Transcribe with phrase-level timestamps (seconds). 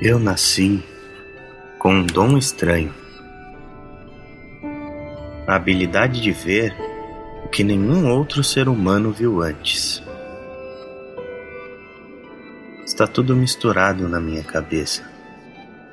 [0.00, 0.84] Eu nasci
[1.78, 2.92] com um dom estranho.
[5.46, 6.76] A habilidade de ver
[7.42, 10.02] o que nenhum outro ser humano viu antes.
[12.84, 15.02] Está tudo misturado na minha cabeça.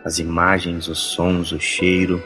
[0.04, 2.21] As imagens, os sons, o cheiro.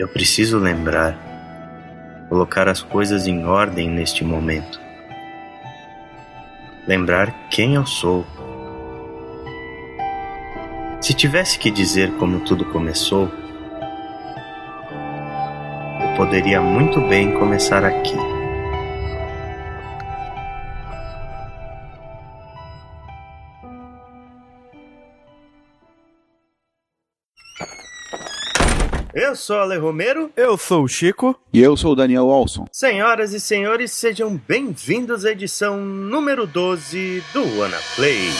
[0.00, 1.16] Eu preciso lembrar,
[2.28, 4.80] colocar as coisas em ordem neste momento.
[6.88, 8.26] Lembrar quem eu sou
[11.20, 13.30] tivesse que dizer como tudo começou,
[16.00, 18.14] eu poderia muito bem começar aqui.
[29.12, 30.30] Eu sou Ale Romero.
[30.34, 31.38] Eu sou o Chico.
[31.52, 32.64] E eu sou o Daniel Olson.
[32.72, 38.30] Senhoras e senhores, sejam bem-vindos à edição número 12 do Wanna Play.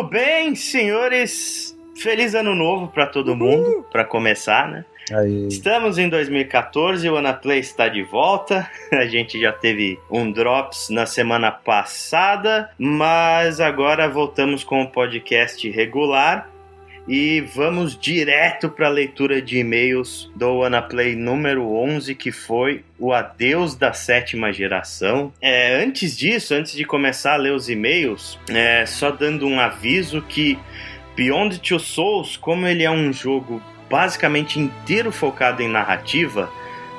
[0.00, 1.78] Muito bem, senhores.
[1.94, 4.84] Feliz ano novo para todo mundo, para começar, né?
[5.12, 5.46] Aí.
[5.46, 8.66] Estamos em 2014, o Anaplay está de volta.
[8.92, 15.68] A gente já teve um Drops na semana passada, mas agora voltamos com o podcast
[15.68, 16.50] regular
[17.08, 23.12] e vamos direto para a leitura de e-mails do Wanaplay número 11, que foi o
[23.12, 25.32] adeus da sétima geração.
[25.40, 30.22] É, antes disso, antes de começar a ler os e-mails, é, só dando um aviso
[30.22, 30.58] que
[31.16, 36.48] Beyond Two Souls, como ele é um jogo basicamente inteiro focado em narrativa,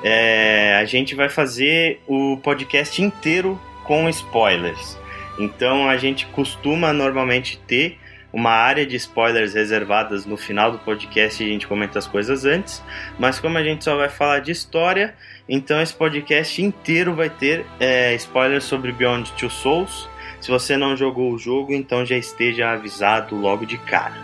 [0.04, 4.98] é, a gente vai fazer o podcast inteiro com spoilers.
[5.40, 7.98] Então a gente costuma normalmente ter
[8.34, 12.46] uma área de spoilers reservadas no final do podcast e a gente comenta as coisas
[12.46, 12.84] antes.
[13.20, 15.16] Mas como a gente só vai falar de história,
[15.48, 20.10] então esse podcast inteiro vai ter é, spoilers sobre Beyond Two Souls.
[20.40, 24.16] Se você não jogou o jogo, então já esteja avisado logo de cara.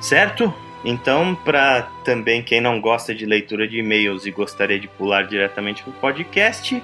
[0.00, 0.52] Certo?
[0.84, 5.82] Então, para também quem não gosta de leitura de e-mails e gostaria de pular diretamente
[5.82, 6.80] para o podcast,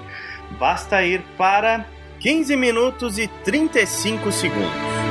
[0.59, 1.85] basta ir para
[2.19, 5.02] 15 minutos e 35 segundos.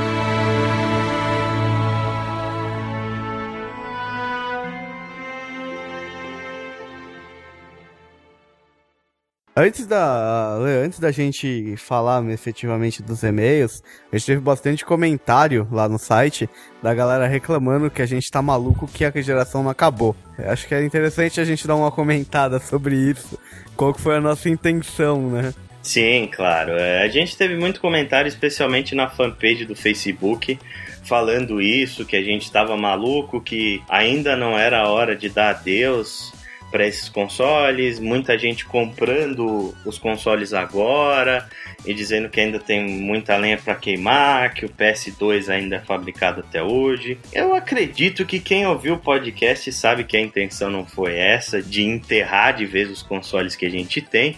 [9.55, 15.87] Antes da, antes da gente falar efetivamente dos e-mails, a gente teve bastante comentário lá
[15.87, 16.49] no site
[16.81, 20.15] da galera reclamando que a gente tá maluco que a geração não acabou.
[20.39, 23.39] Eu acho que é interessante a gente dar uma comentada sobre isso.
[23.77, 25.53] Qual que foi a nossa intenção, né?
[25.83, 26.71] Sim, claro.
[26.71, 30.57] É, a gente teve muito comentário, especialmente na fanpage do Facebook,
[31.03, 35.51] falando isso, que a gente estava maluco, que ainda não era a hora de dar
[35.51, 36.33] adeus
[36.73, 41.47] para esses consoles, muita gente comprando os consoles agora
[41.85, 46.39] e dizendo que ainda tem muita lenha para queimar, que o PS2 ainda é fabricado
[46.39, 47.19] até hoje.
[47.31, 51.83] Eu acredito que quem ouviu o podcast sabe que a intenção não foi essa de
[51.83, 54.35] enterrar de vez os consoles que a gente tem,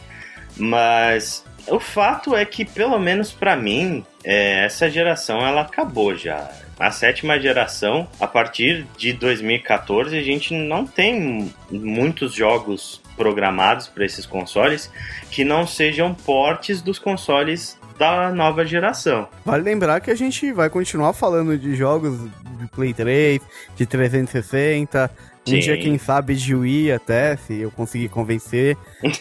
[0.57, 6.51] mas o fato é que pelo menos para mim é, essa geração ela acabou já
[6.80, 14.06] a sétima geração, a partir de 2014, a gente não tem muitos jogos programados para
[14.06, 14.92] esses consoles
[15.31, 19.27] que não sejam portes dos consoles da nova geração.
[19.45, 22.19] Vale lembrar que a gente vai continuar falando de jogos
[22.60, 23.42] de Play 3,
[23.75, 25.10] de 360,
[25.47, 28.75] um dia, quem sabe, de Wii até, se eu conseguir convencer.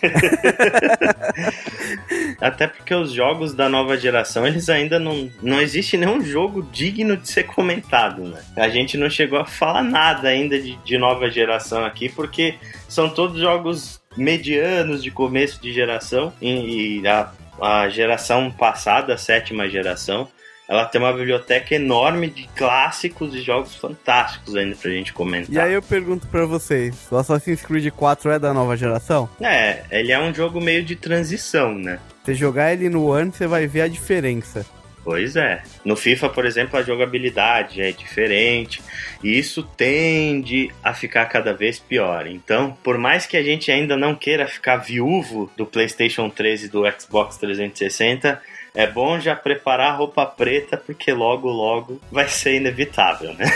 [2.41, 5.31] até porque os jogos da nova geração, eles ainda não.
[5.43, 8.43] Não existe nenhum jogo digno de ser comentado, né?
[8.57, 12.55] A gente não chegou a falar nada ainda de, de nova geração aqui, porque
[12.89, 19.69] são todos jogos medianos de começo de geração e a, a geração passada, a sétima
[19.69, 20.29] geração,
[20.69, 25.55] ela tem uma biblioteca enorme de clássicos e jogos fantásticos ainda pra gente comentar.
[25.55, 29.29] E aí eu pergunto para vocês, o Assassin's Creed 4 é da nova geração?
[29.41, 31.99] É, ele é um jogo meio de transição, né?
[32.23, 34.65] Você jogar ele no One, você vai ver a diferença.
[35.05, 35.63] Pois é.
[35.85, 38.81] No FIFA, por exemplo, a jogabilidade é diferente
[39.23, 42.27] e isso tende a ficar cada vez pior.
[42.27, 46.69] Então, por mais que a gente ainda não queira ficar viúvo do PlayStation 3 e
[46.69, 48.41] do Xbox 360,
[48.75, 53.47] é bom já preparar a roupa preta, porque logo, logo vai ser inevitável, né?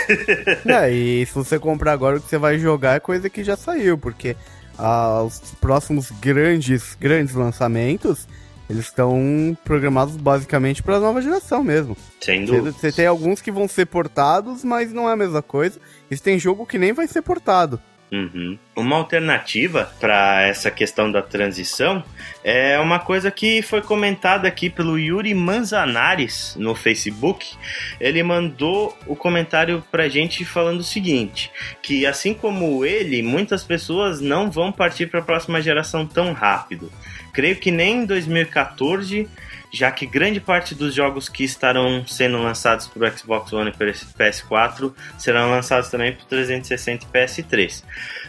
[0.65, 3.57] é, e se você comprar agora, o que você vai jogar é coisa que já
[3.57, 4.35] saiu, porque
[4.77, 8.27] ah, os próximos grandes, grandes lançamentos
[8.69, 11.97] eles estão programados basicamente para a nova geração mesmo.
[12.21, 12.71] Sem dúvida.
[12.71, 15.79] Você tem alguns que vão ser portados, mas não é a mesma coisa.
[16.09, 17.81] E tem jogo que nem vai ser portado.
[18.11, 18.57] Uhum.
[18.75, 22.03] Uma alternativa para essa questão da transição
[22.43, 27.55] é uma coisa que foi comentada aqui pelo Yuri Manzanares no Facebook.
[27.99, 31.51] Ele mandou o comentário para gente falando o seguinte:
[31.83, 36.91] que assim como ele, muitas pessoas não vão partir para a próxima geração tão rápido.
[37.31, 39.29] Creio que nem em 2014,
[39.71, 43.73] já que grande parte dos jogos que estarão sendo lançados para o Xbox One e
[43.73, 47.83] PS4 serão lançados também para o 360 e PS3.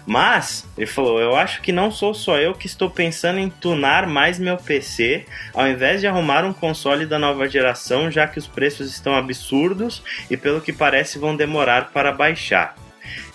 [0.07, 4.07] Mas, ele falou, eu acho que não sou só eu que estou pensando em tunar
[4.07, 8.47] mais meu PC, ao invés de arrumar um console da nova geração, já que os
[8.47, 12.75] preços estão absurdos e pelo que parece vão demorar para baixar.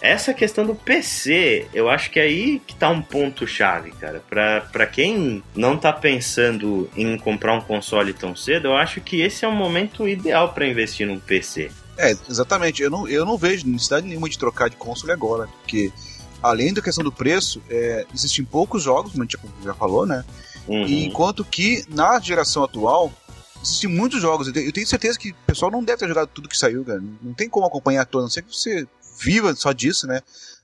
[0.02, 4.22] Essa questão do PC, eu acho que é aí que tá um ponto chave, cara.
[4.30, 9.22] Pra, pra quem não tá pensando em comprar um console tão cedo, eu acho que
[9.22, 11.72] esse é o momento ideal para investir num PC.
[11.98, 12.82] É, exatamente.
[12.82, 15.92] Eu não, eu não vejo necessidade nenhuma de trocar de console agora, porque
[16.42, 20.24] além da questão do preço, é, existem poucos jogos, como a gente já falou, né?
[20.68, 20.86] Uhum.
[20.86, 23.12] E enquanto que na geração atual,
[23.64, 24.48] existem muitos jogos.
[24.48, 27.02] Eu tenho certeza que o pessoal não deve ter jogado tudo que saiu, cara.
[27.22, 30.22] Não tem como acompanhar todo, a não ser que você viva só disso, né?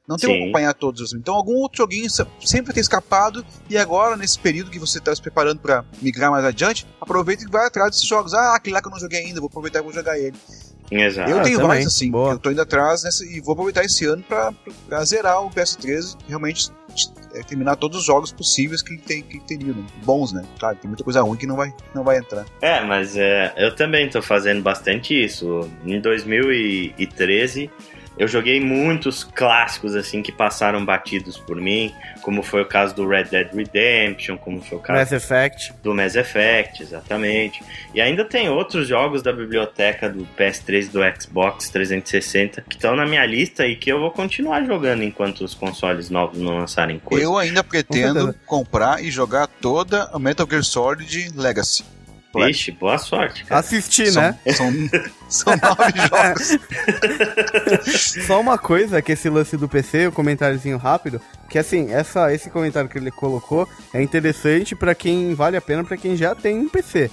[0.07, 1.13] Não tem como acompanhar todos.
[1.13, 2.09] Então, algum outro joguinho
[2.43, 3.45] sempre tem escapado.
[3.69, 7.47] E agora, nesse período que você está se preparando para migrar mais adiante, aproveita e
[7.47, 8.33] vai atrás desses jogos.
[8.33, 10.35] Ah, aquele lá que eu não joguei ainda, vou aproveitar e vou jogar ele.
[10.91, 11.31] Exato.
[11.31, 12.33] Eu tenho vários assim, Boa.
[12.33, 16.29] eu tô indo atrás nessa, e vou aproveitar esse ano para zerar o PS3 e
[16.29, 16.69] realmente
[17.33, 19.85] é, terminar todos os jogos possíveis que ele tem que teria, né?
[20.03, 20.43] bons, né?
[20.59, 22.45] Claro, tem muita coisa ruim que não vai, não vai entrar.
[22.61, 25.69] É, mas é, eu também tô fazendo bastante isso.
[25.85, 27.69] Em 2013
[28.17, 33.07] eu joguei muitos clássicos assim que passaram batidos por mim, como foi o caso do
[33.07, 35.73] Red Dead Redemption, como foi o caso Mass Effect.
[35.81, 37.63] do Mass Effect, exatamente.
[37.93, 42.95] E ainda tem outros jogos da biblioteca do PS3 e do Xbox 360 que estão
[42.95, 46.99] na minha lista e que eu vou continuar jogando enquanto os consoles novos não lançarem
[46.99, 47.23] coisa.
[47.23, 51.83] Eu ainda pretendo comprar e jogar toda a Metal Gear Solid Legacy.
[52.33, 53.59] Vixe, boa sorte, cara.
[53.59, 54.39] Assistir, são, né?
[54.53, 54.71] São,
[55.27, 56.57] são nove jogos.
[58.25, 62.33] Só uma coisa, que esse lance do PC, o um comentáriozinho rápido, que assim, essa,
[62.33, 66.33] esse comentário que ele colocou é interessante para quem vale a pena para quem já
[66.33, 67.11] tem um PC,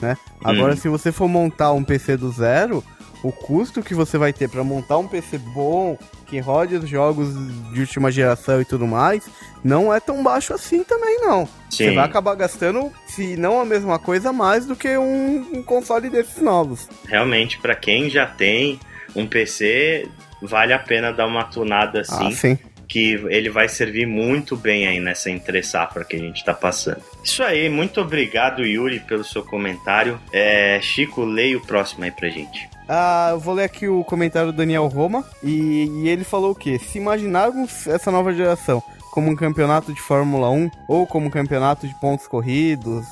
[0.00, 0.16] né?
[0.42, 0.76] Agora, hum.
[0.76, 2.84] se você for montar um PC do zero,
[3.22, 7.28] o custo que você vai ter para montar um PC bom, que rode os jogos
[7.72, 9.28] de última geração e tudo mais,
[9.62, 11.46] não é tão baixo assim também, não.
[11.68, 11.84] Sim.
[11.84, 16.08] Você vai acabar gastando, se não a mesma coisa, mais do que um, um console
[16.08, 16.88] desses novos.
[17.06, 18.80] Realmente, para quem já tem
[19.14, 20.08] um PC,
[20.40, 22.28] vale a pena dar uma tunada assim.
[22.28, 22.58] Ah, sim
[22.90, 27.00] que ele vai servir muito bem aí nessa entre safra que a gente está passando.
[27.22, 30.20] Isso aí, muito obrigado Yuri pelo seu comentário.
[30.32, 32.68] É, Chico, leia o próximo aí pra gente.
[32.92, 36.54] Ah, eu vou ler aqui o comentário do Daniel Roma e, e ele falou o
[36.56, 36.76] que?
[36.80, 38.82] Se imaginarmos essa nova geração
[39.12, 43.06] como um campeonato de Fórmula 1 ou como um campeonato de pontos corridos,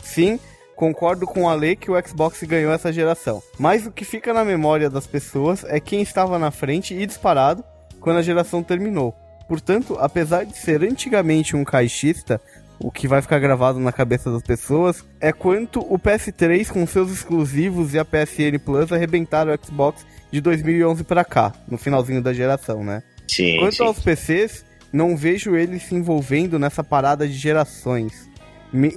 [0.00, 0.38] sim,
[0.76, 3.42] concordo com a lei que o Xbox ganhou essa geração.
[3.58, 7.64] Mas o que fica na memória das pessoas é quem estava na frente e disparado
[8.00, 9.12] quando a geração terminou.
[9.48, 12.40] Portanto, apesar de ser antigamente um caixista,
[12.78, 17.10] o que vai ficar gravado na cabeça das pessoas é quanto o PS3 com seus
[17.10, 22.32] exclusivos e a PSN Plus arrebentaram o Xbox de 2011 para cá, no finalzinho da
[22.32, 23.02] geração, né?
[23.28, 23.58] Sim.
[23.58, 23.84] Quanto sim.
[23.84, 28.28] aos PCs, não vejo eles se envolvendo nessa parada de gerações.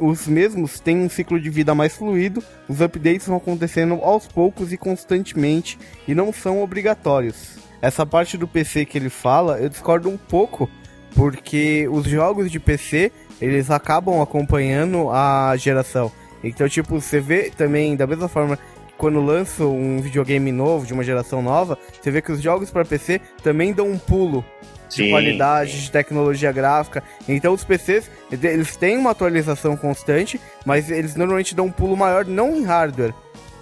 [0.01, 4.73] os mesmos têm um ciclo de vida mais fluido, os updates vão acontecendo aos poucos
[4.73, 7.57] e constantemente e não são obrigatórios.
[7.81, 10.69] Essa parte do PC que ele fala, eu discordo um pouco,
[11.15, 16.11] porque os jogos de PC eles acabam acompanhando a geração.
[16.43, 18.57] Então, tipo, você vê também, da mesma forma
[18.97, 22.83] quando lança um videogame novo, de uma geração nova, você vê que os jogos para
[22.83, 24.43] PC também dão um pulo
[24.89, 25.77] de sim, qualidade, sim.
[25.83, 27.01] de tecnologia gráfica.
[27.27, 32.25] Então os PCs, eles têm uma atualização constante, mas eles normalmente dão um pulo maior
[32.25, 33.13] não em hardware,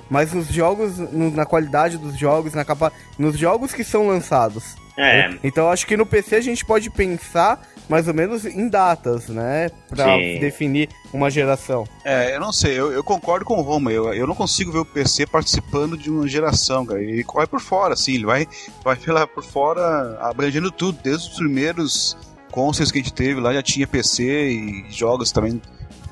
[0.10, 4.75] mas nos jogos, no, na qualidade dos jogos, na capa, nos jogos que são lançados.
[4.98, 5.30] É.
[5.44, 9.70] Então acho que no PC a gente pode pensar mais ou menos em datas, né?
[9.88, 10.39] Pra Sim.
[10.39, 11.88] definir uma geração.
[12.04, 14.80] É, eu não sei, eu, eu concordo com o Roma, eu, eu não consigo ver
[14.80, 17.01] o PC participando de uma geração, cara.
[17.01, 18.48] Ele corre por fora, assim, ele vai,
[18.84, 22.18] vai pela, por fora abrangendo tudo, desde os primeiros
[22.51, 25.62] consoles que a gente teve lá já tinha PC e jogos também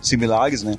[0.01, 0.75] similares, né?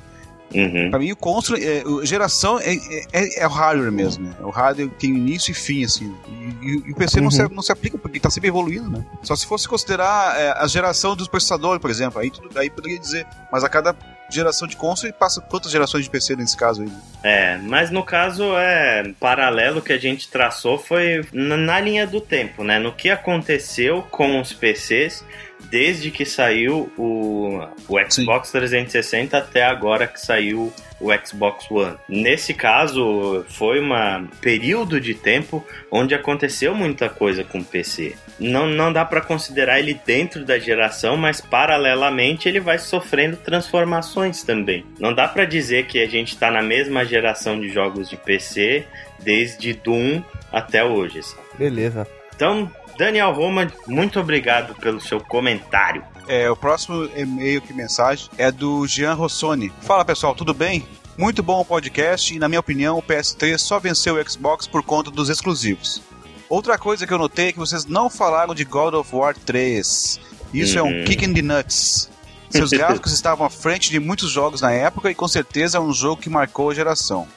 [0.53, 0.89] Uhum.
[0.89, 2.73] Pra mim, o console, é, geração é,
[3.11, 4.35] é, é, o hardware mesmo, né?
[4.39, 6.15] O hardware tem início e fim, assim.
[6.61, 7.25] E, e o PC uhum.
[7.25, 9.05] não, se, não se aplica porque tá sempre evoluindo, né?
[9.23, 12.97] Só se fosse considerar é, a geração dos processadores, por exemplo, aí, tudo, aí poderia
[12.97, 13.27] dizer.
[13.51, 13.95] Mas a cada
[14.29, 16.91] geração de console passa quantas gerações de PC nesse caso aí?
[17.23, 22.19] É, mas no caso é paralelo que a gente traçou foi na, na linha do
[22.21, 22.79] tempo, né?
[22.79, 25.23] No que aconteceu com os PCs
[25.69, 28.59] desde que saiu o, o Xbox Sim.
[28.59, 31.95] 360 até agora que saiu o Xbox One.
[32.09, 38.15] Nesse caso, foi um período de tempo onde aconteceu muita coisa com o PC.
[38.39, 44.43] Não, não dá para considerar ele dentro da geração, mas paralelamente ele vai sofrendo transformações
[44.43, 44.85] também.
[44.99, 48.85] Não dá para dizer que a gente está na mesma geração de jogos de PC
[49.19, 50.21] desde Doom
[50.51, 51.21] até hoje.
[51.23, 51.41] Sabe?
[51.57, 52.07] Beleza.
[52.35, 56.03] Então, Daniel Roma, muito obrigado pelo seu comentário.
[56.27, 59.71] É, o próximo e-mail que mensagem é do Jean Rossoni.
[59.81, 60.85] Fala pessoal, tudo bem?
[61.15, 64.81] Muito bom o podcast e, na minha opinião, o PS3 só venceu o Xbox por
[64.81, 66.01] conta dos exclusivos.
[66.49, 70.19] Outra coisa que eu notei é que vocês não falaram de God of War 3.
[70.53, 70.79] Isso uhum.
[70.79, 71.05] é um uhum.
[71.05, 72.09] kick in the nuts.
[72.49, 75.93] Seus gráficos estavam à frente de muitos jogos na época e com certeza é um
[75.93, 77.27] jogo que marcou a geração.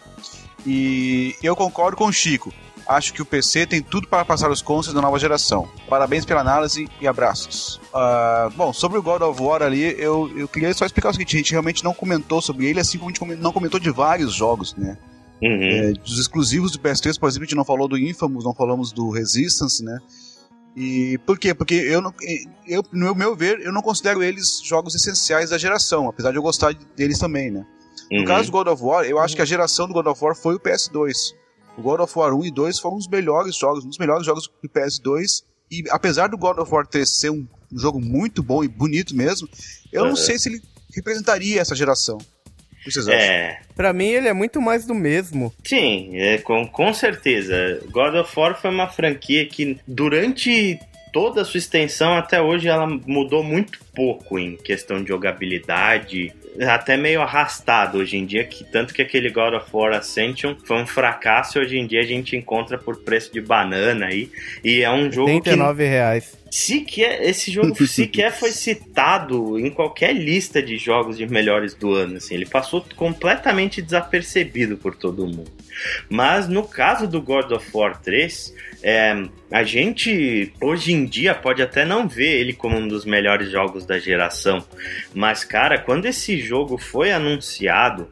[0.67, 2.53] E eu concordo com o Chico.
[2.91, 5.69] Acho que o PC tem tudo para passar os consoles da nova geração.
[5.89, 7.81] Parabéns pela análise e abraços.
[7.95, 11.37] Uh, bom, sobre o God of War ali, eu, eu queria só explicar o seguinte:
[11.37, 14.35] a gente realmente não comentou sobre ele, assim como a gente não comentou de vários
[14.35, 14.99] jogos, né?
[15.41, 15.63] Uhum.
[15.63, 18.91] É, dos exclusivos do PS3, por exemplo, a gente não falou do Infamous, não falamos
[18.91, 19.97] do Resistance, né?
[20.77, 21.55] E por quê?
[21.55, 22.13] Porque eu, não,
[22.67, 26.43] eu no meu ver, eu não considero eles jogos essenciais da geração, apesar de eu
[26.43, 27.65] gostar deles também, né?
[28.11, 28.25] No uhum.
[28.25, 30.57] caso do God of War, eu acho que a geração do God of War foi
[30.57, 31.39] o PS2.
[31.77, 34.51] O God of War 1 e 2 foram os melhores jogos, um dos melhores jogos
[34.63, 35.45] do PS2.
[35.71, 39.49] E apesar do God of War 3 ser um jogo muito bom e bonito mesmo,
[39.93, 40.09] eu uhum.
[40.09, 40.63] não sei se ele
[40.95, 42.19] representaria essa geração.
[42.19, 43.21] O que vocês acham?
[43.21, 43.61] É.
[43.77, 45.53] Pra mim, ele é muito mais do mesmo.
[45.65, 47.81] Sim, é, com, com certeza.
[47.91, 50.81] God of War foi uma franquia que, durante
[51.13, 56.33] toda a sua extensão até hoje ela mudou muito pouco em questão de jogabilidade,
[56.69, 60.83] até meio arrastado hoje em dia, que tanto que aquele God of War Ascension foi
[60.83, 64.31] um fracasso hoje em dia a gente encontra por preço de banana aí.
[64.65, 65.89] E é um jogo 89 que...
[65.89, 66.40] reais.
[66.51, 72.17] Sequer, esse jogo sequer foi citado em qualquer lista de jogos de melhores do ano,
[72.17, 75.51] assim, ele passou completamente desapercebido por todo mundo.
[76.09, 81.63] Mas no caso do God of War 3, é, a gente hoje em dia pode
[81.63, 84.67] até não ver ele como um dos melhores jogos da geração,
[85.15, 88.09] mas cara, quando esse jogo foi anunciado,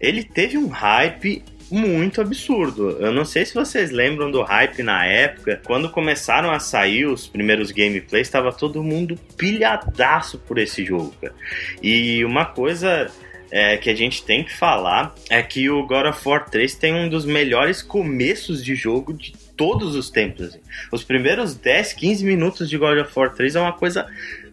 [0.00, 2.90] ele teve um hype muito absurdo.
[2.98, 7.26] Eu não sei se vocês lembram do hype na época, quando começaram a sair os
[7.26, 11.14] primeiros gameplays, estava todo mundo pilhadaço por esse jogo.
[11.20, 11.34] Cara.
[11.82, 13.10] E uma coisa
[13.50, 16.94] é, que a gente tem que falar é que o God of War 3 tem
[16.94, 20.46] um dos melhores começos de jogo de todos os tempos.
[20.46, 20.60] Assim.
[20.90, 24.06] Os primeiros 10, 15 minutos de God of War 3 é uma coisa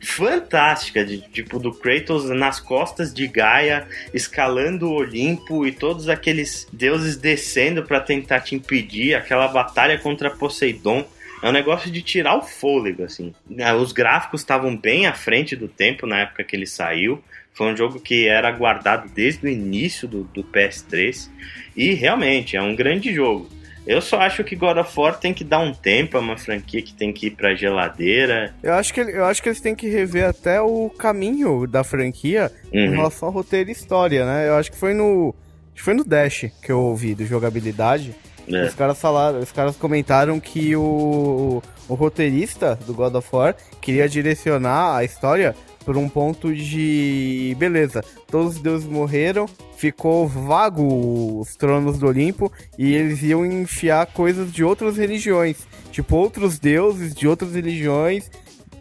[0.07, 6.65] fantástica, de, tipo do Kratos nas costas de Gaia, escalando o Olimpo e todos aqueles
[6.71, 11.05] deuses descendo para tentar te impedir, aquela batalha contra Poseidon.
[11.43, 13.33] É um negócio de tirar o fôlego, assim.
[13.57, 17.21] É, os gráficos estavam bem à frente do tempo na época que ele saiu.
[17.53, 21.29] Foi um jogo que era guardado desde o início do, do PS3.
[21.75, 23.49] E realmente é um grande jogo.
[23.87, 26.81] Eu só acho que God of War tem que dar um tempo, é uma franquia
[26.81, 28.53] que tem que ir pra geladeira.
[28.61, 32.51] Eu acho que, eu acho que eles têm que rever até o caminho da franquia
[32.73, 32.79] uhum.
[32.79, 34.49] em relação ao roteiro e história, né?
[34.49, 35.33] Eu acho que foi no.
[35.73, 38.13] Acho que foi no Dash que eu ouvi do jogabilidade.
[38.47, 38.65] É.
[38.65, 44.07] Os caras falaram, os caras comentaram que o, o roteirista do God of War queria
[44.07, 45.55] direcionar a história
[45.87, 48.03] por um ponto de beleza.
[48.29, 49.45] Todos os deuses morreram,
[49.77, 56.17] ficou vago os tronos do Olimpo e eles iam enfiar coisas de outras religiões, tipo
[56.17, 58.29] outros deuses de outras religiões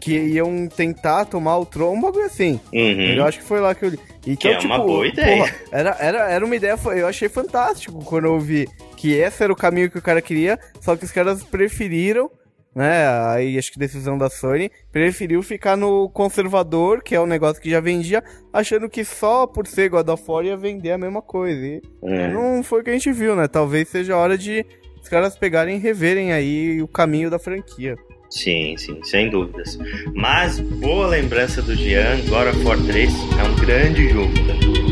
[0.01, 2.59] que iam tentar tomar o trono, um bagulho assim.
[2.73, 3.15] Uhum.
[3.15, 3.99] Eu acho que foi lá que eu li.
[4.23, 5.37] Então, que é tipo, uma boa ideia.
[5.37, 9.53] Porra, era, era, era uma ideia, eu achei fantástico quando eu vi que esse era
[9.53, 12.29] o caminho que o cara queria, só que os caras preferiram
[12.77, 13.07] né?
[13.31, 17.71] Aí acho que decisão da Sony, preferiu ficar no conservador, que é um negócio que
[17.71, 21.59] já vendia, achando que só por ser God of War ia vender a mesma coisa.
[21.59, 22.27] E é.
[22.27, 23.47] não foi o que a gente viu, né?
[23.47, 24.63] Talvez seja a hora de
[25.01, 27.97] os caras pegarem e reverem aí o caminho da franquia.
[28.29, 29.79] Sim, sim, sem dúvidas.
[30.13, 34.86] Mas boa lembrança do Jean, God of War 3 é um grande jogo.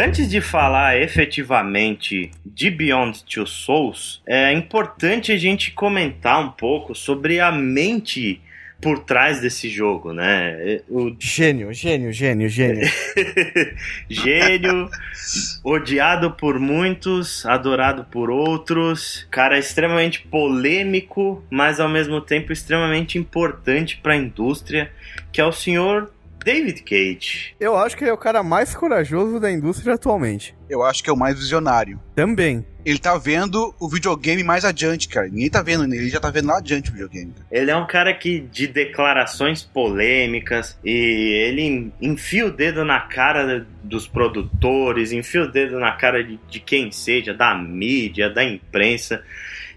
[0.00, 6.94] Antes de falar efetivamente de Beyond Two Souls, é importante a gente comentar um pouco
[6.94, 8.40] sobre a mente
[8.80, 10.82] por trás desse jogo, né?
[10.88, 11.12] O...
[11.18, 12.88] Gênio, gênio, gênio, gênio.
[14.08, 14.88] gênio,
[15.64, 23.96] odiado por muitos, adorado por outros, cara extremamente polêmico, mas ao mesmo tempo extremamente importante
[24.00, 24.92] para a indústria,
[25.32, 26.08] que é o senhor
[26.44, 27.54] David Cage.
[27.60, 30.54] Eu acho que ele é o cara mais corajoso da indústria atualmente.
[30.68, 32.00] Eu acho que é o mais visionário.
[32.14, 32.64] Também.
[32.84, 35.28] Ele tá vendo o videogame mais adiante, cara.
[35.28, 37.34] Ninguém tá vendo ele, já tá vendo lá adiante o videogame.
[37.50, 43.66] Ele é um cara que de declarações polêmicas e ele enfia o dedo na cara
[43.82, 49.22] dos produtores, enfia o dedo na cara de, de quem seja, da mídia, da imprensa.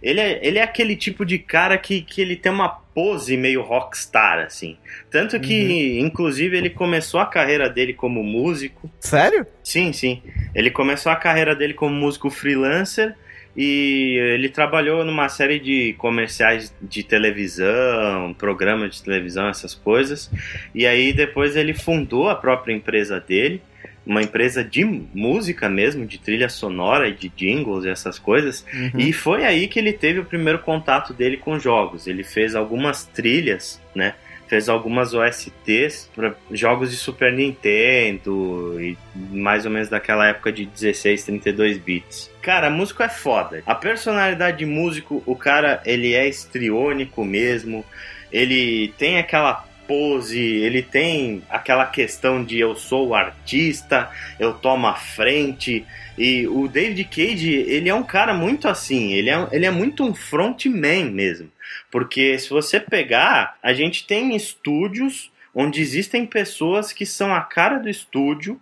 [0.01, 3.61] Ele é, ele é aquele tipo de cara que, que ele tem uma pose meio
[3.61, 4.77] rockstar, assim.
[5.09, 6.05] Tanto que, uhum.
[6.05, 8.89] inclusive, ele começou a carreira dele como músico.
[8.99, 9.45] Sério?
[9.63, 10.21] Sim, sim.
[10.53, 13.15] Ele começou a carreira dele como músico freelancer
[13.55, 20.31] e ele trabalhou numa série de comerciais de televisão, programa de televisão, essas coisas.
[20.73, 23.61] E aí depois ele fundou a própria empresa dele
[24.05, 28.65] uma empresa de música mesmo, de trilha sonora e de jingles e essas coisas.
[28.73, 28.99] Uhum.
[28.99, 32.07] E foi aí que ele teve o primeiro contato dele com jogos.
[32.07, 34.15] Ele fez algumas trilhas, né?
[34.47, 40.65] Fez algumas OSTs para jogos de Super Nintendo e mais ou menos daquela época de
[40.65, 42.29] 16, 32 bits.
[42.41, 43.63] Cara, músico é foda.
[43.65, 47.85] A personalidade de músico, o cara, ele é estriônico mesmo.
[48.29, 54.95] Ele tem aquela pose, ele tem aquela questão de eu sou artista, eu tomo a
[54.95, 55.85] frente.
[56.17, 60.05] E o David Cage, ele é um cara muito assim, ele é, ele é muito
[60.05, 61.51] um frontman mesmo.
[61.91, 67.77] Porque se você pegar, a gente tem estúdios onde existem pessoas que são a cara
[67.77, 68.61] do estúdio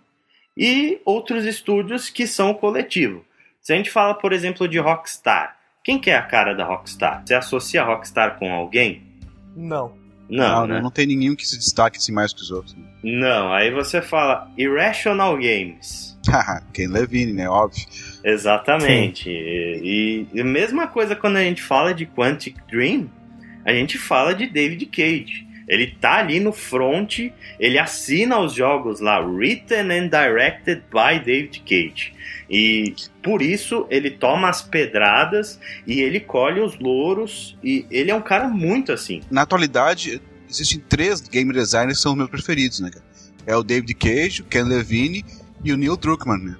[0.56, 3.24] e outros estúdios que são o coletivo.
[3.60, 7.22] Se a gente fala, por exemplo, de Rockstar, quem que é a cara da Rockstar?
[7.24, 9.04] Você associa a Rockstar com alguém?
[9.54, 9.99] Não.
[10.30, 10.80] Não, não, né?
[10.80, 12.74] não tem nenhum que se destaque assim mais que os outros.
[12.76, 12.84] Né?
[13.02, 16.16] Não, aí você fala Irrational Games.
[16.72, 17.48] Ken Levine, né?
[17.48, 17.84] Óbvio.
[18.22, 19.28] Exatamente.
[19.28, 23.10] E, e, a mesma coisa quando a gente fala de Quantic Dream,
[23.64, 25.49] a gente fala de David Cage.
[25.70, 27.30] Ele tá ali no front,
[27.60, 32.12] ele assina os jogos lá, written and directed by David Cage.
[32.50, 37.56] E por isso ele toma as pedradas e ele colhe os louros.
[37.62, 39.20] E ele é um cara muito assim.
[39.30, 43.04] Na atualidade, existem três game designers que são os meus preferidos, né, cara?
[43.46, 45.24] É o David Cage, o Ken Levine
[45.64, 46.56] e o Neil Druckmann, né?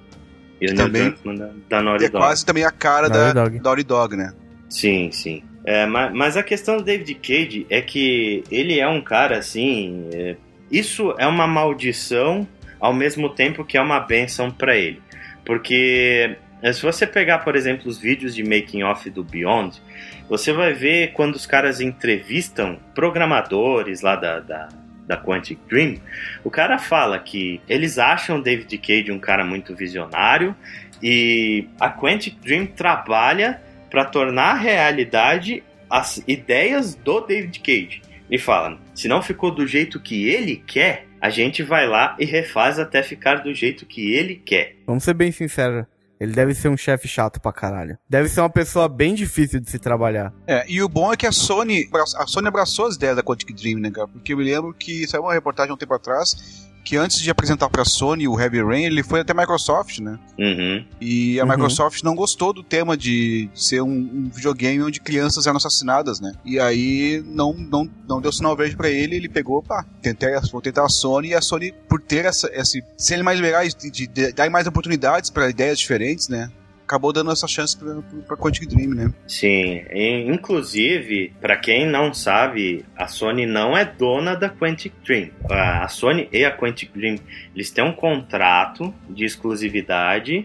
[0.60, 2.22] E o Neil também, Druckmann da, da Naughty é Dog.
[2.22, 3.60] É quase também a cara Naughty da Dog.
[3.60, 4.32] Naughty Dog, né?
[4.68, 5.42] Sim, sim.
[5.64, 10.08] É, mas, mas, a questão do David Cage é que ele é um cara assim.
[10.12, 10.36] É,
[10.70, 12.46] isso é uma maldição
[12.80, 15.00] ao mesmo tempo que é uma benção para ele.
[15.44, 19.80] Porque eh, se você pegar, por exemplo, os vídeos de making off do Beyond,
[20.28, 24.68] você vai ver quando os caras entrevistam programadores lá da, da,
[25.06, 25.96] da Quantic Dream,
[26.44, 30.54] o cara fala que eles acham David Cage um cara muito visionário
[31.02, 38.02] e a Quantic Dream trabalha para tornar realidade as ideias do David Cage.
[38.30, 42.24] E fala, se não ficou do jeito que ele quer, a gente vai lá e
[42.24, 44.76] refaz até ficar do jeito que ele quer.
[44.86, 45.84] Vamos ser bem sinceros.
[46.20, 47.98] Ele deve ser um chefe chato pra caralho.
[48.08, 50.32] Deve ser uma pessoa bem difícil de se trabalhar.
[50.46, 53.54] É, e o bom é que a Sony, a Sony abraçou as ideias da Quantic
[53.54, 54.06] Dream, né, cara?
[54.06, 57.30] Porque eu me lembro que saiu uma reportagem há um tempo atrás que antes de
[57.30, 60.18] apresentar para a Sony o Heavy Rain, ele foi até a Microsoft, né?
[60.38, 60.84] Uhum.
[61.00, 61.50] E a uhum.
[61.50, 66.32] Microsoft não gostou do tema de ser um, um, videogame onde crianças eram assassinadas, né?
[66.44, 70.60] E aí não, não, não deu sinal verde para ele, ele pegou, pá, tentei, vou
[70.60, 74.06] tentar a Sony e a Sony, por ter essa, esse, serem mais legais, de, de,
[74.06, 76.50] de dar mais oportunidades para ideias diferentes, né?
[76.90, 79.14] Acabou dando essa chance pra, pra Quantic Dream, né?
[79.26, 85.30] Sim, e, inclusive, para quem não sabe, a Sony não é dona da Quantic Dream.
[85.48, 87.16] A Sony e a Quantic Dream,
[87.54, 90.44] eles têm um contrato de exclusividade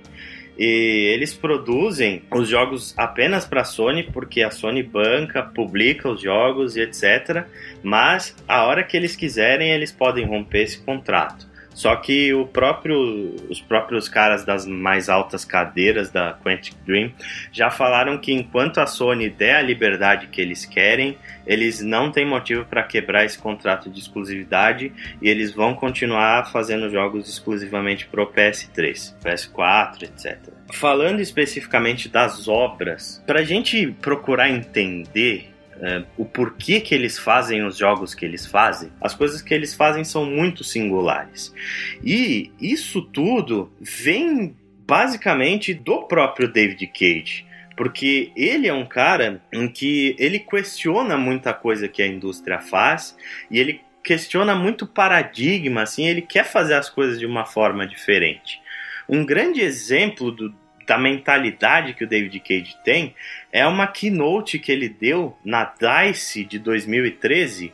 [0.58, 6.22] e eles produzem os jogos apenas para a Sony porque a Sony banca, publica os
[6.22, 7.46] jogos e etc.
[7.82, 11.55] Mas a hora que eles quiserem, eles podem romper esse contrato.
[11.76, 17.12] Só que o próprio, os próprios caras das mais altas cadeiras da Quantic Dream
[17.52, 22.26] já falaram que enquanto a Sony der a liberdade que eles querem, eles não têm
[22.26, 28.32] motivo para quebrar esse contrato de exclusividade e eles vão continuar fazendo jogos exclusivamente pro
[28.32, 30.38] PS3, PS4, etc.
[30.72, 37.66] Falando especificamente das obras, para a gente procurar entender é, o porquê que eles fazem
[37.66, 41.54] os jogos que eles fazem, as coisas que eles fazem são muito singulares.
[42.04, 44.56] E isso tudo vem
[44.88, 47.46] basicamente do próprio David Cage.
[47.76, 53.18] Porque ele é um cara em que ele questiona muita coisa que a indústria faz
[53.52, 58.62] e ele questiona muito paradigma, assim, ele quer fazer as coisas de uma forma diferente.
[59.10, 63.16] Um grande exemplo do, da mentalidade que o David Cage tem
[63.52, 67.74] é uma keynote que ele deu na DICE de 2013,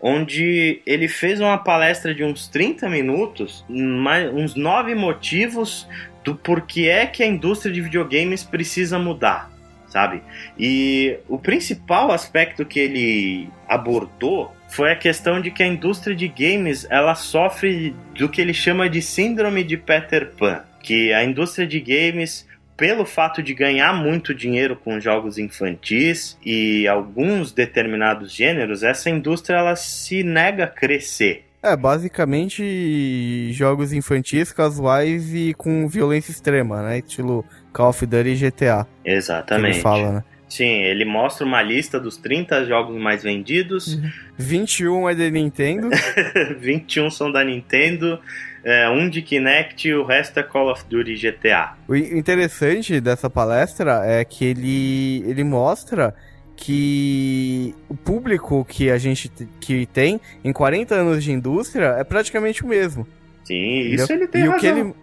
[0.00, 5.88] onde ele fez uma palestra de uns 30 minutos, uns nove motivos
[6.24, 9.50] do porquê é que a indústria de videogames precisa mudar,
[9.88, 10.22] sabe?
[10.58, 16.28] E o principal aspecto que ele abordou foi a questão de que a indústria de
[16.28, 21.66] games ela sofre do que ele chama de síndrome de Peter Pan, que a indústria
[21.66, 28.82] de games pelo fato de ganhar muito dinheiro com jogos infantis e alguns determinados gêneros,
[28.82, 31.44] essa indústria ela se nega a crescer.
[31.62, 36.98] É, basicamente jogos infantis, casuais e com violência extrema, né?
[36.98, 38.86] Estilo Call of Duty e GTA.
[39.04, 39.76] Exatamente.
[39.76, 40.24] ele fala, né?
[40.48, 43.98] Sim, ele mostra uma lista dos 30 jogos mais vendidos.
[44.36, 45.88] 21 é da Nintendo.
[46.58, 48.18] 21 são da Nintendo
[48.64, 51.74] é, um de Kinect e o resto é Call of Duty GTA.
[51.88, 56.14] O interessante dessa palestra é que ele, ele mostra
[56.56, 62.62] que o público que a gente que tem em 40 anos de indústria é praticamente
[62.64, 63.06] o mesmo.
[63.44, 64.04] Sim, entendeu?
[64.04, 64.56] isso ele tem e razão.
[64.56, 64.94] O que ele,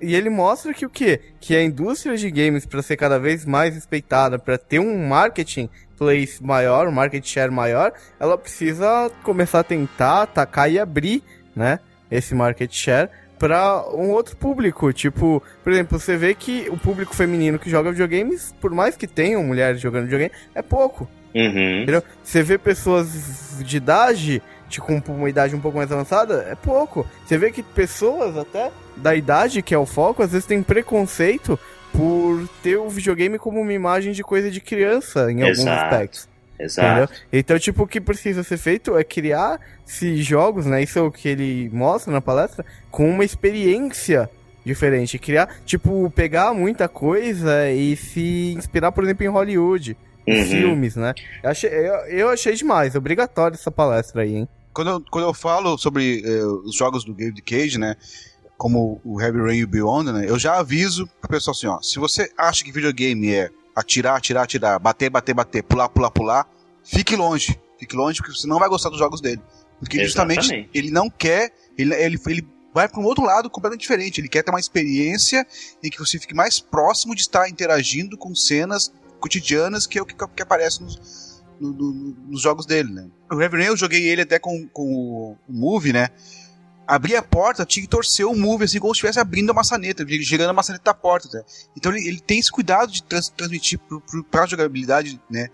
[0.00, 1.20] e ele mostra que o quê?
[1.40, 5.70] Que a indústria de games, para ser cada vez mais respeitada, para ter um marketing
[5.96, 11.22] place maior, um market share maior, ela precisa começar a tentar atacar e abrir,
[11.54, 11.80] né?
[12.10, 14.92] Esse market share para um outro público.
[14.92, 19.06] Tipo, por exemplo, você vê que o público feminino que joga videogames, por mais que
[19.06, 21.08] tenham mulheres jogando videogame, é pouco.
[21.34, 21.82] Uhum.
[21.82, 22.02] Entendeu?
[22.22, 27.06] Você vê pessoas de idade, tipo, com uma idade um pouco mais avançada, é pouco.
[27.26, 31.58] Você vê que pessoas até da idade, que é o foco, às vezes tem preconceito
[31.92, 35.68] por ter o videogame como uma imagem de coisa de criança em Exato.
[35.68, 36.28] alguns aspectos.
[36.58, 36.88] Exato.
[36.88, 37.08] Entendeu?
[37.32, 40.82] Então, tipo, o que precisa ser feito é criar esses jogos, né?
[40.82, 44.28] Isso é o que ele mostra na palestra, com uma experiência
[44.64, 45.18] diferente.
[45.18, 49.96] Criar, tipo, pegar muita coisa e se inspirar, por exemplo, em Hollywood.
[50.28, 50.44] Uhum.
[50.44, 51.14] filmes, né?
[51.40, 54.48] Eu achei, eu, eu, achei demais, obrigatório essa palestra aí, hein?
[54.72, 57.94] Quando eu, quando eu falo sobre eh, os jogos do David Cage, né?
[58.58, 60.24] Como o Heavy Rain e o Beyond, né?
[60.28, 61.80] Eu já aviso pro pessoal assim, ó.
[61.80, 66.48] Se você acha que videogame é atirar, atirar, atirar, bater, bater, bater, pular, pular, pular,
[66.82, 67.60] fique longe.
[67.78, 69.42] Fique longe porque você não vai gostar dos jogos dele.
[69.78, 70.40] Porque Exatamente.
[70.40, 74.20] justamente ele não quer, ele, ele, ele vai para um outro lado completamente diferente.
[74.20, 75.46] Ele quer ter uma experiência
[75.82, 80.06] em que você fique mais próximo de estar interagindo com cenas cotidianas, que é o
[80.06, 81.92] que, que aparece nos, no, no,
[82.28, 83.08] nos jogos dele, né?
[83.30, 86.10] O Rain eu joguei ele até com, com o, o Move, né?
[86.86, 90.06] Abrir a porta, tinha que torcer o move, assim, como se estivesse abrindo a maçaneta,
[90.20, 91.28] girando a maçaneta da porta.
[91.32, 91.44] Né?
[91.76, 93.80] Então ele, ele, tem esse cuidado de trans, transmitir
[94.30, 95.48] para a jogabilidade né,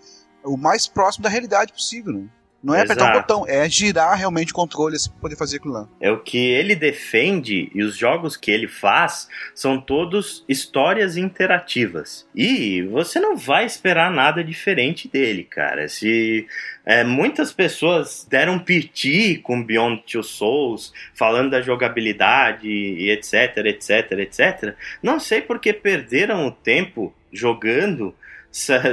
[0.45, 2.13] o mais próximo da realidade possível.
[2.13, 2.29] Né?
[2.63, 2.93] Não é Exato.
[2.93, 5.89] apertar um botão, é girar realmente o controle assim, para poder fazer aquilo lá.
[6.01, 12.27] É o que ele defende e os jogos que ele faz são todos histórias interativas.
[12.35, 15.89] E você não vai esperar nada diferente dele, cara.
[15.89, 16.47] Se
[16.87, 24.13] é, muitas pessoas deram piti com Beyond Two Souls, falando da jogabilidade e etc, etc,
[24.13, 24.77] etc.
[25.03, 28.15] Não sei porque perderam o tempo jogando,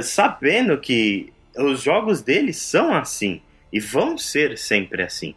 [0.02, 3.40] sabendo que os jogos dele são assim.
[3.72, 5.34] E vão ser sempre assim.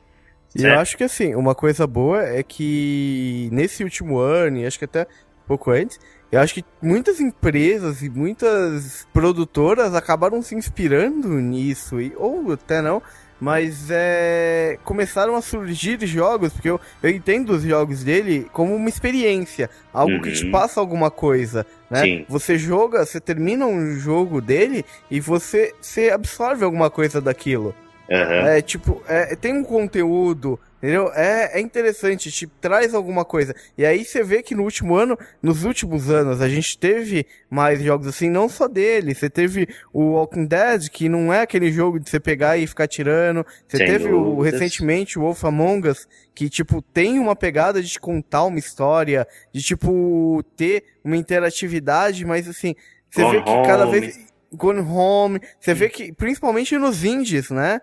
[0.55, 4.77] E eu acho que assim, uma coisa boa é que nesse último ano, e acho
[4.77, 5.07] que até
[5.47, 5.99] pouco antes,
[6.31, 12.81] eu acho que muitas empresas e muitas produtoras acabaram se inspirando nisso, e, ou até
[12.81, 13.01] não,
[13.39, 18.87] mas é, começaram a surgir jogos, porque eu, eu entendo os jogos dele como uma
[18.87, 20.21] experiência, algo uhum.
[20.21, 20.51] que te uhum.
[20.51, 22.01] passa alguma coisa, né?
[22.01, 22.25] Sim.
[22.29, 27.75] Você joga, você termina um jogo dele e você, você absorve alguma coisa daquilo.
[28.09, 28.47] Uhum.
[28.47, 31.09] É tipo, é, tem um conteúdo, Entendeu?
[31.13, 33.55] É, é interessante, te traz alguma coisa.
[33.77, 37.81] E aí você vê que no último ano, nos últimos anos, a gente teve mais
[37.81, 39.15] jogos assim, não só dele.
[39.15, 42.85] Você teve o Walking Dead, que não é aquele jogo de você pegar e ficar
[42.85, 43.45] tirando.
[43.65, 47.87] Você Sem teve o, recentemente o Wolf Among Us, que, tipo, tem uma pegada de
[47.87, 52.75] te contar uma história, de, tipo, ter uma interatividade, mas assim,
[53.09, 55.39] você vê que cada vez Gone Home.
[55.59, 57.81] Você vê que, principalmente nos indies, né?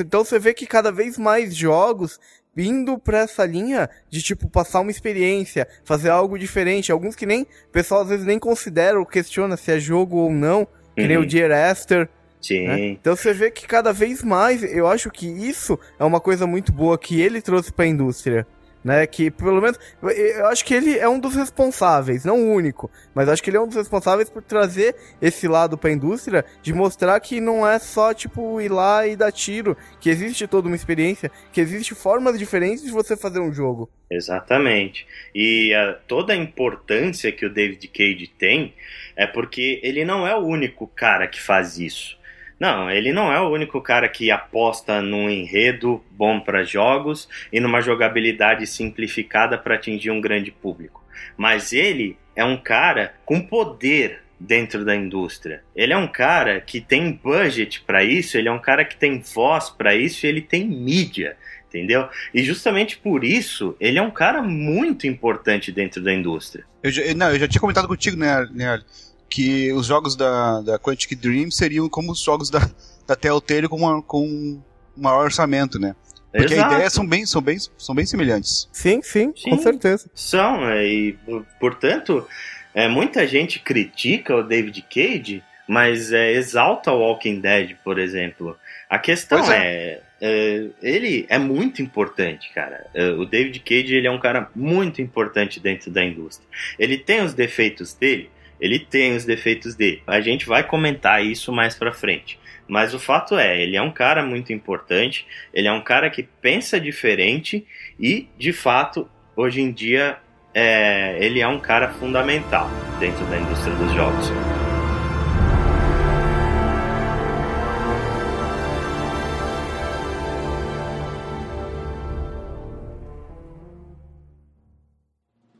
[0.00, 2.18] Então você vê que cada vez mais jogos
[2.56, 6.92] indo pra essa linha de, tipo, passar uma experiência, fazer algo diferente.
[6.92, 10.32] Alguns que nem, o pessoal às vezes nem considera ou questiona se é jogo ou
[10.32, 11.08] não, que uhum.
[11.08, 11.26] nem o uhum.
[11.26, 12.08] Dear Esther.
[12.40, 12.68] Sim.
[12.68, 12.80] Né?
[12.88, 16.70] Então você vê que cada vez mais, eu acho que isso é uma coisa muito
[16.72, 18.46] boa que ele trouxe para a indústria
[18.84, 19.06] né?
[19.06, 23.28] Que pelo menos eu acho que ele é um dos responsáveis, não o único, mas
[23.28, 26.74] acho que ele é um dos responsáveis por trazer esse lado para a indústria de
[26.74, 30.76] mostrar que não é só tipo ir lá e dar tiro, que existe toda uma
[30.76, 33.88] experiência, que existe formas diferentes de você fazer um jogo.
[34.10, 35.06] Exatamente.
[35.34, 38.74] E a, toda a importância que o David Cage tem
[39.16, 42.18] é porque ele não é o único cara que faz isso.
[42.58, 47.58] Não, ele não é o único cara que aposta num enredo bom para jogos e
[47.60, 51.02] numa jogabilidade simplificada para atingir um grande público.
[51.36, 55.62] Mas ele é um cara com poder dentro da indústria.
[55.74, 59.20] Ele é um cara que tem budget para isso, ele é um cara que tem
[59.20, 61.36] voz para isso ele tem mídia,
[61.68, 62.08] entendeu?
[62.32, 66.64] E justamente por isso, ele é um cara muito importante dentro da indústria.
[66.82, 68.80] Eu já, não, eu já tinha comentado contigo, né, né
[69.28, 72.60] que os jogos da, da Quantic Dream seriam como os jogos da,
[73.06, 74.62] da Telltale com, uma, com um
[74.96, 75.94] maior orçamento, né?
[76.32, 76.72] Porque Exato.
[76.72, 78.68] a ideia são bem, são, bem, são bem semelhantes.
[78.72, 80.10] Sim, sim, sim com certeza.
[80.14, 81.18] São, é, e
[81.60, 82.26] portanto,
[82.74, 88.56] é, muita gente critica o David Cage, mas é, exalta o Walking Dead, por exemplo.
[88.90, 89.58] A questão é.
[89.58, 90.00] é.
[90.26, 92.86] É, ele é muito importante, cara.
[92.94, 96.48] É, o David Cage ele é um cara muito importante dentro da indústria.
[96.78, 100.02] Ele tem os defeitos dele, ele tem os defeitos dele.
[100.06, 102.38] A gente vai comentar isso mais pra frente.
[102.66, 106.22] Mas o fato é, ele é um cara muito importante, ele é um cara que
[106.22, 107.66] pensa diferente
[108.00, 110.16] e, de fato, hoje em dia,
[110.54, 114.53] é, ele é um cara fundamental dentro da indústria dos jogos.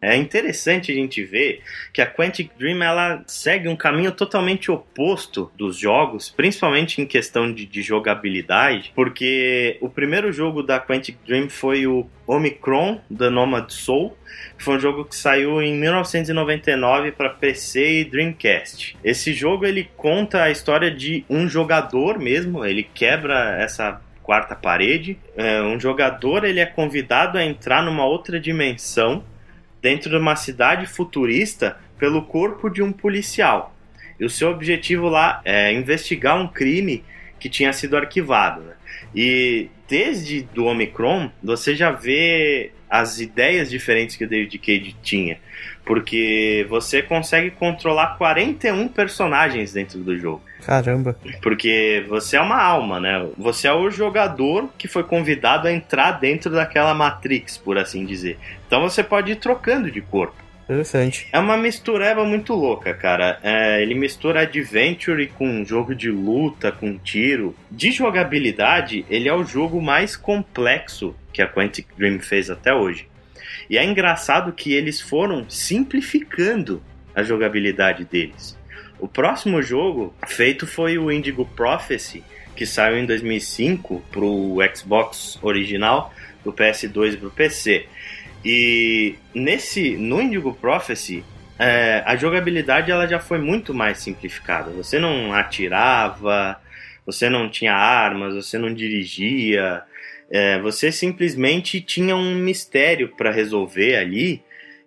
[0.04, 1.60] É interessante a gente ver
[1.92, 7.52] que a Quantic Dream ela segue um caminho totalmente oposto dos jogos, principalmente em questão
[7.52, 13.70] de, de jogabilidade, porque o primeiro jogo da Quantic Dream foi o Omicron da Nomad
[13.70, 14.16] Soul,
[14.58, 18.96] foi um jogo que saiu em 1999 para PC e Dreamcast.
[19.02, 25.18] Esse jogo ele conta a história de um jogador mesmo, ele quebra essa quarta parede.
[25.36, 29.22] É, um jogador ele é convidado a entrar numa outra dimensão
[29.84, 33.76] dentro de uma cidade futurista pelo corpo de um policial.
[34.18, 37.04] E o seu objetivo lá é investigar um crime
[37.38, 38.62] que tinha sido arquivado.
[38.62, 38.72] Né?
[39.14, 45.38] E desde do Omicron, você já vê as ideias diferentes que o David Cage tinha.
[45.84, 50.42] Porque você consegue controlar 41 personagens dentro do jogo.
[50.64, 51.16] Caramba.
[51.42, 53.28] Porque você é uma alma, né?
[53.36, 58.38] Você é o jogador que foi convidado a entrar dentro daquela Matrix, por assim dizer.
[58.66, 60.44] Então você pode ir trocando de corpo.
[60.64, 61.28] Interessante.
[61.30, 63.38] É uma mistureba muito louca, cara.
[63.42, 67.54] É, ele mistura adventure com jogo de luta, com tiro.
[67.70, 73.06] De jogabilidade, ele é o jogo mais complexo que a Quantic Dream fez até hoje.
[73.68, 76.82] E é engraçado que eles foram simplificando
[77.14, 78.58] a jogabilidade deles.
[78.98, 82.22] O próximo jogo feito foi o Indigo Prophecy,
[82.56, 86.12] que saiu em 2005 para o Xbox original,
[86.42, 87.86] do PS2 para o PC.
[88.44, 91.24] E nesse no Indigo Prophecy
[91.58, 94.70] é, a jogabilidade ela já foi muito mais simplificada.
[94.70, 96.60] Você não atirava,
[97.06, 99.82] você não tinha armas, você não dirigia,
[100.30, 104.42] é, você simplesmente tinha um mistério para resolver ali.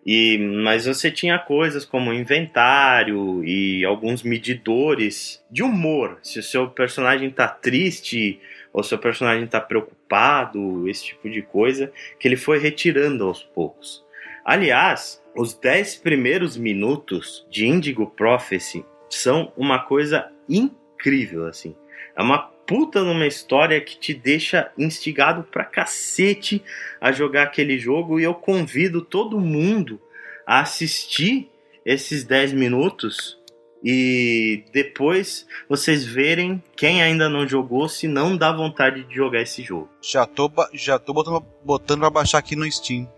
[0.05, 6.17] E, mas você tinha coisas como inventário e alguns medidores de humor.
[6.23, 8.39] Se o seu personagem tá triste
[8.71, 14.05] ou seu personagem está preocupado, esse tipo de coisa, que ele foi retirando aos poucos.
[14.45, 21.75] Aliás, os 10 primeiros minutos de Indigo Prophecy são uma coisa incrível, assim.
[22.15, 26.61] É uma puta numa história que te deixa instigado pra cacete
[26.99, 29.99] a jogar aquele jogo e eu convido todo mundo
[30.45, 31.49] a assistir
[31.85, 33.37] esses 10 minutos
[33.83, 39.63] e depois vocês verem quem ainda não jogou se não dá vontade de jogar esse
[39.63, 39.89] jogo.
[40.01, 43.09] Já tô, já tô botando, botando pra baixar aqui no Steam.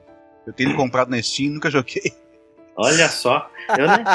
[0.46, 2.14] Eu tenho comprado na Steam nunca joguei.
[2.76, 4.06] Olha só, eu nem,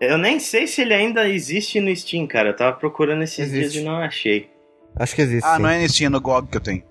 [0.00, 2.50] eu nem sei se ele ainda existe no Steam, cara.
[2.50, 3.72] Eu tava procurando esses existe.
[3.72, 4.50] dias e não achei.
[4.96, 5.46] Acho que existe.
[5.46, 5.62] Ah, sim.
[5.62, 6.82] não é Steam, é no GOG que eu tenho.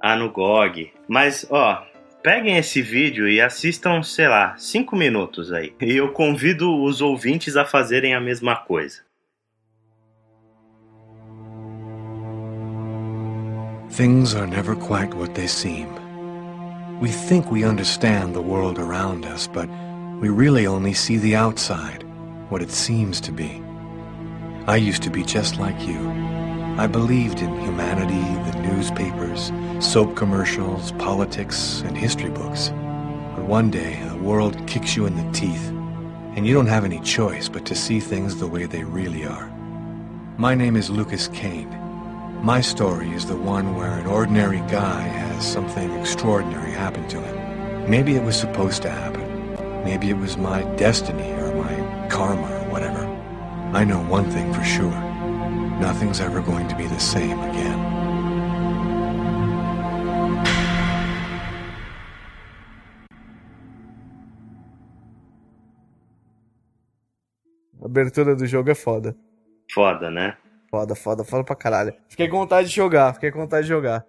[0.00, 0.92] Ah, no GOG.
[1.08, 1.82] Mas, ó,
[2.22, 5.74] peguem esse vídeo e assistam, sei lá, 5 minutos aí.
[5.80, 9.06] E eu convido os ouvintes a fazerem a mesma coisa.
[13.96, 15.86] Things are never quite what they seem.
[17.00, 19.68] We think we understand the world around us, but
[20.20, 22.04] we really only see the outside,
[22.50, 23.62] what it seems to be.
[24.66, 26.35] I used to be just like you.
[26.78, 32.68] I believed in humanity, the newspapers, soap commercials, politics, and history books.
[32.68, 35.68] But one day, the world kicks you in the teeth,
[36.36, 39.50] and you don't have any choice but to see things the way they really are.
[40.36, 41.70] My name is Lucas Kane.
[42.42, 47.90] My story is the one where an ordinary guy has something extraordinary happen to him.
[47.90, 49.24] Maybe it was supposed to happen.
[49.82, 53.06] Maybe it was my destiny or my karma or whatever.
[53.72, 55.05] I know one thing for sure.
[55.80, 57.78] Nothing's ever going to be the same again.
[67.82, 69.14] A abertura do jogo é foda.
[69.72, 70.36] Foda, né?
[70.70, 71.94] Foda, foda, foda pra caralho.
[72.08, 74.04] Fiquei com vontade de jogar, fiquei com vontade de jogar.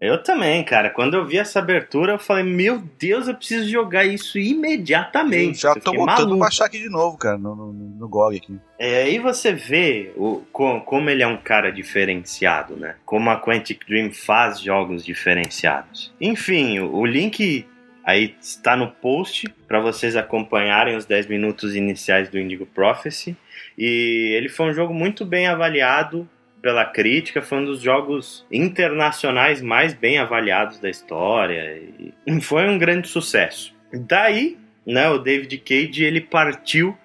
[0.00, 0.88] Eu também, cara.
[0.88, 5.66] Quando eu vi essa abertura, eu falei, meu Deus, eu preciso jogar isso imediatamente.
[5.66, 8.58] Eu já tô botando baixar aqui de novo, cara, no, no, no GOG aqui.
[8.78, 12.94] É, aí você vê o, como, como ele é um cara diferenciado, né?
[13.04, 16.10] Como a Quantic Dream faz jogos diferenciados.
[16.18, 17.66] Enfim, o, o link
[18.02, 23.36] aí está no post para vocês acompanharem os 10 minutos iniciais do Indigo Prophecy.
[23.76, 26.26] E ele foi um jogo muito bem avaliado
[26.60, 31.82] pela crítica, foi um dos jogos internacionais mais bem avaliados da história
[32.26, 33.74] e foi um grande sucesso.
[33.92, 36.96] Daí, né, o David Cage ele partiu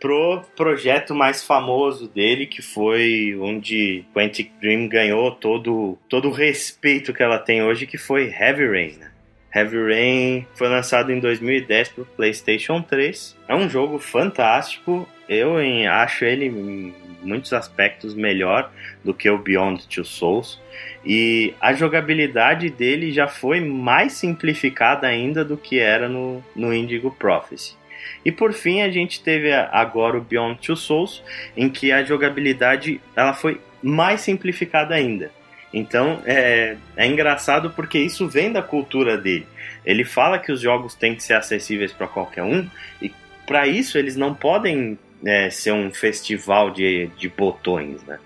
[0.00, 7.12] pro projeto mais famoso dele, que foi onde Quantic Dream ganhou todo, todo o respeito
[7.12, 8.96] que ela tem hoje, que foi Heavy Rain.
[8.98, 9.10] Né?
[9.54, 13.36] Heavy Rain foi lançado em 2010 para o PlayStation 3.
[13.48, 15.08] É um jogo fantástico.
[15.28, 18.70] Eu em, acho ele em muitos aspectos melhor
[19.04, 20.60] do que o Beyond Two Souls.
[21.04, 27.10] E a jogabilidade dele já foi mais simplificada ainda do que era no, no Indigo
[27.10, 27.76] Prophecy.
[28.24, 31.22] E por fim a gente teve agora o Beyond Two Souls,
[31.56, 35.30] em que a jogabilidade ela foi mais simplificada ainda.
[35.72, 39.46] Então é, é engraçado porque isso vem da cultura dele.
[39.84, 42.66] Ele fala que os jogos têm que ser acessíveis para qualquer um
[43.00, 43.12] e
[43.46, 48.18] para isso eles não podem é, ser um festival de, de botões, né?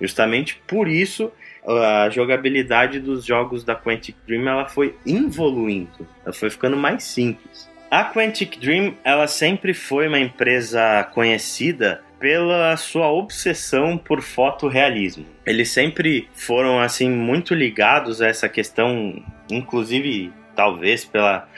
[0.00, 1.32] Justamente por isso
[1.66, 7.70] a jogabilidade dos jogos da Quantic Dream ela foi evoluindo, ela foi ficando mais simples.
[7.90, 15.26] A Quantic Dream ela sempre foi uma empresa conhecida pela sua obsessão por fotorrealismo.
[15.44, 21.48] Eles sempre foram assim muito ligados a essa questão, inclusive talvez pela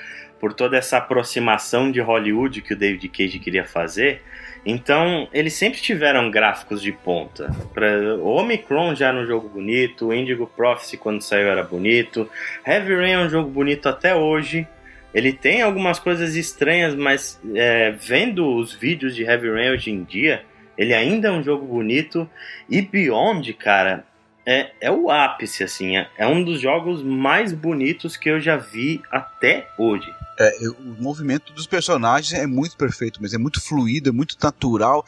[0.40, 4.22] por toda essa aproximação de Hollywood que o David Cage queria fazer.
[4.64, 7.50] Então, eles sempre tiveram gráficos de ponta.
[7.74, 12.28] Pra, o Omicron já era um jogo bonito, o Indigo Prophecy quando saiu era bonito,
[12.66, 14.66] Heavy Rain é um jogo bonito até hoje.
[15.14, 20.02] Ele tem algumas coisas estranhas, mas é, vendo os vídeos de Heavy Rain hoje em
[20.02, 20.42] dia,
[20.76, 22.28] ele ainda é um jogo bonito.
[22.68, 24.04] E Beyond, cara,
[24.46, 25.96] é, é o ápice, assim.
[25.96, 30.12] É, é um dos jogos mais bonitos que eu já vi até hoje.
[30.38, 35.04] É, o movimento dos personagens é muito perfeito, mas é muito fluido, é muito natural.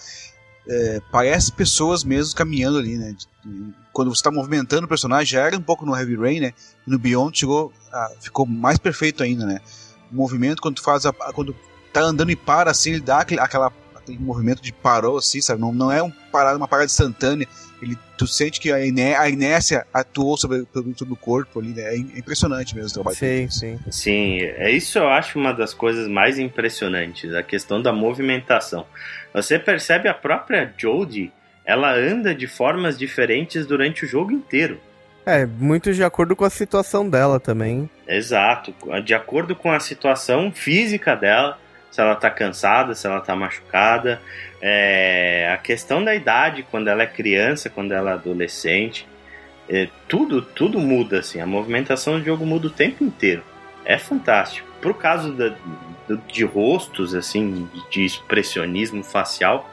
[0.69, 3.15] É, parece pessoas mesmo caminhando ali, né?
[3.93, 6.53] Quando você está movimentando o personagem, já era um pouco no Heavy Rain, né?
[6.87, 9.61] E no Beyond chegou, ah, ficou mais perfeito ainda, né?
[10.11, 11.55] O movimento quando tu faz a, quando
[11.93, 13.73] tá andando e para assim, ele dá aquele, aquela
[14.13, 15.61] aquele movimento de parou assim, sabe?
[15.61, 17.47] Não, não é um parada, uma parada instantânea.
[17.83, 20.67] Ele, tu sente que a, iné, a inércia atuou sobre,
[20.97, 21.95] sobre o corpo ali, né?
[21.95, 23.17] É impressionante mesmo o trabalho.
[23.17, 23.79] Sim, sim.
[23.91, 28.87] Sim, é isso eu acho uma das coisas mais impressionantes, a questão da movimentação.
[29.35, 31.33] Você percebe a própria Jodie,
[31.65, 34.81] ela anda de formas diferentes durante o jogo inteiro.
[35.27, 37.91] É, muito de acordo com a situação dela também.
[38.07, 38.73] Exato,
[39.05, 41.59] de acordo com a situação física dela,
[41.91, 44.21] se ela tá cansada, se ela tá machucada.
[44.61, 49.07] É, a questão da idade, quando ela é criança, quando ela é adolescente,
[49.69, 51.41] é, tudo, tudo muda, assim.
[51.41, 53.43] A movimentação do jogo muda o tempo inteiro.
[53.85, 54.67] É fantástico.
[54.81, 55.55] Pro caso da,
[56.29, 59.71] de rostos, assim, de expressionismo facial,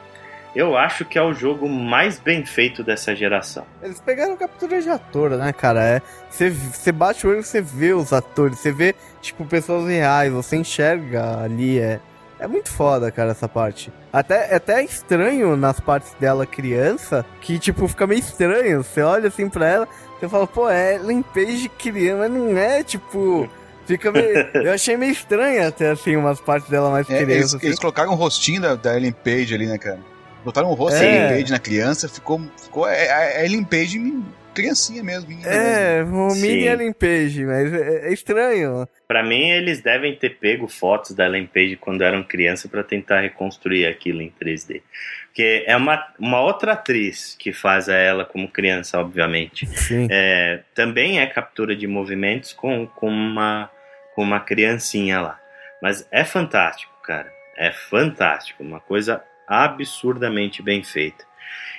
[0.54, 3.66] eu acho que é o jogo mais bem feito dessa geração.
[3.82, 5.82] Eles pegaram captura de ator, né, cara?
[5.82, 10.56] É, você bate o olho, você vê os atores, você vê, tipo, pessoas reais, você
[10.56, 11.98] enxerga ali, é,
[12.38, 13.92] é muito foda, cara, essa parte.
[14.12, 18.82] Até, é até estranho nas partes dela criança, que, tipo, fica meio estranho.
[18.84, 19.88] Você olha assim pra ela,
[20.18, 23.48] você fala, pô, é Ellen Page criança, mas não é, tipo...
[23.86, 24.26] Fica meio.
[24.54, 27.32] eu achei meio estranho até, assim, umas partes dela mais é, criança.
[27.32, 27.66] Eles, assim.
[27.66, 29.98] eles colocaram o rostinho da, da Ellen Page ali, né, cara?
[30.44, 31.00] Botaram o rosto é.
[31.00, 32.40] da Ellen Page na criança, ficou.
[32.62, 33.98] ficou é, é, a Ellen Page
[34.54, 35.30] criancinha mesmo.
[35.44, 36.28] É, mesmo.
[36.28, 38.88] o mini Ellen Page, mas é, é, estranho.
[39.06, 43.20] Para mim, eles devem ter pego fotos da Ellen Page quando eram criança para tentar
[43.20, 44.82] reconstruir aquilo em 3D.
[45.26, 49.66] Porque é uma, uma outra atriz que faz a ela como criança, obviamente.
[49.66, 50.06] Sim.
[50.08, 53.68] É, também é captura de movimentos com, com, uma,
[54.14, 55.40] com uma criancinha lá.
[55.82, 57.30] Mas é fantástico, cara.
[57.58, 58.62] É fantástico.
[58.62, 61.24] Uma coisa absurdamente bem feita.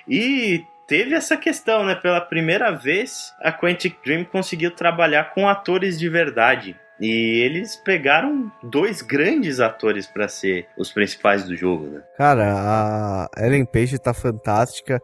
[0.08, 1.96] E teve essa questão, né?
[1.96, 6.76] Pela primeira vez, a Quantic Dream conseguiu trabalhar com atores de verdade.
[7.00, 12.02] E eles pegaram dois grandes atores para ser os principais do jogo, né?
[12.18, 15.02] Cara, a Ellen Page tá fantástica,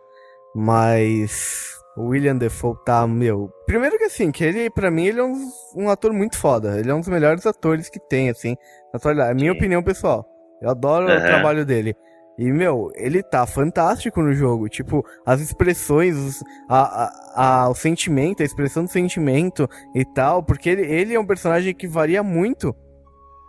[0.55, 3.51] mas o William Defoe tá, meu.
[3.66, 6.80] Primeiro que assim, que ele, para mim, ele é um, um, ator muito foda.
[6.80, 8.55] Ele é um dos melhores atores que tem, assim,
[8.93, 9.32] na atualidade.
[9.32, 9.57] É minha Sim.
[9.57, 10.26] opinião pessoal.
[10.62, 11.18] Eu adoro uhum.
[11.18, 11.93] o trabalho dele.
[12.38, 14.67] E, meu, ele tá fantástico no jogo.
[14.69, 20.41] Tipo, as expressões, a, a, a, o sentimento, a expressão do sentimento e tal.
[20.41, 22.75] Porque ele, ele é um personagem que varia muito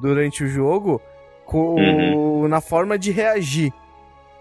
[0.00, 1.00] durante o jogo
[1.44, 2.48] com, uhum.
[2.48, 3.72] na forma de reagir.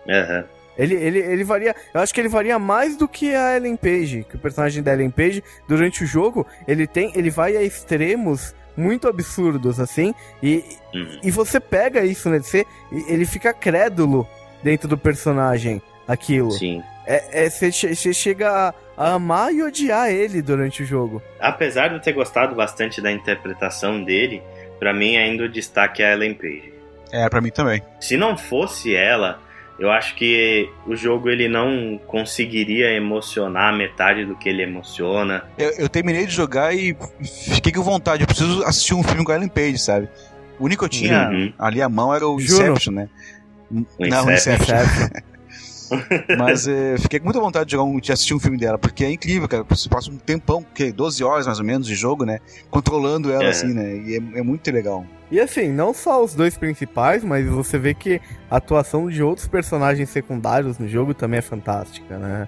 [0.07, 0.43] Uhum.
[0.77, 1.75] Ele, ele, ele varia.
[1.93, 4.25] Eu acho que ele varia mais do que a Ellen Page.
[4.27, 7.11] Que o personagem da Ellen Page, durante o jogo, ele tem.
[7.15, 10.63] Ele vai a extremos muito absurdos, assim, e,
[10.93, 11.19] uhum.
[11.24, 12.39] e você pega isso, né?
[12.39, 12.65] Você,
[13.07, 14.28] ele fica crédulo
[14.63, 16.51] dentro do personagem, aquilo.
[16.51, 16.82] Sim.
[17.05, 21.22] É, você é, chega a, a, amar e odiar ele durante o jogo.
[21.39, 24.41] Apesar de eu ter gostado bastante da interpretação dele,
[24.80, 26.74] para mim ainda o destaque é a Ellen Page.
[27.11, 27.82] É, para mim também.
[27.99, 29.39] Se não fosse ela,
[29.82, 35.43] eu acho que o jogo ele não conseguiria emocionar metade do que ele emociona.
[35.57, 36.95] Eu, eu terminei de jogar e
[37.51, 38.21] fiquei com vontade.
[38.21, 40.07] Eu preciso assistir um filme com a Ellen Page, sabe?
[40.59, 41.51] O único que eu tinha uhum.
[41.57, 42.73] ali à mão era o Juro.
[42.73, 43.09] Inception, né?
[43.71, 44.75] O não, Inception.
[44.75, 45.21] Inception.
[46.37, 49.11] Mas é, fiquei com muita vontade de, um, de, assistir um filme dela, porque é
[49.11, 49.63] incrível, cara.
[49.69, 52.39] Você passa um tempão, que 12 horas mais ou menos de jogo, né?
[52.69, 53.49] Controlando ela é.
[53.49, 53.95] assim, né?
[53.95, 55.05] E é, é, muito legal.
[55.31, 58.19] E assim, não só os dois principais, mas você vê que
[58.49, 62.47] a atuação de outros personagens secundários no jogo também é fantástica, né?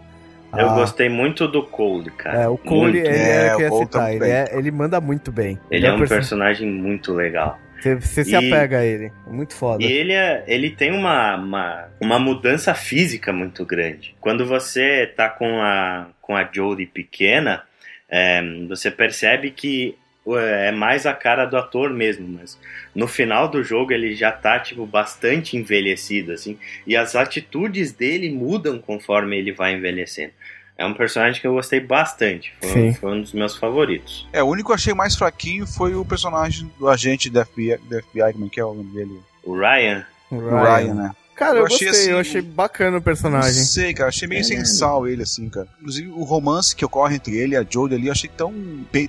[0.55, 0.75] Eu ah.
[0.75, 2.43] gostei muito do Cole, cara.
[2.43, 5.59] É, o Cole, ele, é, é, que ia citar, ele, é, ele manda muito bem.
[5.71, 6.15] Ele, ele é, é um person...
[6.15, 7.57] personagem muito legal.
[7.83, 9.11] Você, você se apega a ele.
[9.27, 9.83] Muito foda.
[9.83, 14.15] E ele, é, ele tem uma, uma, uma mudança física muito grande.
[14.21, 17.63] Quando você tá com a, com a Jodie pequena,
[18.07, 22.57] é, você percebe que é mais a cara do ator mesmo, mas
[22.95, 26.57] no final do jogo ele já tá, tipo, bastante envelhecido, assim,
[26.87, 30.31] e as atitudes dele mudam conforme ele vai envelhecendo.
[30.77, 32.53] É um personagem que eu gostei bastante.
[32.61, 34.27] Foi, foi, um dos meus favoritos.
[34.33, 37.77] É, o único que eu achei mais fraquinho foi o personagem do agente da FBI,
[37.89, 39.19] da FBI como é que é o nome dele?
[39.43, 40.05] O Ryan?
[40.31, 41.11] O Ryan, o Ryan né?
[41.35, 43.55] Cara, eu, eu achei, gostei, assim, eu achei bacana o personagem.
[43.55, 44.43] Não sei, cara, achei meio é.
[44.43, 45.67] sensal ele, assim, cara.
[45.79, 48.53] Inclusive, o romance que ocorre entre ele e a Jodie ali, eu achei tão,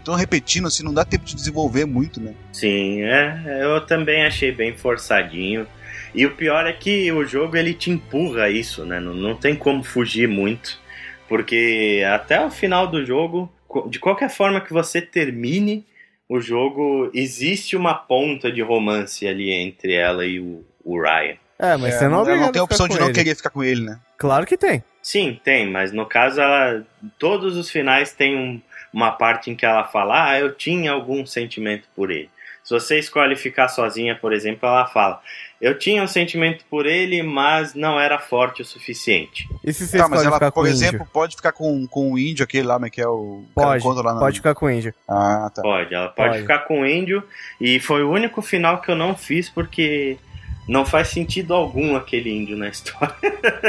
[0.03, 2.35] tão repetindo, assim, não dá tempo de desenvolver muito, né?
[2.53, 5.67] Sim, é, eu também achei bem forçadinho.
[6.15, 9.01] E o pior é que o jogo, ele te empurra isso, né?
[9.01, 10.79] Não, não tem como fugir muito.
[11.29, 13.53] Porque até o final do jogo,
[13.89, 15.87] de qualquer forma que você termine
[16.29, 21.37] o jogo, existe uma ponta de romance ali entre ela e o, o Ryan.
[21.59, 23.15] É, mas é, você não, não tem a opção de não ele.
[23.15, 24.01] querer ficar com ele, né?
[24.19, 24.83] Claro que tem.
[25.03, 26.85] Sim, tem, mas no caso, ela,
[27.19, 28.61] todos os finais tem um,
[28.93, 32.31] uma parte em que ela fala: Ah, eu tinha algum sentimento por ele.
[32.63, 35.21] Se você escolhe ficar sozinha, por exemplo, ela fala:
[35.65, 39.49] Eu tinha um sentimento por ele, mas não era forte o suficiente.
[39.65, 41.09] E se você tá, mas ela, por exemplo, índio?
[41.11, 43.45] pode ficar com, com o índio, aquele lá, que é o.
[43.55, 44.93] Pode, lá pode ficar com o índio.
[45.09, 45.63] Ah, tá.
[45.63, 47.23] Pode, ela pode, pode ficar com o índio.
[47.59, 50.19] E foi o único final que eu não fiz porque
[50.69, 53.15] não faz sentido algum aquele índio na história.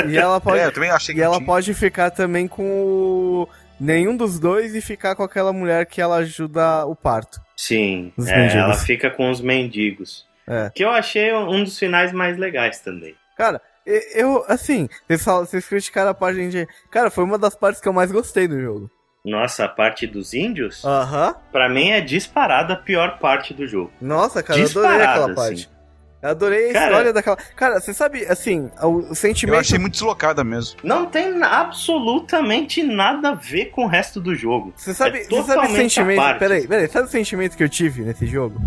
[0.06, 1.46] E ela pode, é, eu também achei que e ela tinha.
[1.46, 6.18] pode ficar também com o nenhum dos dois e ficar com aquela mulher que ela
[6.18, 7.40] ajuda o parto.
[7.56, 10.25] Sim, é, ela fica com os mendigos.
[10.48, 10.70] É.
[10.74, 13.16] Que eu achei um dos finais mais legais também.
[13.38, 16.68] Cara, eu, assim, vocês, falam, vocês criticaram a parte de.
[16.90, 18.90] Cara, foi uma das partes que eu mais gostei do jogo.
[19.24, 20.86] Nossa, a parte dos índios?
[20.86, 21.30] Aham.
[21.30, 21.34] Uhum.
[21.52, 23.92] Pra mim é disparada a pior parte do jogo.
[24.00, 25.36] Nossa, cara, disparada, eu adorei aquela assim.
[25.36, 25.76] parte.
[26.22, 27.38] Eu adorei a cara, história daquela.
[27.56, 29.56] Cara, você sabe, assim, o, sentimento.
[29.56, 30.78] Eu achei muito deslocada mesmo.
[30.84, 34.74] Não tem absolutamente nada a ver com o resto do jogo.
[34.76, 36.40] Você sabe, é você sabe o sentimento.
[36.40, 38.60] Peraí, peraí, sabe o sentimento que eu tive nesse jogo?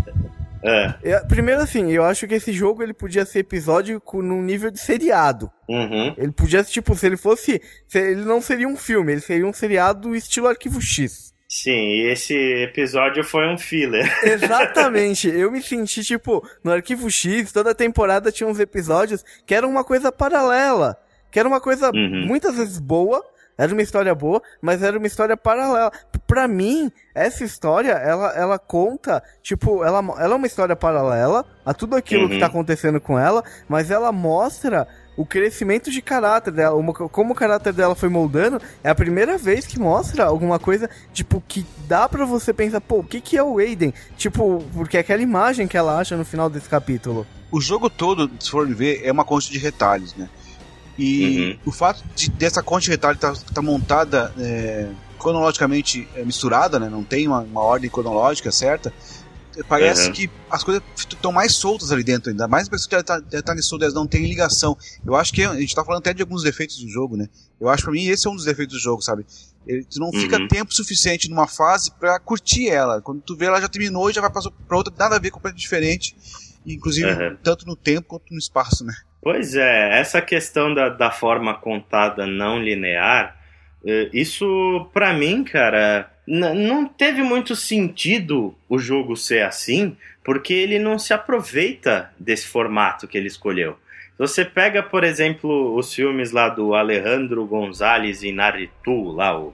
[0.63, 0.93] É.
[1.01, 4.79] Eu, primeiro, assim, eu acho que esse jogo ele podia ser episódico num nível de
[4.79, 5.49] seriado.
[5.67, 6.13] Uhum.
[6.17, 7.61] Ele podia, tipo, se ele fosse.
[7.87, 11.33] Se ele não seria um filme, ele seria um seriado estilo Arquivo X.
[11.47, 14.05] Sim, e esse episódio foi um filler.
[14.23, 15.27] Exatamente.
[15.27, 19.83] Eu me senti, tipo, no Arquivo X, toda temporada tinha uns episódios que eram uma
[19.83, 20.95] coisa paralela.
[21.31, 22.25] Que era uma coisa uhum.
[22.27, 23.23] muitas vezes boa,
[23.59, 25.91] era uma história boa, mas era uma história paralela.
[26.25, 31.73] Pra mim, essa história, ela, ela conta, tipo, ela, ela é uma história paralela a
[31.73, 32.29] tudo aquilo uhum.
[32.29, 34.87] que tá acontecendo com ela, mas ela mostra
[35.17, 39.37] o crescimento de caráter dela, uma, como o caráter dela foi moldando, é a primeira
[39.37, 43.35] vez que mostra alguma coisa, tipo, que dá para você pensar, pô, o que que
[43.35, 43.93] é o Aiden?
[44.15, 47.27] Tipo, porque é aquela imagem que ela acha no final desse capítulo.
[47.51, 50.29] O jogo todo, se for ver, é uma concha de retalhos, né?
[50.99, 51.59] E uhum.
[51.67, 56.77] o fato de, dessa concha de retalho estar tá, tá montada é, cronologicamente é, misturada,
[56.77, 56.89] né?
[56.89, 58.93] Não tem uma, uma ordem cronológica certa.
[59.67, 60.13] Parece uhum.
[60.13, 62.47] que as coisas estão mais soltas ali dentro ainda.
[62.49, 64.77] Mais pessoas que Detalhe Soldiers não tem ligação.
[65.05, 67.29] Eu acho que a gente está falando até de alguns defeitos do jogo, né?
[67.59, 69.25] Eu acho para mim esse é um dos defeitos do jogo, sabe?
[69.65, 70.19] Ele, tu não uhum.
[70.19, 73.01] fica tempo suficiente numa fase para curtir ela.
[73.01, 75.61] Quando tu vê ela já terminou e já vai para outra, nada a ver completamente
[75.61, 76.15] diferente.
[76.65, 77.37] Inclusive, uhum.
[77.41, 78.93] tanto no tempo quanto no espaço, né?
[79.21, 83.35] Pois é, essa questão da, da forma contada não linear,
[83.85, 90.79] eh, isso para mim, cara, não teve muito sentido o jogo ser assim, porque ele
[90.79, 93.77] não se aproveita desse formato que ele escolheu.
[94.17, 99.53] Você pega, por exemplo, os filmes lá do Alejandro Gonzalez Inarritu, lá o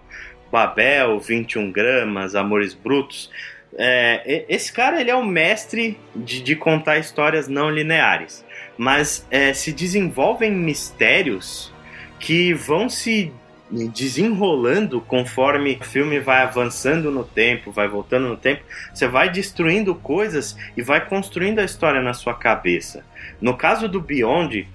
[0.51, 3.31] Babel, 21 gramas, Amores Brutos.
[3.77, 8.44] É, esse cara ele é o mestre de, de contar histórias não lineares
[8.77, 11.73] mas é, se desenvolvem mistérios
[12.19, 13.31] que vão se
[13.71, 18.63] desenrolando conforme o filme vai avançando no tempo, vai voltando no tempo,
[18.93, 23.03] você vai destruindo coisas e vai construindo a história na sua cabeça.
[23.41, 24.67] No caso do Beyond,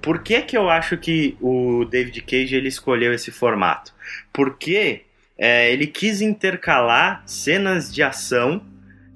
[0.00, 3.92] por que que eu acho que o David Cage ele escolheu esse formato?
[4.32, 5.02] Porque
[5.36, 8.62] é, ele quis intercalar cenas de ação,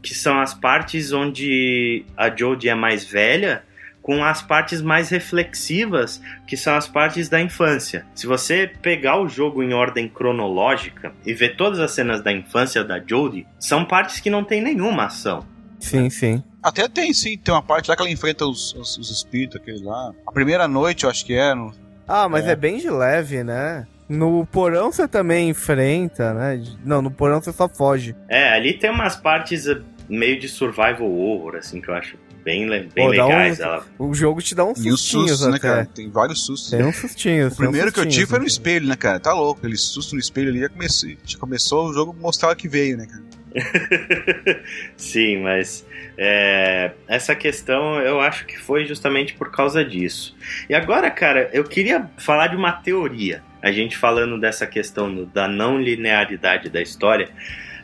[0.02, 3.62] que são as partes onde a Jodie é mais velha,
[4.10, 8.04] com as partes mais reflexivas, que são as partes da infância.
[8.12, 12.82] Se você pegar o jogo em ordem cronológica e ver todas as cenas da infância
[12.82, 15.46] da Jodie, são partes que não tem nenhuma ação.
[15.78, 16.42] Sim, sim.
[16.60, 17.38] Até tem, sim.
[17.38, 20.12] Tem uma parte lá que ela enfrenta os, os, os espíritos, aquele lá.
[20.26, 21.54] A primeira noite, eu acho que é.
[21.54, 21.72] No...
[22.08, 22.50] Ah, mas é.
[22.50, 23.86] é bem de leve, né?
[24.08, 26.60] No porão você também enfrenta, né?
[26.84, 28.16] Não, no porão você só foge.
[28.28, 29.66] É, ali tem umas partes
[30.08, 33.60] meio de survival horror, assim, que eu acho bem, bem Pô, legais.
[33.60, 33.86] Um, ela...
[33.98, 35.84] O jogo te dá uns sustinhos, sustos, né, cara?
[35.86, 36.70] Tem vários sustos.
[36.70, 37.52] Tem uns sustinhos.
[37.52, 39.20] O primeiro que eu tive foi no espelho, né, cara?
[39.20, 39.60] Tá louco.
[39.60, 43.06] Aquele susto no espelho ali já começou, já começou o jogo mostrar que veio, né,
[43.06, 43.30] cara?
[44.96, 45.84] Sim, mas
[46.16, 50.36] é, essa questão eu acho que foi justamente por causa disso.
[50.68, 53.42] E agora, cara, eu queria falar de uma teoria.
[53.62, 57.28] A gente falando dessa questão da não linearidade da história.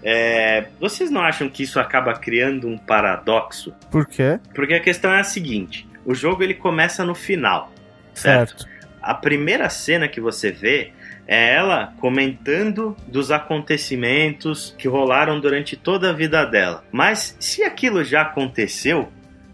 [0.03, 3.74] É, vocês não acham que isso acaba criando um paradoxo?
[3.90, 4.38] Por quê?
[4.55, 7.72] Porque a questão é a seguinte: o jogo ele começa no final,
[8.14, 8.59] certo?
[8.59, 8.76] certo.
[9.03, 10.92] A primeira cena que você vê
[11.28, 16.84] é ela comentando dos acontecimentos que rolaram durante toda a vida dela.
[16.90, 19.09] Mas se aquilo já aconteceu,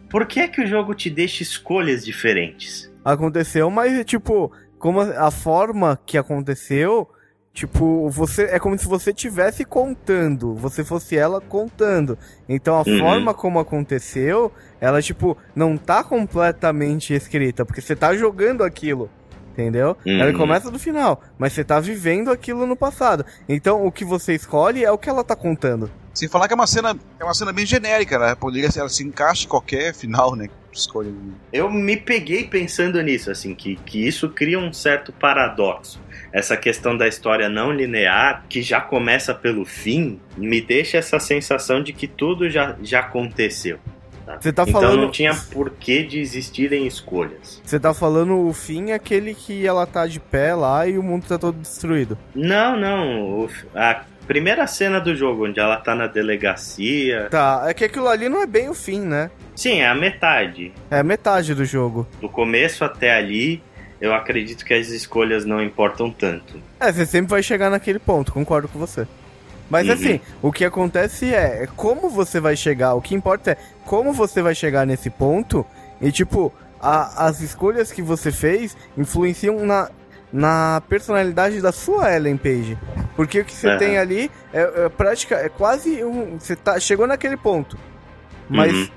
[0.08, 2.92] por que é que o jogo te deixa escolhas diferentes?
[3.04, 7.08] Aconteceu, mas tipo, como a forma que aconteceu
[7.52, 12.18] Tipo, você é como se você tivesse contando, você fosse ela contando.
[12.48, 12.98] Então a uhum.
[12.98, 14.50] forma como aconteceu,
[14.80, 19.10] ela tipo não tá completamente escrita, porque você tá jogando aquilo.
[19.52, 19.94] Entendeu?
[20.06, 20.18] Uhum.
[20.18, 23.24] Ela começa do final, mas você tá vivendo aquilo no passado.
[23.46, 25.90] Então o que você escolhe é o que ela tá contando.
[26.14, 28.34] Sem falar que é uma cena, é uma cena bem genérica, né?
[28.34, 30.48] Poderia ela se encaixa em qualquer final, né?
[30.72, 31.12] Escolha.
[31.52, 36.00] Eu me peguei pensando nisso, assim, que, que isso cria um certo paradoxo
[36.32, 41.82] essa questão da história não linear, que já começa pelo fim, me deixa essa sensação
[41.82, 43.78] de que tudo já, já aconteceu.
[44.24, 44.38] Tá?
[44.40, 45.02] Você tá então falando...
[45.02, 47.60] não tinha porquê de existirem escolhas.
[47.62, 51.26] Você tá falando o fim aquele que ela tá de pé lá e o mundo
[51.26, 52.16] tá todo destruído.
[52.34, 53.48] Não, não.
[53.74, 57.28] A, primeira cena do jogo, onde ela tá na delegacia.
[57.30, 59.30] Tá, é que aquilo ali não é bem o fim, né?
[59.62, 60.72] Sim, é a metade.
[60.90, 62.04] É a metade do jogo.
[62.20, 63.62] Do começo até ali,
[64.00, 66.60] eu acredito que as escolhas não importam tanto.
[66.80, 69.06] É, você sempre vai chegar naquele ponto, concordo com você.
[69.70, 69.92] Mas uhum.
[69.92, 73.56] assim, o que acontece é, é como você vai chegar, o que importa é
[73.86, 75.64] como você vai chegar nesse ponto
[76.00, 79.88] e tipo, a, as escolhas que você fez influenciam na,
[80.32, 82.76] na personalidade da sua Ellen Page.
[83.14, 83.78] Porque o que você uhum.
[83.78, 86.36] tem ali é, é prática, é quase um.
[86.36, 87.78] Você tá, chegou naquele ponto.
[88.48, 88.88] Mas uhum.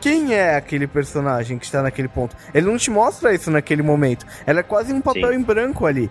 [0.00, 2.36] Quem é aquele personagem que está naquele ponto?
[2.54, 4.26] Ele não te mostra isso naquele momento.
[4.46, 5.36] Ela é quase um papel Sim.
[5.36, 6.10] em branco ali.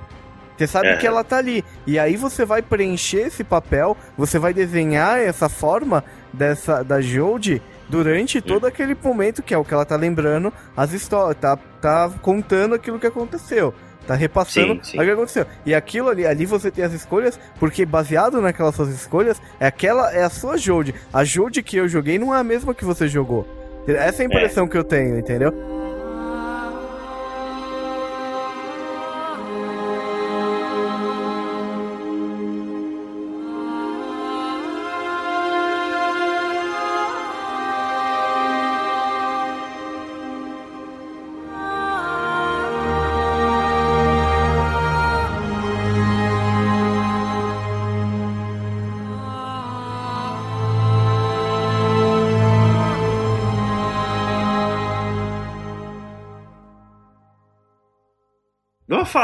[0.58, 0.98] Você sabe uhum.
[0.98, 1.64] que ela tá ali.
[1.86, 7.62] E aí você vai preencher esse papel, você vai desenhar essa forma dessa da Jodie
[7.90, 8.70] durante todo uhum.
[8.70, 13.00] aquele momento que é o que ela tá lembrando as histórias, tá, tá contando aquilo
[13.00, 13.74] que aconteceu.
[14.08, 15.00] Tá repassando sim, sim.
[15.00, 15.48] o que aconteceu.
[15.66, 20.14] E aquilo ali, ali você tem as escolhas, porque baseado naquelas suas escolhas, é aquela
[20.14, 20.94] é a sua Jode.
[21.12, 23.65] A Jode que eu joguei não é a mesma que você jogou.
[23.88, 24.68] Essa é a impressão é.
[24.68, 25.75] que eu tenho, entendeu?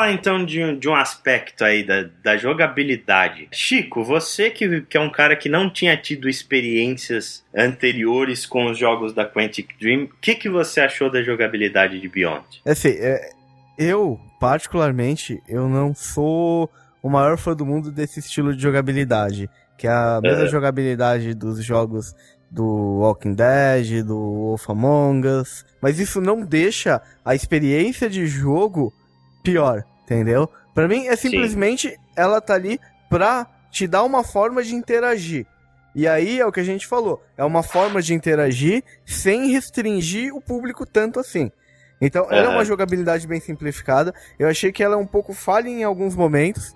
[0.01, 3.47] Falar então de um, de um aspecto aí da, da jogabilidade.
[3.51, 8.77] Chico, você que, que é um cara que não tinha tido experiências anteriores com os
[8.77, 12.43] jogos da Quantic Dream, o que, que você achou da jogabilidade de Beyond?
[12.65, 13.29] É assim, é,
[13.77, 16.69] eu, particularmente, eu não sou
[17.03, 19.49] o maior fã do mundo desse estilo de jogabilidade.
[19.77, 22.13] Que é a mesma jogabilidade dos jogos
[22.51, 25.65] do Walking Dead, do Wolf Among Us.
[25.81, 28.93] Mas isso não deixa a experiência de jogo
[29.41, 30.49] pior, entendeu?
[30.73, 31.95] Para mim é simplesmente Sim.
[32.15, 35.45] ela tá ali pra te dar uma forma de interagir.
[35.95, 40.35] E aí é o que a gente falou, é uma forma de interagir sem restringir
[40.35, 41.51] o público tanto assim.
[41.99, 44.11] Então, ela é uma jogabilidade bem simplificada.
[44.39, 46.75] Eu achei que ela é um pouco falha em alguns momentos.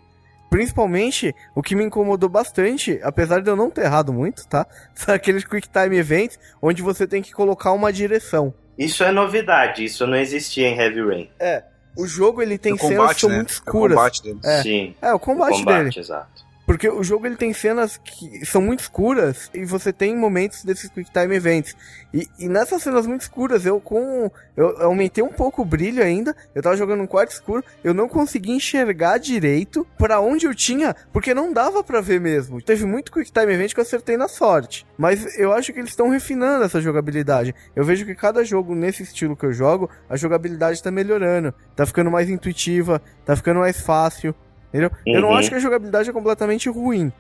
[0.51, 4.67] Principalmente, o que me incomodou bastante, apesar de eu não ter errado muito, tá?
[4.93, 8.53] São aqueles Quick Time Events onde você tem que colocar uma direção.
[8.77, 11.29] Isso é novidade, isso não existia em Heavy Rain.
[11.39, 11.63] É,
[11.95, 13.37] o jogo ele tem cenas que são né?
[13.37, 13.91] muito escuras.
[13.91, 14.39] É o combate dele.
[14.43, 14.61] É.
[14.61, 14.95] Sim.
[15.01, 15.99] É, o combate, o combate dele.
[15.99, 16.44] Exato.
[16.65, 20.89] Porque o jogo ele tem cenas que são muito escuras e você tem momentos desses
[20.89, 21.75] Quick Time Events.
[22.13, 24.31] E, e nessas cenas muito escuras, eu com.
[24.57, 26.35] Eu, aumentei um pouco o brilho ainda.
[26.55, 30.95] Eu tava jogando um quarto escuro, eu não consegui enxergar direito para onde eu tinha,
[31.13, 32.61] porque não dava para ver mesmo.
[32.61, 34.87] Teve muito Quick Time Event que eu acertei na sorte.
[34.97, 37.53] Mas eu acho que eles estão refinando essa jogabilidade.
[37.75, 41.53] Eu vejo que cada jogo nesse estilo que eu jogo, a jogabilidade tá melhorando.
[41.75, 44.33] Tá ficando mais intuitiva, tá ficando mais fácil.
[44.75, 44.91] Entendeu?
[45.07, 45.15] Uhum.
[45.15, 45.35] Eu não uhum.
[45.35, 47.11] acho que a jogabilidade é completamente ruim.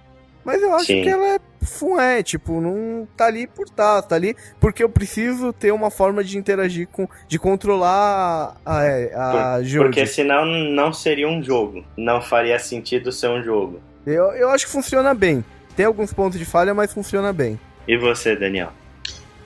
[0.43, 1.01] Mas eu acho Sim.
[1.01, 5.51] que ela é fué, tipo, não tá ali por tá, tá ali porque eu preciso
[5.51, 10.93] ter uma forma de interagir com, de controlar a, a, a por, Porque senão não
[10.93, 13.81] seria um jogo, não faria sentido ser um jogo.
[14.05, 15.43] Eu, eu acho que funciona bem.
[15.75, 17.59] Tem alguns pontos de falha, mas funciona bem.
[17.87, 18.71] E você, Daniel?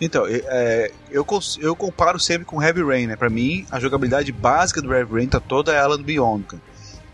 [0.02, 1.26] Então, é, eu,
[1.62, 3.16] eu comparo sempre com Heavy Rain, né?
[3.16, 6.69] Pra mim, a jogabilidade básica do Heavy Rain tá toda ela no Beyond, cara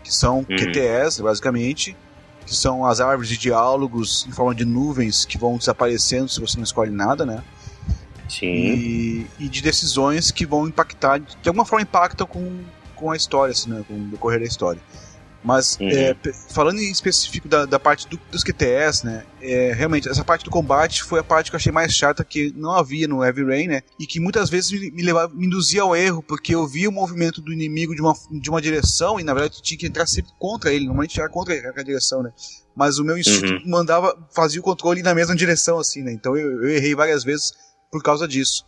[0.06, 0.56] que são uhum.
[0.56, 1.96] QTS, basicamente,
[2.46, 6.56] que são as árvores de diálogos em forma de nuvens que vão desaparecendo se você
[6.56, 7.42] não escolhe nada, né?
[8.28, 8.46] Sim.
[8.46, 12.60] E, e de decisões que vão impactar, de alguma forma impactam com,
[12.94, 13.84] com a história, assim, né?
[13.88, 14.80] Com o decorrer da história.
[15.42, 15.88] Mas uhum.
[15.88, 16.16] é,
[16.50, 19.24] falando em específico da, da parte do, dos QTS, né?
[19.40, 22.52] É, realmente, essa parte do combate foi a parte que eu achei mais chata que
[22.56, 23.82] não havia no Heavy Rain, né?
[23.98, 26.92] E que muitas vezes me, me, levava, me induzia ao erro, porque eu via o
[26.92, 30.32] movimento do inimigo de uma, de uma direção e na verdade tinha que entrar sempre
[30.38, 30.86] contra ele.
[30.86, 32.32] Normalmente era contra a direção, né?
[32.74, 33.70] Mas o meu instinto uhum.
[33.70, 36.12] mandava, fazia o controle na mesma direção, assim, né?
[36.12, 37.52] Então eu, eu errei várias vezes
[37.90, 38.64] por causa disso.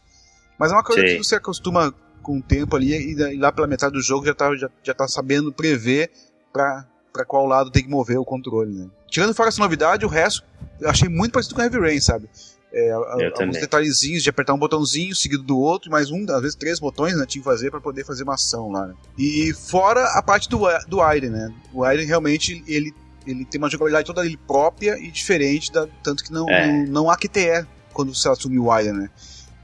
[0.59, 1.09] Mas é uma coisa Sim.
[1.09, 1.93] que você acostuma
[2.23, 5.09] com o tempo ali e lá pela metade do jogo já tá, já, já tá
[5.09, 6.11] sabendo prever
[6.53, 8.87] para qual lado tem que mover o controle, né?
[9.09, 10.45] Tirando fora essa novidade, o resto
[10.81, 12.29] eu achei muito parecido com Heavy Rain, sabe?
[12.71, 16.79] É, alguns detalhezinhos de apertar um botãozinho seguido do outro, mais um, às vezes três
[16.79, 17.25] botões, né?
[17.27, 18.95] Tinha que fazer para poder fazer uma ação lá, né?
[19.17, 21.53] E fora a parte do, do Iron, né?
[21.73, 22.95] O Iron realmente ele,
[23.27, 26.67] ele tem uma jogabilidade toda ele própria e diferente, da, tanto que não, é.
[26.67, 29.11] não, não há QTE quando você assume o Iron, né?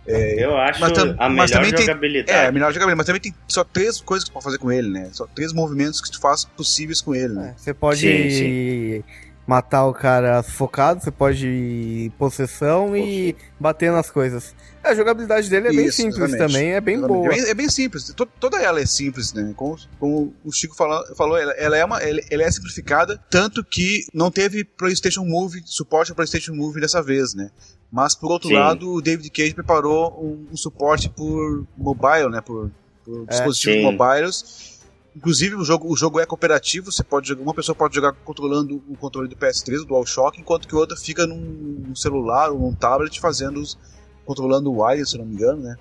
[0.07, 2.27] É, eu acho tam, a melhor jogabilidade.
[2.27, 4.59] Tem, é, a melhor jogabilidade, mas também tem só três coisas que você pode fazer
[4.59, 5.09] com ele, né?
[5.13, 7.55] Só três movimentos que tu faz possíveis com ele, né?
[7.57, 9.05] É, você pode sim, sim.
[9.47, 14.55] Matar o cara focado, você pode ir possessão e bater nas coisas.
[14.83, 16.53] A jogabilidade dele é bem Isso, simples exatamente.
[16.53, 17.23] também, é bem exatamente.
[17.23, 17.33] boa.
[17.33, 19.53] É bem, é bem, simples, toda ela é simples, né?
[19.57, 23.63] Como, como o Chico falou, falou ela, ela, é uma, ela, ela, é simplificada, tanto
[23.65, 27.51] que não teve PlayStation Move, suporte ao PlayStation Move dessa vez, né?
[27.93, 28.57] Mas por outro Sim.
[28.57, 32.41] lado, o David Cage preparou um, um suporte por mobile, né?
[32.41, 32.71] Por,
[33.05, 34.74] por é, dispositivos mobiles
[35.17, 38.83] Inclusive, o jogo, o jogo é cooperativo, você pode jogar, uma pessoa pode jogar controlando
[38.89, 43.21] o controle do PS3, o DualShock, enquanto que outra fica num, celular ou num tablet
[43.21, 43.79] fazendo os,
[44.25, 45.77] controlando o wireless, se não me engano, né?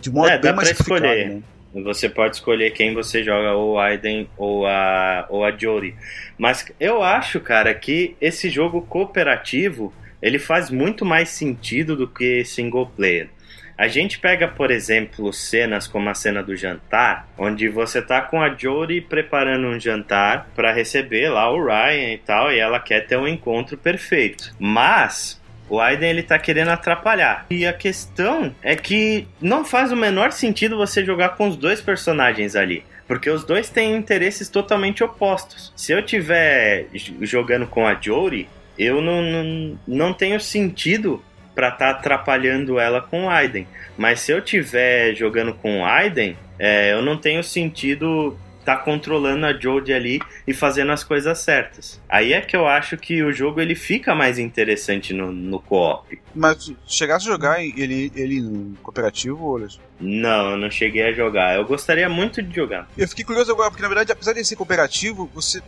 [0.00, 1.28] De modo é, bem dá mais escolher.
[1.28, 1.42] Né?
[1.82, 5.96] Você pode escolher quem você joga, ou o Aiden ou a, ou a Jory.
[6.38, 12.44] Mas eu acho, cara, que esse jogo cooperativo ele faz muito mais sentido do que
[12.44, 13.28] single player.
[13.76, 18.40] A gente pega, por exemplo, cenas como a cena do jantar, onde você tá com
[18.40, 23.06] a Jodie preparando um jantar para receber lá o Ryan e tal, e ela quer
[23.06, 24.54] ter um encontro perfeito.
[24.60, 27.46] Mas o Aiden ele tá querendo atrapalhar.
[27.50, 31.80] E a questão é que não faz o menor sentido você jogar com os dois
[31.80, 32.84] personagens ali.
[33.06, 35.72] Porque os dois têm interesses totalmente opostos.
[35.76, 36.86] Se eu tiver
[37.20, 38.48] jogando com a Jory,
[38.78, 41.22] eu não, não, não tenho sentido
[41.54, 43.66] para estar tá atrapalhando ela com o Aiden.
[43.96, 49.44] Mas se eu tiver jogando com o Aiden, é, eu não tenho sentido tá controlando
[49.44, 52.00] a Jodie ali e fazendo as coisas certas.
[52.08, 56.18] Aí é que eu acho que o jogo ele fica mais interessante no, no co-op.
[56.34, 59.78] Mas chegasse a jogar ele, ele no cooperativo, Olas?
[60.00, 61.56] Não, eu não cheguei a jogar.
[61.56, 62.88] Eu gostaria muito de jogar.
[62.96, 65.62] Eu fiquei curioso agora, porque na verdade, apesar de ser cooperativo, você,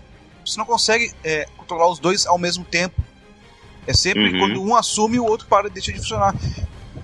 [0.45, 3.03] você não consegue é, controlar os dois ao mesmo tempo.
[3.87, 4.39] É sempre uhum.
[4.39, 6.35] quando um assume, o outro para deixa de funcionar.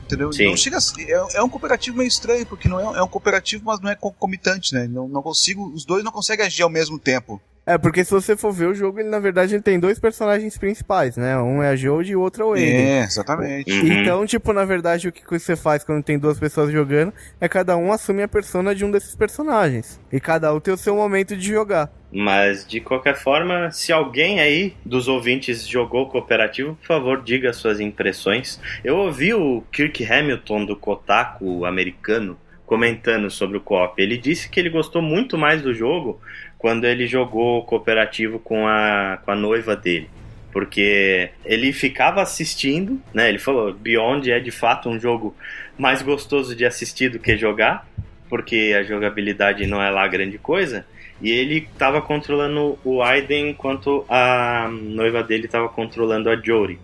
[0.04, 0.32] Entendeu?
[0.32, 0.48] Sim.
[0.48, 3.80] Não chega é, é, um cooperativo meio estranho, porque não é, é um cooperativo, mas
[3.80, 4.86] não é concomitante, né?
[4.86, 5.72] Não, não consigo.
[5.72, 7.40] Os dois não conseguem agir ao mesmo tempo.
[7.64, 10.58] É, porque se você for ver o jogo, ele na verdade ele tem dois personagens
[10.58, 11.38] principais, né?
[11.38, 12.74] Um é a Jodie e o outro é o Aiden.
[12.74, 13.70] É, exatamente.
[13.70, 13.92] Uhum.
[13.92, 17.76] Então, tipo, na verdade, o que você faz quando tem duas pessoas jogando é cada
[17.76, 20.00] um assume a persona de um desses personagens.
[20.10, 21.88] E cada um tem o seu momento de jogar.
[22.12, 27.78] Mas, de qualquer forma, se alguém aí dos ouvintes jogou cooperativo, por favor, diga suas
[27.78, 28.60] impressões.
[28.82, 32.36] Eu ouvi o Kirk Hamilton do Kotaku americano
[32.66, 34.00] comentando sobre o co-op.
[34.02, 36.18] Ele disse que ele gostou muito mais do jogo
[36.62, 40.08] quando ele jogou cooperativo com a, com a noiva dele.
[40.52, 43.28] Porque ele ficava assistindo, né?
[43.28, 45.34] Ele falou, Beyond é de fato um jogo
[45.76, 47.84] mais gostoso de assistir do que jogar,
[48.28, 50.86] porque a jogabilidade não é lá grande coisa.
[51.20, 56.78] E ele estava controlando o Aiden enquanto a noiva dele estava controlando a Jory.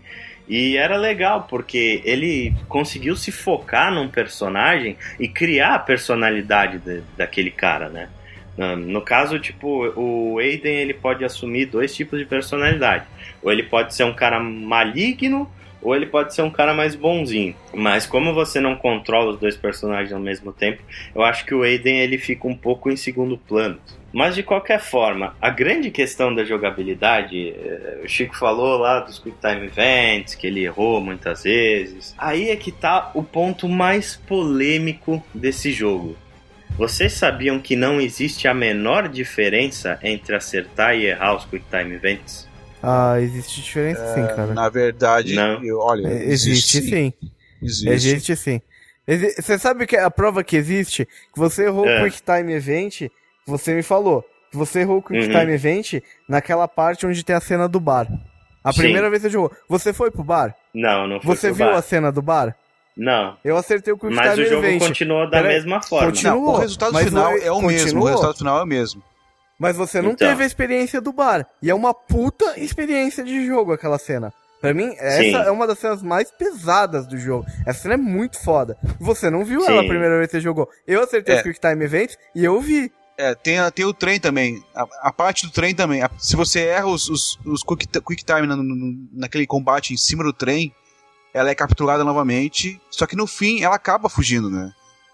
[0.48, 7.02] E era legal porque ele conseguiu se focar num personagem e criar a personalidade de,
[7.16, 8.08] daquele cara, né?
[8.76, 13.06] No caso, tipo, o Aiden ele pode assumir dois tipos de personalidade.
[13.42, 15.48] Ou ele pode ser um cara maligno,
[15.80, 17.54] ou ele pode ser um cara mais bonzinho.
[17.72, 20.82] Mas como você não controla os dois personagens ao mesmo tempo,
[21.14, 23.78] eu acho que o Aiden ele fica um pouco em segundo plano.
[24.12, 29.18] Mas de qualquer forma, a grande questão da jogabilidade, eh, o Chico falou lá dos
[29.18, 32.14] Quick Time Events, que ele errou muitas vezes.
[32.16, 36.16] Aí é que tá o ponto mais polêmico desse jogo.
[36.78, 41.96] Vocês sabiam que não existe a menor diferença entre acertar e errar os Quick Time
[41.96, 42.48] Events?
[42.80, 44.54] Ah, existe diferença é, sim, cara.
[44.54, 45.64] Na verdade, não.
[45.64, 47.12] Eu, olha, é, existe, existe sim.
[47.60, 47.88] Existe.
[47.88, 48.62] existe sim.
[49.36, 51.04] Você sabe que a prova que existe?
[51.34, 52.04] Que você errou o é.
[52.04, 53.08] Quick Time Event,
[53.44, 54.24] você me falou.
[54.48, 55.40] Que você errou o Quick uhum.
[55.40, 55.94] Time Event
[56.28, 58.06] naquela parte onde tem a cena do bar.
[58.62, 58.82] A sim.
[58.82, 59.50] primeira vez que você jogou.
[59.68, 60.54] Você foi pro bar?
[60.72, 61.76] Não, não foi Você viu bar.
[61.76, 62.54] a cena do bar?
[62.98, 63.36] Não.
[63.44, 64.88] Eu acertei o Quick Mas Time o jogo Event.
[64.88, 66.08] continuou da Pera mesma forma.
[66.08, 68.02] Continuou, não, o resultado final é o mesmo.
[68.02, 69.02] O resultado final é o mesmo.
[69.56, 70.28] Mas você não então.
[70.28, 71.46] teve a experiência do bar.
[71.62, 74.32] E é uma puta experiência de jogo aquela cena.
[74.60, 75.34] Pra mim, essa Sim.
[75.34, 77.46] é uma das cenas mais pesadas do jogo.
[77.64, 78.76] Essa cena é muito foda.
[78.98, 79.70] Você não viu Sim.
[79.70, 80.68] ela a primeira vez que você jogou.
[80.86, 81.38] Eu acertei é.
[81.38, 82.90] os Quick Time Events e eu vi.
[83.16, 84.60] É, tem, tem o trem também.
[84.74, 86.02] A, a parte do trem também.
[86.02, 89.96] A, se você erra os, os, os quick, quick Time na, no, naquele combate em
[89.96, 90.72] cima do trem,
[91.32, 94.72] ela é capturada novamente, só que no fim ela acaba fugindo, né?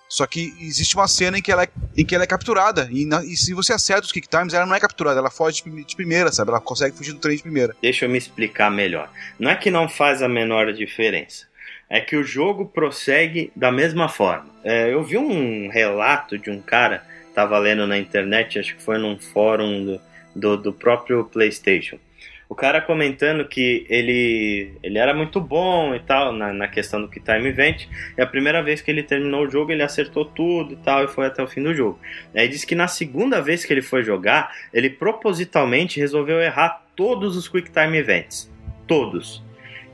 [0.09, 2.89] Só que existe uma cena em que ela é, em que ela é capturada.
[2.93, 5.63] E, na, e se você acerta os kick times, ela não é capturada, ela foge
[5.65, 6.51] de, de, primeira, sabe?
[6.51, 7.75] Ela consegue fugir do trem de primeira.
[7.83, 9.11] Deixa eu me explicar melhor.
[9.39, 11.47] Não é que não faz a menor diferença.
[11.91, 14.47] É que o jogo prossegue da mesma forma.
[14.63, 17.05] É, eu vi um relato de um cara,
[17.35, 20.01] tava lendo na internet, acho que foi num fórum do,
[20.35, 21.99] do, do próprio PlayStation
[22.49, 27.09] O cara comentando que ele, ele era muito bom e tal, na, na questão do
[27.09, 27.87] que Time Event.
[28.17, 31.09] E a primeira vez que ele terminou o jogo, ele acertou tudo e tal, e
[31.09, 31.99] foi até o fim do jogo.
[32.35, 37.37] Aí disse que na segunda vez que ele foi jogar, ele propositalmente resolveu errar todos
[37.37, 38.53] os Quick Time Events.
[38.87, 39.43] Todos.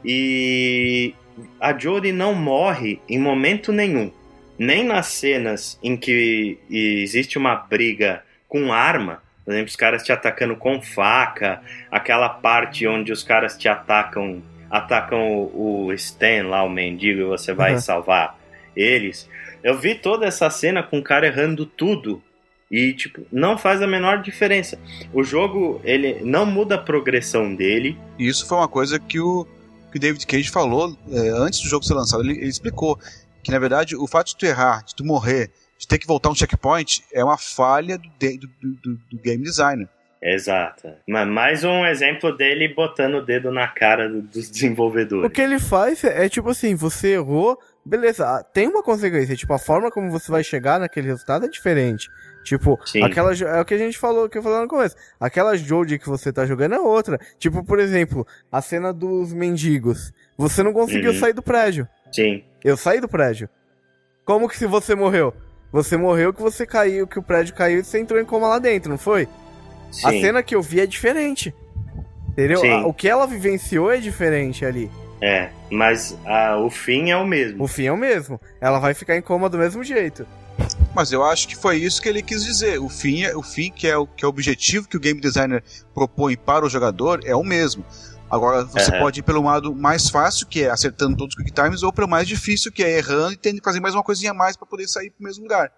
[0.05, 1.15] E
[1.61, 4.13] a Jodie não morre em momento nenhum.
[4.59, 10.13] Nem nas cenas em que existe uma briga com arma, por exemplo, os caras te
[10.13, 14.41] atacando com faca, aquela parte onde os caras te atacam,
[14.71, 17.81] atacam o, o Stan lá, o mendigo, e você vai uhum.
[17.81, 18.39] salvar
[18.77, 19.29] eles.
[19.61, 22.23] Eu vi toda essa cena com o cara errando tudo.
[22.71, 24.79] E, tipo, não faz a menor diferença.
[25.13, 27.99] O jogo, ele não muda a progressão dele.
[28.17, 29.45] Isso foi uma coisa que o,
[29.91, 32.23] que o David Cage falou é, antes do jogo ser lançado.
[32.23, 32.97] Ele, ele, explicou
[33.43, 35.51] que, na verdade, o fato de tu errar, de tu morrer,
[35.81, 39.89] de ter que voltar um checkpoint, é uma falha do, do, do, do game designer.
[40.23, 40.93] Exato.
[41.09, 45.25] Mais um exemplo dele botando o dedo na cara dos desenvolvedores.
[45.25, 49.55] O que ele faz é, é tipo assim, você errou, beleza, tem uma consequência, tipo,
[49.55, 52.11] a forma como você vai chegar naquele resultado é diferente.
[52.45, 53.03] Tipo, Sim.
[53.03, 54.95] aquela é o que a gente falou, que eu falei no começo.
[55.19, 57.19] Aquela Jodie que você tá jogando é outra.
[57.39, 60.13] Tipo, por exemplo, a cena dos mendigos.
[60.37, 61.19] Você não conseguiu uhum.
[61.19, 61.89] sair do prédio.
[62.13, 62.45] Sim.
[62.63, 63.49] Eu saí do prédio.
[64.25, 65.35] Como que se você morreu?
[65.73, 68.59] Você morreu que você caiu, que o prédio caiu e você entrou em coma lá
[68.59, 69.29] dentro, não foi?
[69.91, 70.07] Sim.
[70.07, 71.55] A cena que eu vi é diferente.
[72.29, 72.63] Entendeu?
[72.65, 74.91] A, o que ela vivenciou é diferente ali.
[75.21, 77.63] É, mas a, o fim é o mesmo.
[77.63, 78.41] O fim é o mesmo.
[78.61, 80.27] Ela vai ficar em coma do mesmo jeito.
[80.95, 82.81] Mas eu acho que foi isso que ele quis dizer.
[82.81, 85.21] O fim, é, o fim que, é o, que é o objetivo que o game
[85.21, 85.63] designer
[85.95, 87.85] propõe para o jogador é o mesmo.
[88.31, 89.01] Agora, você uhum.
[89.01, 92.09] pode ir pelo lado mais fácil, que é acertando todos os quick times, ou pelo
[92.09, 94.67] mais difícil, que é errando e tendo que fazer mais uma coisinha a mais para
[94.67, 95.73] poder sair para o mesmo lugar.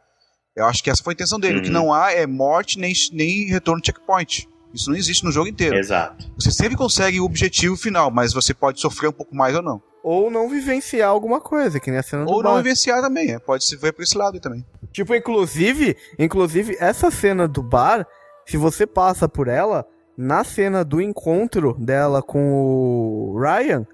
[0.55, 1.55] Eu acho que essa foi a intenção dele.
[1.55, 1.61] Uhum.
[1.61, 1.75] O que uhum.
[1.75, 4.47] não há é morte nem, nem retorno checkpoint.
[4.75, 5.77] Isso não existe no jogo inteiro.
[5.77, 6.31] Exato.
[6.37, 9.83] Você sempre consegue o objetivo final, mas você pode sofrer um pouco mais ou não.
[10.03, 12.51] Ou não vivenciar alguma coisa, que nem a cena do Ou bar.
[12.51, 13.39] não vivenciar também, é.
[13.39, 14.65] pode se ver por esse lado também.
[14.91, 18.07] Tipo, inclusive, inclusive, essa cena do bar,
[18.47, 19.87] se você passa por ela,
[20.23, 23.87] na cena do encontro dela com o Ryan,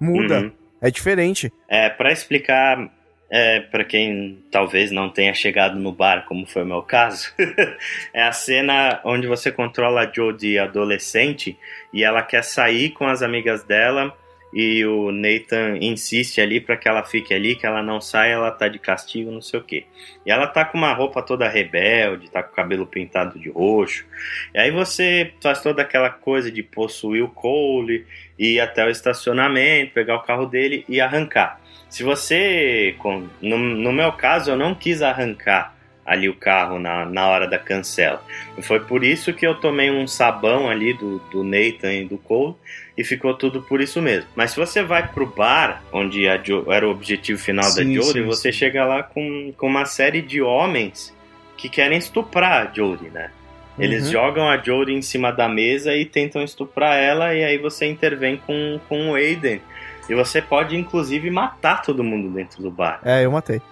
[0.00, 0.40] muda.
[0.40, 0.52] Uhum.
[0.80, 1.52] É diferente.
[1.68, 2.90] É, para explicar
[3.30, 7.32] é, para quem talvez não tenha chegado no bar, como foi o meu caso,
[8.14, 11.58] é a cena onde você controla a Jodie adolescente
[11.92, 14.16] e ela quer sair com as amigas dela
[14.52, 18.50] e o Nathan insiste ali para que ela fique ali, que ela não saia, ela
[18.50, 19.86] tá de castigo, não sei o que.
[20.24, 24.06] E ela tá com uma roupa toda rebelde, tá com o cabelo pintado de roxo.
[24.54, 28.06] E aí você faz toda aquela coisa de possuir o Cole,
[28.38, 31.60] ir até o estacionamento, pegar o carro dele e arrancar.
[31.90, 32.94] Se você,
[33.42, 35.74] no, no meu caso, eu não quis arrancar
[36.04, 38.22] ali o carro na, na hora da cancela.
[38.62, 42.56] Foi por isso que eu tomei um sabão ali do, do Nathan e do Cole
[42.98, 44.28] e ficou tudo por isso mesmo.
[44.34, 48.22] Mas se você vai pro bar, onde jo, era o objetivo final sim, da Jodie,
[48.22, 48.58] você sim.
[48.58, 51.14] chega lá com, com uma série de homens
[51.56, 53.30] que querem estuprar a Jodie, né?
[53.78, 54.12] Eles uhum.
[54.12, 58.36] jogam a Jodie em cima da mesa e tentam estuprar ela, e aí você intervém
[58.44, 59.62] com, com o Aiden.
[60.08, 63.00] E você pode, inclusive, matar todo mundo dentro do bar.
[63.04, 63.62] É, eu matei.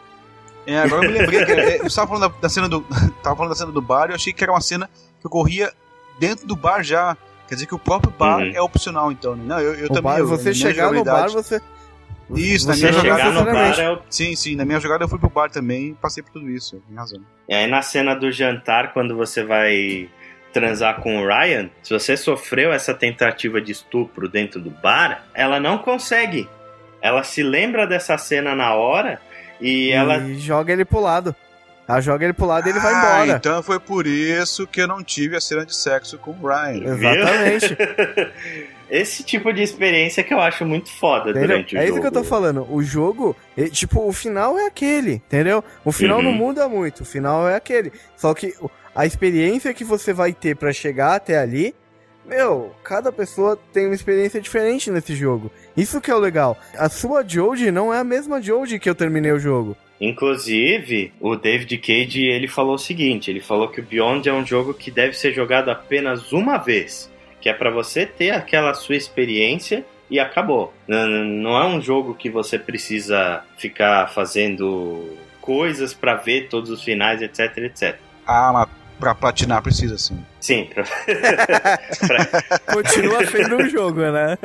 [0.64, 2.82] É, agora eu me lembrei que é, eu estava falando da, da, cena do.
[3.24, 4.88] tava falando da cena do bar e eu achei que era uma cena
[5.20, 5.72] que ocorria
[6.20, 7.16] dentro do bar já.
[7.48, 8.52] Quer dizer que o próprio bar uhum.
[8.54, 9.36] é opcional, então.
[9.36, 9.44] Né?
[9.46, 10.02] Não, eu, eu também.
[10.02, 11.60] Bar, eu, você chegar no bar, você.
[12.34, 13.30] Isso, você na minha jogada.
[13.30, 13.98] No bar é o...
[14.10, 16.82] Sim, sim, na minha jogada eu fui pro bar também e passei por tudo isso,
[16.88, 17.20] tem razão.
[17.48, 20.08] E aí na cena do jantar, quando você vai
[20.52, 25.60] transar com o Ryan, se você sofreu essa tentativa de estupro dentro do bar, ela
[25.60, 26.48] não consegue.
[27.00, 29.20] Ela se lembra dessa cena na hora
[29.60, 30.18] e, e ela.
[30.34, 31.36] joga ele pro lado.
[31.88, 33.38] Ela joga ele pro lado e ele vai ah, embora.
[33.38, 36.82] Então foi por isso que eu não tive a cena de sexo com o Ryan.
[36.94, 37.76] Exatamente.
[38.88, 41.48] Esse tipo de experiência que eu acho muito foda entendeu?
[41.48, 41.82] durante o é jogo.
[41.82, 42.66] É isso que eu tô falando.
[42.72, 43.36] O jogo,
[43.72, 45.62] tipo, o final é aquele, entendeu?
[45.84, 46.24] O final uhum.
[46.24, 47.00] não muda muito.
[47.00, 47.92] O final é aquele.
[48.16, 48.54] Só que
[48.94, 51.74] a experiência que você vai ter para chegar até ali,
[52.24, 55.50] meu, cada pessoa tem uma experiência diferente nesse jogo.
[55.76, 56.56] Isso que é o legal.
[56.76, 59.76] A sua Jodie não é a mesma Jodie que eu terminei o jogo.
[60.00, 64.44] Inclusive, o David Cage ele falou o seguinte: ele falou que o Beyond é um
[64.44, 68.96] jogo que deve ser jogado apenas uma vez, que é para você ter aquela sua
[68.96, 70.72] experiência e acabou.
[70.86, 77.22] Não é um jogo que você precisa ficar fazendo coisas para ver todos os finais,
[77.22, 77.98] etc, etc.
[78.26, 78.68] Ah, mas
[78.98, 80.24] Pra platinar precisa, sim.
[80.40, 80.70] Sim.
[80.72, 80.84] Pra...
[82.06, 82.74] pra...
[82.74, 84.38] Continua sendo um jogo, né?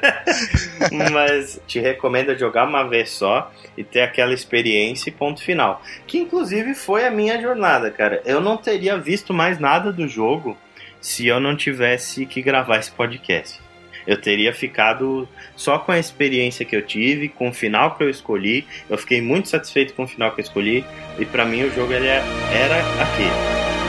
[1.12, 5.82] Mas te recomendo jogar uma vez só e ter aquela experiência e ponto final.
[6.06, 8.22] Que inclusive foi a minha jornada, cara.
[8.24, 10.56] Eu não teria visto mais nada do jogo
[11.00, 13.60] se eu não tivesse que gravar esse podcast.
[14.06, 18.10] Eu teria ficado só com a experiência que eu tive, com o final que eu
[18.10, 18.66] escolhi.
[18.88, 20.84] Eu fiquei muito satisfeito com o final que eu escolhi.
[21.18, 22.22] E para mim o jogo ele é,
[22.52, 23.79] era aquele.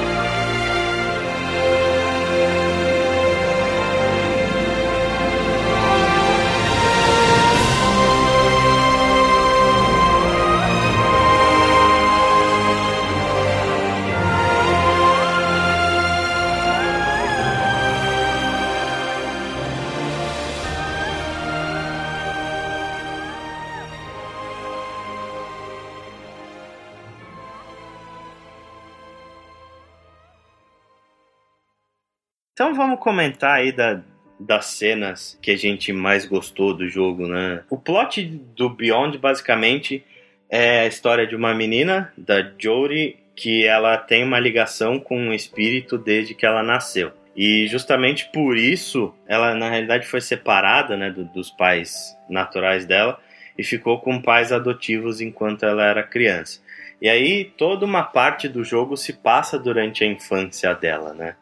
[32.92, 34.02] Vamos comentar aí da,
[34.38, 37.64] das cenas que a gente mais gostou do jogo, né?
[37.70, 38.22] O plot
[38.56, 40.04] do Beyond basicamente
[40.50, 45.34] é a história de uma menina, da Jory, que ela tem uma ligação com um
[45.34, 47.14] espírito desde que ela nasceu.
[47.34, 53.18] E justamente por isso ela na realidade foi separada né, do, dos pais naturais dela
[53.58, 56.60] e ficou com pais adotivos enquanto ela era criança.
[57.02, 61.36] E aí toda uma parte do jogo se passa durante a infância dela, né?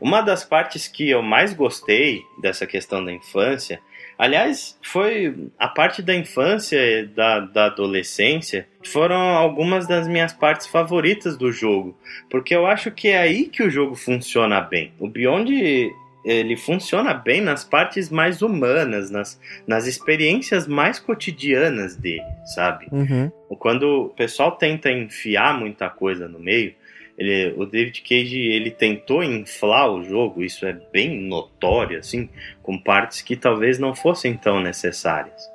[0.00, 3.80] Uma das partes que eu mais gostei dessa questão da infância,
[4.18, 10.66] aliás, foi a parte da infância e da, da adolescência, foram algumas das minhas partes
[10.66, 11.96] favoritas do jogo,
[12.30, 14.92] porque eu acho que é aí que o jogo funciona bem.
[14.98, 15.90] O Beyond
[16.24, 22.22] ele funciona bem nas partes mais humanas, nas, nas experiências mais cotidianas dele,
[22.54, 22.88] sabe?
[22.92, 23.30] Uhum.
[23.58, 26.74] Quando o pessoal tenta enfiar muita coisa no meio,
[27.20, 32.30] ele, o David Cage ele tentou inflar o jogo, isso é bem notório, assim,
[32.62, 35.46] com partes que talvez não fossem tão necessárias.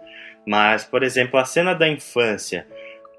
[0.46, 2.68] Mas, por exemplo, a cena da infância,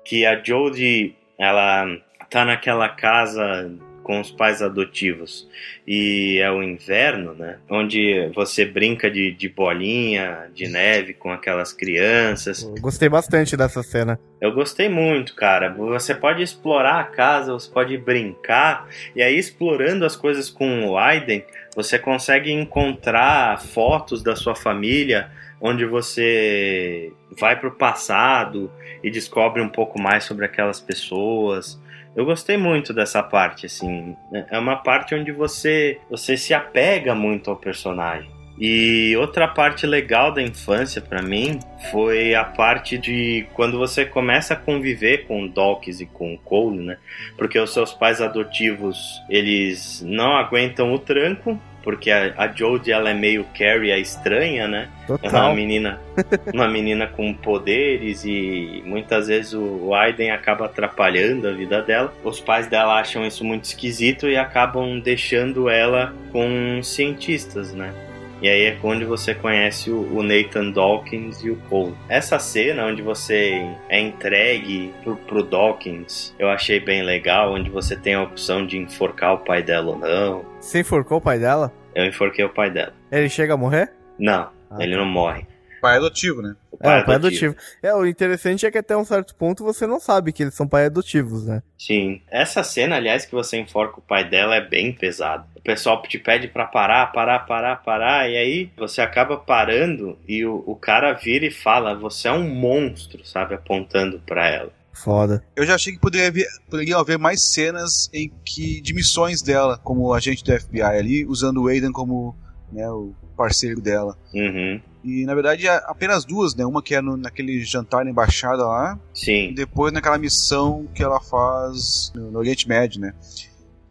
[0.05, 1.87] que a Jodie ela
[2.31, 3.69] tá naquela casa
[4.07, 5.49] com os pais adotivos
[5.85, 7.59] e é o inverno, né?
[7.69, 12.63] Onde você brinca de, de bolinha, de neve com aquelas crianças.
[12.63, 14.17] Eu gostei bastante dessa cena.
[14.41, 15.75] Eu gostei muito, cara.
[15.75, 18.87] Você pode explorar a casa, você pode brincar,
[19.17, 21.45] e aí explorando as coisas com o Aiden,
[21.75, 28.71] você consegue encontrar fotos da sua família onde você vai para o passado
[29.03, 31.77] e descobre um pouco mais sobre aquelas pessoas.
[32.17, 34.17] Eu gostei muito dessa parte, assim.
[34.51, 38.35] É uma parte onde você, você se apega muito ao personagem.
[38.59, 41.59] E outra parte legal da infância para mim
[41.91, 46.97] foi a parte de quando você começa a conviver com Dawkins e com Cole, né?
[47.37, 53.11] Porque os seus pais adotivos, eles não aguentam o tranco porque a, a Jodie ela
[53.11, 54.89] é meio Carrie a estranha, né?
[55.07, 55.31] Total.
[55.31, 56.01] Ela é uma menina,
[56.53, 62.13] uma menina com poderes e muitas vezes o, o Aiden acaba atrapalhando a vida dela.
[62.25, 67.95] Os pais dela acham isso muito esquisito e acabam deixando ela com cientistas, né?
[68.43, 71.95] E aí é quando você conhece o, Nathan Dawkins e o Cole.
[72.09, 77.97] Essa cena onde você é entregue pro, pro Dawkins, eu achei bem legal, onde você
[77.97, 80.45] tem a opção de enforcar o pai dela ou não.
[80.61, 81.73] Você enforcou o pai dela?
[81.95, 82.93] Eu enforquei o pai dela.
[83.11, 83.91] Ele chega a morrer?
[84.19, 84.99] Não, ah, ele tá.
[84.99, 85.47] não morre.
[85.87, 86.57] Pai adotivo, né?
[86.69, 87.53] O pai, é, o pai adotivo.
[87.53, 87.79] adotivo.
[87.81, 90.67] É, o interessante é que até um certo ponto você não sabe que eles são
[90.67, 91.63] pai adotivos, né?
[91.79, 92.21] Sim.
[92.29, 95.47] Essa cena, aliás, que você enforca o pai dela é bem pesada.
[95.55, 100.45] O pessoal te pede para parar, parar, parar, parar, e aí você acaba parando e
[100.45, 103.55] o, o cara vira e fala: Você é um monstro, sabe?
[103.55, 104.73] Apontando para ela.
[104.93, 105.45] Foda.
[105.55, 109.79] Eu já achei que poderia haver, poderia haver mais cenas em que de missões dela,
[109.79, 112.35] como agente do FBI ali, usando o Aiden como
[112.73, 114.17] né, o parceiro dela.
[114.35, 114.81] Uhum.
[115.07, 116.67] E na verdade é apenas duas, né?
[116.67, 118.99] Uma que é no, naquele jantar na embaixada lá.
[119.15, 119.51] Sim.
[119.51, 123.15] E depois naquela missão que ela faz no, no Oriente Médio, né?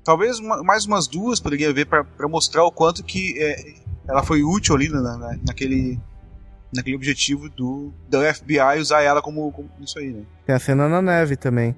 [0.03, 3.55] Talvez uma, mais umas duas poderia ver para mostrar o quanto que é,
[4.09, 5.97] ela foi útil ali na, na, naquele
[6.75, 10.23] naquele objetivo do da FBI usar ela como, como, isso aí, né?
[10.45, 11.73] Tem a cena na neve também.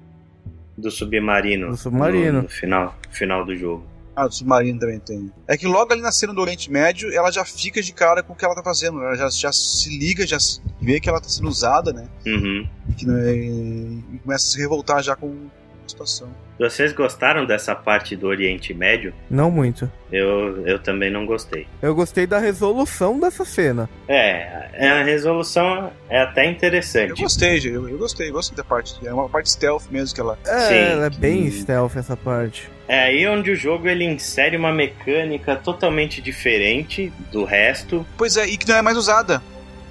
[0.76, 1.68] Do submarino.
[1.68, 2.32] Do submarino.
[2.32, 3.86] No, no final, final do jogo.
[4.18, 5.32] Ah, do submarino também tem.
[5.46, 8.32] É que logo ali na cena do Oriente Médio, ela já fica de cara com
[8.32, 9.00] o que ela tá fazendo.
[9.00, 10.38] Ela já, já se liga, já
[10.82, 12.08] vê que ela tá sendo usada, né?
[12.26, 12.68] Uhum.
[12.88, 15.46] E, que, né, e começa a se revoltar já com
[15.88, 16.28] situação.
[16.58, 19.12] Vocês gostaram dessa parte do Oriente Médio?
[19.30, 19.90] Não muito.
[20.10, 21.66] Eu, eu também não gostei.
[21.80, 23.88] Eu gostei da resolução dessa cena.
[24.08, 27.10] É, é a resolução é até interessante.
[27.10, 28.94] Eu gostei, eu, eu gostei, gostei da parte.
[29.06, 30.38] É uma parte stealth mesmo que ela.
[30.46, 32.68] É, Sim, ela é bem stealth essa parte.
[32.88, 38.04] É aí onde o jogo ele insere uma mecânica totalmente diferente do resto.
[38.16, 39.42] Pois é, e que não é mais usada.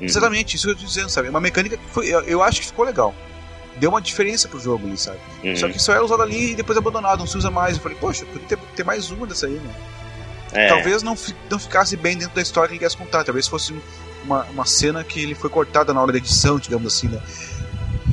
[0.02, 0.06] Hum.
[0.06, 1.30] Exatamente, isso que eu tô dizendo, sabe?
[1.30, 3.14] Uma mecânica que foi, eu, eu acho que ficou legal
[3.80, 5.20] deu uma diferença pro jogo ali, sabe?
[5.44, 5.56] Uhum.
[5.56, 7.76] Só que só é usado ali e depois abandonado, não se usa mais.
[7.76, 9.74] Eu falei, poxa, podia ter, ter mais uma dessa aí, né?
[10.54, 10.68] é.
[10.68, 11.16] talvez não,
[11.50, 13.24] não ficasse bem dentro da história que ele quisesse contar.
[13.24, 13.74] Talvez fosse
[14.24, 17.20] uma, uma cena que ele foi cortada na hora da edição, digamos assim, né?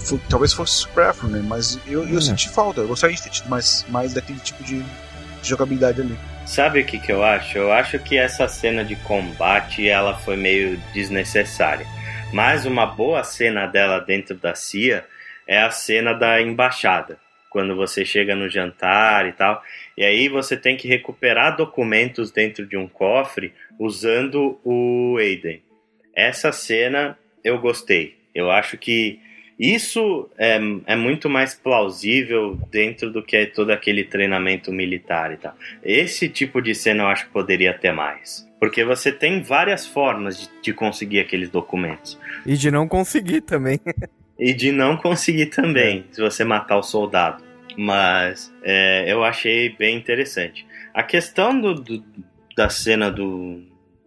[0.00, 1.42] Foi, talvez fosse supérfluo, né?
[1.46, 2.20] Mas eu, eu é.
[2.20, 2.80] senti falta.
[2.80, 6.18] Eu gostaria de ter tido mais, mais daquele tipo de, de jogabilidade ali.
[6.46, 7.56] Sabe o que, que eu acho?
[7.56, 11.86] Eu acho que essa cena de combate ela foi meio desnecessária.
[12.32, 15.06] Mas uma boa cena dela dentro da CIA
[15.46, 17.18] é a cena da embaixada.
[17.50, 19.62] Quando você chega no jantar e tal.
[19.96, 25.62] E aí você tem que recuperar documentos dentro de um cofre usando o Aiden.
[26.14, 28.16] Essa cena eu gostei.
[28.34, 29.20] Eu acho que
[29.58, 35.54] isso é, é muito mais plausível dentro do que todo aquele treinamento militar e tal.
[35.82, 38.48] Esse tipo de cena eu acho que poderia ter mais.
[38.58, 42.18] Porque você tem várias formas de, de conseguir aqueles documentos.
[42.44, 43.78] E de não conseguir também.
[44.38, 46.14] e de não conseguir também, é.
[46.14, 47.42] se você matar o soldado.
[47.76, 50.66] Mas é, eu achei bem interessante.
[50.92, 52.04] A questão do, do,
[52.56, 53.62] da cena do,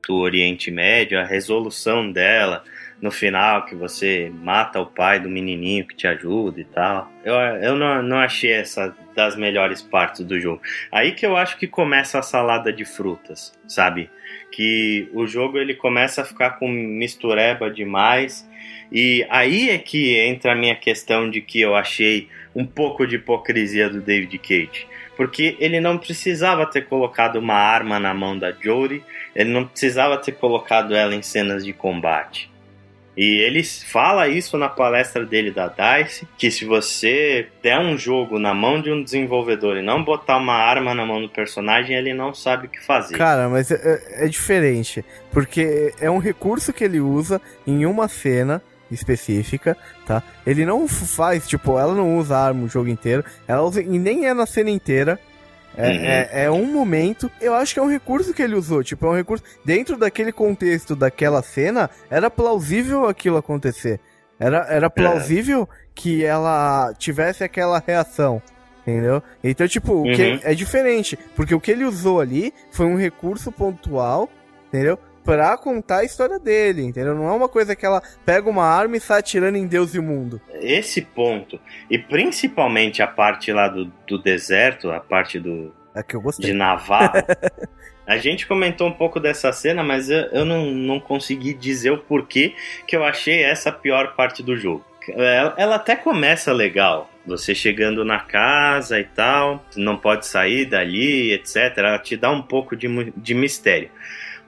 [0.08, 2.64] do Oriente Médio, a resolução dela,
[3.02, 7.12] no final que você mata o pai do menininho que te ajuda e tal.
[7.24, 10.62] Eu, eu não, não achei essa das melhores partes do jogo.
[10.92, 14.10] Aí que eu acho que começa a salada de frutas, sabe?
[14.58, 18.44] Que o jogo ele começa a ficar com mistureba demais.
[18.92, 23.18] E aí é que entra a minha questão de que eu achei um pouco de
[23.18, 24.88] hipocrisia do David Cage.
[25.16, 29.04] Porque ele não precisava ter colocado uma arma na mão da Jodie,
[29.36, 32.50] ele não precisava ter colocado ela em cenas de combate.
[33.18, 38.38] E ele fala isso na palestra dele da DICE, que se você der um jogo
[38.38, 42.14] na mão de um desenvolvedor e não botar uma arma na mão do personagem, ele
[42.14, 43.18] não sabe o que fazer.
[43.18, 48.62] Cara, mas é, é diferente, porque é um recurso que ele usa em uma cena
[48.92, 50.22] específica, tá?
[50.46, 54.28] Ele não faz, tipo, ela não usa arma o jogo inteiro, ela usa, e nem
[54.28, 55.20] é na cena inteira,
[55.78, 56.06] é, uhum.
[56.06, 57.32] é, é, um momento.
[57.40, 58.84] Eu acho que é um recurso que ele usou.
[58.84, 59.44] Tipo, é um recurso.
[59.64, 64.00] Dentro daquele contexto daquela cena, era plausível aquilo acontecer.
[64.40, 65.76] Era, era plausível é.
[65.94, 68.42] que ela tivesse aquela reação.
[68.82, 69.22] Entendeu?
[69.44, 70.16] Então, tipo, uhum.
[70.16, 71.18] que é diferente.
[71.36, 74.30] Porque o que ele usou ali foi um recurso pontual,
[74.70, 74.98] entendeu?
[75.28, 77.14] Pra contar a história dele, entendeu?
[77.14, 80.00] Não é uma coisa que ela pega uma arma e sai atirando em Deus e
[80.00, 80.40] o mundo.
[80.54, 81.60] Esse ponto,
[81.92, 85.74] e principalmente a parte lá do, do deserto, a parte do.
[85.94, 86.46] É que eu gostei.
[86.46, 87.12] De Navarro.
[88.08, 91.98] a gente comentou um pouco dessa cena, mas eu, eu não, não consegui dizer o
[91.98, 92.56] porquê
[92.88, 94.86] que eu achei essa a pior parte do jogo.
[95.10, 101.34] Ela, ela até começa legal, você chegando na casa e tal, não pode sair dali,
[101.34, 101.78] etc.
[101.78, 103.90] Ela te dá um pouco de, de mistério.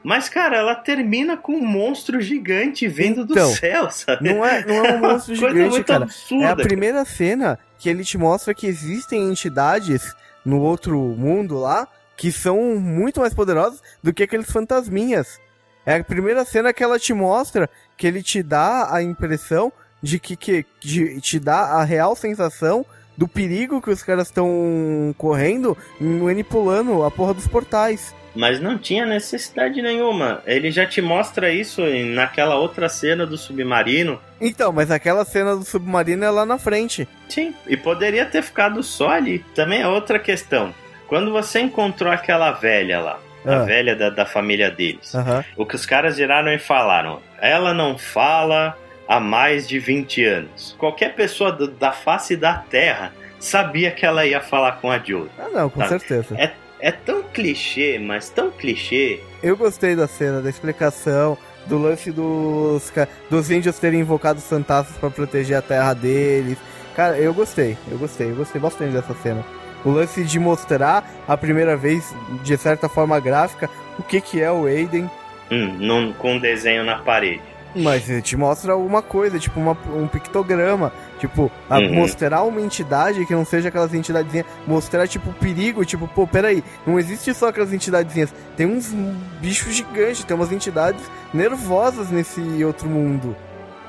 [0.04, 4.34] Mas, cara, ela termina com um monstro gigante vindo então, do céu, sabe?
[4.34, 6.06] Não é, não é um monstro gigante, cara.
[6.06, 7.06] Absurda, é a primeira cara.
[7.06, 13.22] cena que ele te mostra que existem entidades no outro mundo lá que são muito
[13.22, 15.40] mais poderosas do que aqueles fantasminhas.
[15.86, 19.72] É a primeira cena que ela te mostra que ele te dá a impressão
[20.02, 22.86] de que, que de, te dá a real sensação
[23.18, 28.14] do perigo que os caras estão correndo manipulando a porra dos portais.
[28.36, 30.42] Mas não tinha necessidade nenhuma.
[30.46, 31.82] Ele já te mostra isso
[32.14, 34.20] naquela outra cena do submarino.
[34.40, 37.08] Então, mas aquela cena do submarino é lá na frente.
[37.28, 39.40] Sim, e poderia ter ficado só ali.
[39.56, 40.74] Também é outra questão.
[41.08, 43.56] Quando você encontrou aquela velha lá, ah.
[43.56, 45.44] a velha da, da família deles, uhum.
[45.58, 48.78] o que os caras viraram e falaram: ela não fala
[49.08, 50.76] há mais de 20 anos.
[50.78, 55.28] Qualquer pessoa do, da face da Terra sabia que ela ia falar com a Joe.
[55.40, 56.36] Ah, não, com certeza.
[56.38, 59.20] É é tão clichê, mas tão clichê.
[59.44, 62.92] Eu gostei da cena, da explicação, do lance dos,
[63.30, 66.58] dos índios terem invocado os fantasmas para proteger a terra deles.
[66.96, 69.46] Cara, eu gostei, eu gostei, eu gostei bastante dessa cena.
[69.86, 72.14] O lance de mostrar a primeira vez,
[72.44, 75.10] de certa forma gráfica, o que, que é o Aiden.
[75.52, 77.42] Hum, num, com um desenho na parede.
[77.76, 80.92] Mas ele te mostra alguma coisa, tipo uma, um pictograma.
[81.20, 81.94] Tipo, uhum.
[81.94, 84.48] mostrar uma entidade que não seja aquelas entidadezinhas.
[84.66, 85.86] Mostrar, tipo, perigo.
[85.86, 86.64] Tipo, pô, peraí.
[86.86, 88.34] Não existe só aquelas entidadezinhas.
[88.58, 88.94] Tem uns
[89.40, 91.02] bichos gigantes, tem umas entidades
[91.34, 93.36] nervosas nesse outro mundo.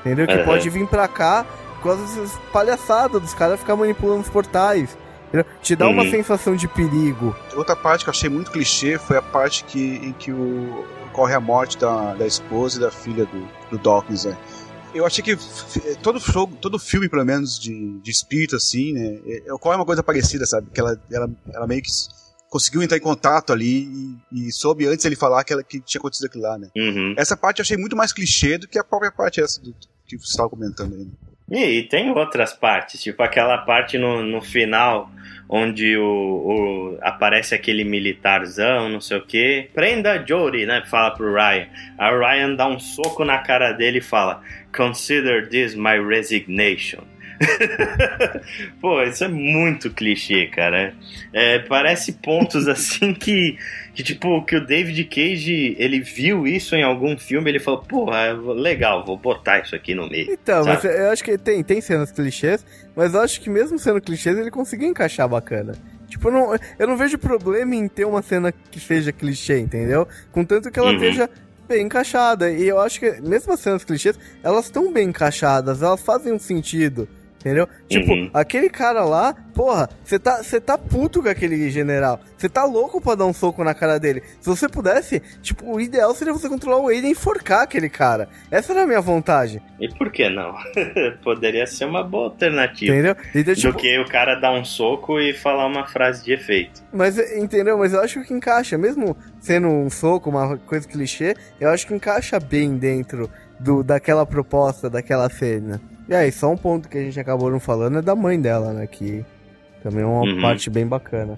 [0.01, 0.27] Entendeu?
[0.27, 0.45] Que uhum.
[0.45, 1.45] pode vir pra cá
[1.81, 4.95] com as palhaçadas dos caras ficar manipulando os portais.
[5.29, 5.45] Entendeu?
[5.61, 5.93] Te dá uhum.
[5.93, 7.35] uma sensação de perigo.
[7.55, 11.33] Outra parte que eu achei muito clichê foi a parte que, em que o ocorre
[11.33, 14.37] a morte da, da esposa e da filha do, do Dawkins, né?
[14.93, 15.37] Eu achei que
[16.01, 19.19] todo jogo, todo filme, pelo menos, de, de espírito, assim, né?
[19.25, 20.67] É, ocorre uma coisa parecida, sabe?
[20.73, 21.89] Que ela, ela, ela meio que
[22.49, 25.99] conseguiu entrar em contato ali e, e soube antes ele falar que, ela, que tinha
[25.99, 26.69] acontecido aquilo lá, né?
[26.75, 27.15] Uhum.
[27.17, 29.73] Essa parte eu achei muito mais clichê do que a própria parte essa do,
[30.05, 31.05] que você estava comentando aí.
[31.05, 31.11] Né?
[31.51, 35.11] E, tem outras partes, tipo aquela parte no, no final
[35.49, 39.69] onde o, o, aparece aquele militarzão, não sei o que.
[39.73, 40.81] Prenda Jody, né?
[40.85, 41.67] Fala pro Ryan.
[41.97, 44.41] A Ryan dá um soco na cara dele e fala:
[44.73, 47.10] Consider this my resignation.
[48.79, 50.93] Pô, isso é muito clichê, cara.
[51.33, 53.57] É, parece pontos assim que,
[53.93, 58.13] que, tipo, que o David Cage, ele viu isso em algum filme, ele falou, pô,
[58.13, 60.31] é legal, vou botar isso aqui no meio.
[60.31, 60.75] Então, sabe?
[60.75, 62.65] mas eu acho que tem, tem cenas clichês,
[62.95, 65.73] mas eu acho que mesmo sendo clichês, ele conseguiu encaixar bacana.
[66.07, 70.07] Tipo, eu não, eu não vejo problema em ter uma cena que seja clichê, entendeu?
[70.31, 70.95] Contanto que ela uhum.
[70.95, 71.29] esteja
[71.69, 72.51] bem encaixada.
[72.51, 76.39] E eu acho que mesmo as cenas clichês, elas estão bem encaixadas, elas fazem um
[76.39, 77.07] sentido.
[77.41, 77.67] Entendeu?
[77.89, 78.29] Tipo, uhum.
[78.33, 82.19] aquele cara lá, porra, você tá, tá puto com aquele general.
[82.37, 84.21] Você tá louco pra dar um soco na cara dele.
[84.39, 88.29] Se você pudesse, tipo, o ideal seria você controlar o Aiden e enforcar aquele cara.
[88.51, 89.61] Essa era a minha vontade.
[89.79, 90.53] E por que não?
[91.23, 92.93] Poderia ser uma boa alternativa.
[92.93, 93.15] Entendeu?
[93.33, 93.71] Então, tipo...
[93.71, 96.83] Do que o cara dar um soco e falar uma frase de efeito.
[96.93, 97.77] Mas, entendeu?
[97.77, 98.77] Mas eu acho que encaixa.
[98.77, 104.25] Mesmo sendo um soco, uma coisa clichê, eu acho que encaixa bem dentro do, daquela
[104.25, 105.81] proposta, daquela cena.
[106.11, 108.73] E aí, só um ponto que a gente acabou não falando é da mãe dela,
[108.73, 108.85] né?
[108.85, 109.23] Que
[109.81, 110.41] também é uma uhum.
[110.41, 111.35] parte bem bacana.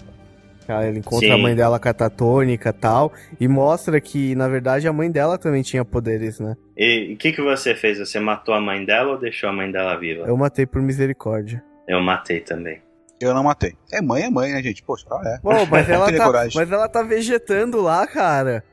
[0.66, 1.32] Ela encontra Sim.
[1.32, 5.62] a mãe dela catatônica e tal, e mostra que, na verdade, a mãe dela também
[5.62, 6.56] tinha poderes, né?
[6.76, 8.00] E o que, que você fez?
[8.00, 10.24] Você matou a mãe dela ou deixou a mãe dela viva?
[10.26, 11.62] Eu matei por misericórdia.
[11.86, 12.82] Eu matei também.
[13.20, 13.74] Eu não matei.
[13.92, 14.82] É mãe, é mãe, né, gente?
[14.82, 15.38] Poxa, é.
[15.38, 18.64] Pô, mas ela, tá, mas ela tá vegetando lá, cara.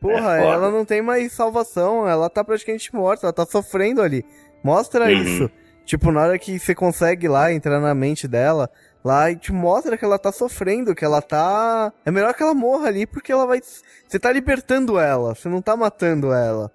[0.00, 4.22] Porra, é ela não tem mais salvação, ela tá praticamente morta, ela tá sofrendo ali.
[4.62, 5.10] Mostra uhum.
[5.10, 5.50] isso.
[5.84, 8.70] Tipo, na hora que você consegue lá entrar na mente dela,
[9.04, 11.92] lá e te mostra que ela tá sofrendo, que ela tá.
[12.04, 13.60] É melhor que ela morra ali, porque ela vai.
[13.60, 16.70] Você tá libertando ela, você não tá matando ela.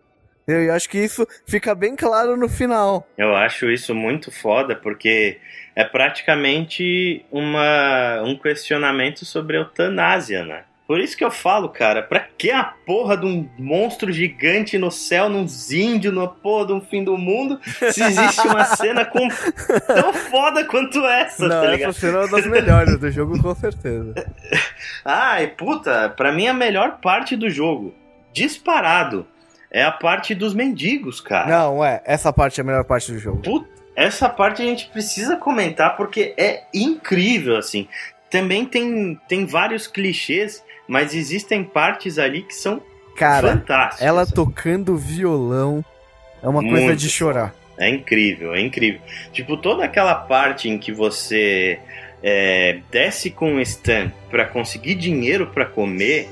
[0.47, 3.07] Eu acho que isso fica bem claro no final.
[3.17, 5.39] Eu acho isso muito foda, porque
[5.75, 10.63] é praticamente uma, um questionamento sobre a eutanásia, né?
[10.87, 14.91] Por isso que eu falo, cara, pra que a porra de um monstro gigante no
[14.91, 19.27] céu, num índios, na porra de um fim do mundo, se existe uma cena com...
[19.87, 21.89] tão foda quanto essa, Não, tá ligado?
[21.89, 24.13] Essa cena é uma das melhores do jogo, com certeza.
[25.03, 27.95] Ai, puta, pra mim é a melhor parte do jogo,
[28.31, 29.25] disparado,
[29.71, 31.47] é a parte dos mendigos, cara.
[31.47, 33.41] Não, é, essa parte é a melhor parte do jogo.
[33.41, 37.87] Puta, essa parte a gente precisa comentar porque é incrível, assim.
[38.29, 42.81] Também tem, tem vários clichês mas existem partes ali que são
[43.15, 44.05] Cara, fantásticas.
[44.05, 45.83] Ela tocando violão
[46.43, 47.55] é uma Muito coisa de chorar.
[47.77, 49.01] É incrível, é incrível.
[49.33, 51.79] Tipo, toda aquela parte em que você
[52.23, 56.29] é, desce com o Stan para conseguir dinheiro para comer,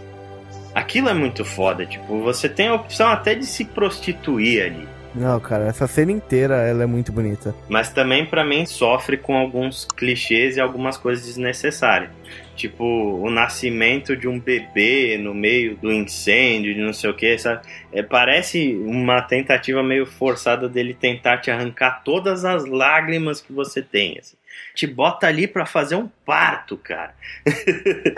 [0.74, 1.86] aquilo é muito foda.
[1.86, 4.88] Tipo, você tem a opção até de se prostituir ali.
[5.16, 7.54] Não, cara, essa cena inteira ela é muito bonita.
[7.70, 12.10] Mas também para mim sofre com alguns clichês e algumas coisas desnecessárias.
[12.56, 17.38] Tipo, o nascimento de um bebê no meio do incêndio, de não sei o que,
[17.38, 17.66] sabe?
[17.92, 23.82] É, parece uma tentativa meio forçada dele tentar te arrancar todas as lágrimas que você
[23.82, 24.20] tem.
[24.20, 24.38] Assim.
[24.76, 27.16] Te bota ali para fazer um parto, cara.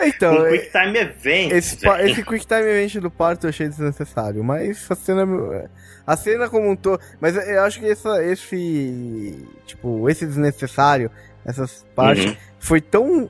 [0.02, 1.52] Então, um Quick Time Event.
[1.52, 5.70] Esse, esse Quick Time Event do parto eu achei desnecessário, mas a cena.
[6.06, 7.00] A cena como um todo.
[7.20, 9.34] Mas eu acho que essa, esse.
[9.66, 11.10] Tipo, esse desnecessário,
[11.44, 12.36] essas partes, uhum.
[12.58, 13.28] foi tão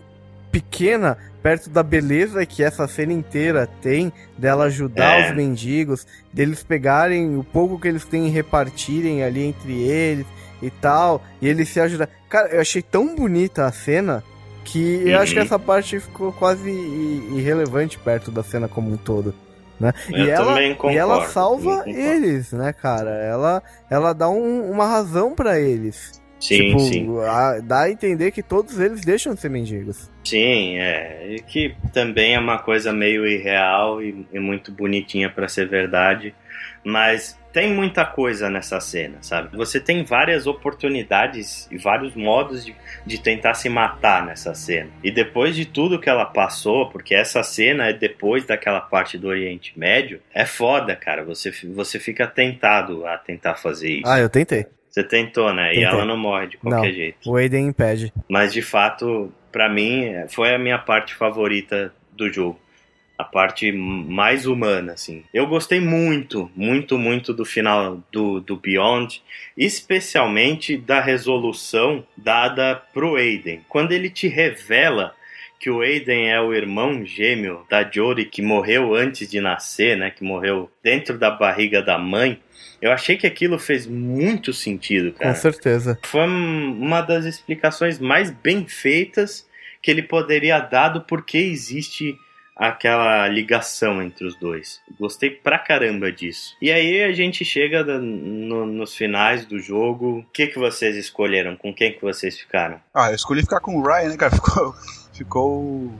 [0.56, 5.28] pequena perto da beleza que essa cena inteira tem dela ajudar é.
[5.28, 10.26] os mendigos, deles pegarem o pouco que eles têm e repartirem ali entre eles
[10.62, 12.08] e tal, e eles se ajudar.
[12.28, 14.24] Cara, eu achei tão bonita a cena
[14.64, 15.10] que uhum.
[15.10, 15.44] eu acho que uhum.
[15.44, 19.34] essa parte ficou quase irrelevante perto da cena como um todo.
[19.78, 19.92] Né?
[20.08, 23.10] e, ela, e ela salva eles, né, cara?
[23.10, 26.18] Ela, ela dá um, uma razão para eles.
[26.40, 27.18] Sim, tipo, sim.
[27.26, 30.10] A, dá a entender que todos eles deixam de ser mendigos.
[30.24, 31.34] Sim, é.
[31.34, 36.34] E que também é uma coisa meio irreal e, e muito bonitinha para ser verdade.
[36.84, 39.56] Mas tem muita coisa nessa cena, sabe?
[39.56, 44.90] Você tem várias oportunidades e vários modos de, de tentar se matar nessa cena.
[45.02, 49.26] E depois de tudo que ela passou, porque essa cena é depois daquela parte do
[49.26, 51.24] Oriente Médio, é foda, cara.
[51.24, 54.06] Você, você fica tentado a tentar fazer isso.
[54.06, 54.66] Ah, eu tentei.
[54.96, 55.68] Você tentou, né?
[55.68, 55.82] Tentei.
[55.82, 57.30] E ela não morre de qualquer não, jeito.
[57.30, 58.10] O Aiden impede.
[58.30, 62.58] Mas de fato, para mim, foi a minha parte favorita do jogo.
[63.18, 65.22] A parte mais humana, assim.
[65.34, 69.22] Eu gostei muito, muito, muito do final do, do Beyond,
[69.56, 73.60] especialmente da resolução dada pro Aiden.
[73.68, 75.14] Quando ele te revela
[75.58, 80.10] que o Aiden é o irmão gêmeo da Jory que morreu antes de nascer, né?
[80.10, 82.40] Que morreu dentro da barriga da mãe.
[82.80, 85.32] Eu achei que aquilo fez muito sentido, cara.
[85.32, 85.98] Com certeza.
[86.02, 89.46] Foi uma das explicações mais bem feitas
[89.80, 92.18] que ele poderia dar do porquê existe
[92.56, 94.80] aquela ligação entre os dois.
[94.98, 96.56] Gostei pra caramba disso.
[96.60, 100.20] E aí a gente chega no, nos finais do jogo.
[100.20, 101.54] O que, que vocês escolheram?
[101.54, 102.80] Com quem que vocês ficaram?
[102.94, 104.32] Ah, eu escolhi ficar com o Ryan, né, cara?
[104.36, 104.74] Ficou,
[105.16, 105.92] ficou o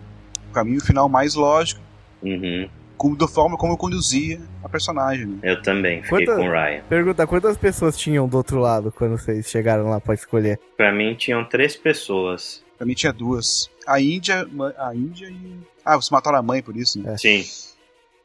[0.52, 1.80] caminho final mais lógico.
[2.22, 2.68] Uhum.
[2.96, 5.26] Como, da forma como eu conduzia a personagem.
[5.26, 5.38] Né?
[5.42, 6.82] Eu também, fiquei Quanta, com o Ryan.
[6.88, 10.58] Pergunta, quantas pessoas tinham do outro lado quando vocês chegaram lá pra escolher?
[10.76, 12.64] Pra mim tinham três pessoas.
[12.78, 13.70] Pra mim tinha duas.
[13.86, 14.46] A Índia,
[14.78, 17.14] a Índia e ah, você mataram a mãe por isso, né?
[17.14, 17.16] É.
[17.16, 17.44] Sim.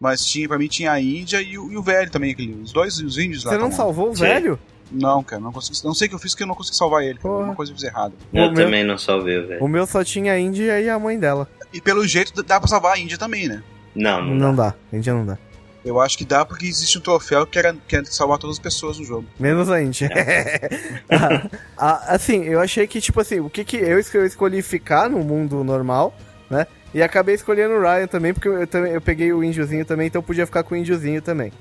[0.02, 2.72] Mas tinha, pra mim tinha a Índia e o, e o velho também, aquele, os
[2.72, 3.52] dois os índios lá.
[3.52, 4.60] Você não salvou o velho?
[4.91, 5.80] Não, cara, não consegui.
[5.86, 7.19] Não sei o que eu fiz que eu não consegui salvar ele.
[7.23, 8.14] Alguma coisa eu fiz errada.
[8.34, 9.64] Eu o também meu, não salvei o velho.
[9.64, 11.48] O meu só tinha a Índia e a mãe dela.
[11.72, 13.61] E pelo jeito dá pra salvar a Índia também, né?
[13.95, 14.69] Não, não, não dá.
[14.69, 14.76] dá.
[14.91, 15.38] A Índia não dá.
[15.86, 18.60] Eu acho que dá porque existe um troféu que era, que era salvar todas as
[18.60, 19.28] pessoas no jogo.
[19.40, 20.10] Menos a Índia.
[21.10, 21.48] ah,
[21.78, 25.64] ah, assim, eu achei que, tipo assim, o que, que eu escolhi ficar no mundo
[25.64, 26.15] normal,
[26.49, 26.65] né?
[26.93, 30.19] E acabei escolhendo o Ryan também, porque eu, também, eu peguei o índiozinho também, então
[30.19, 31.51] eu podia ficar com o índiozinho também.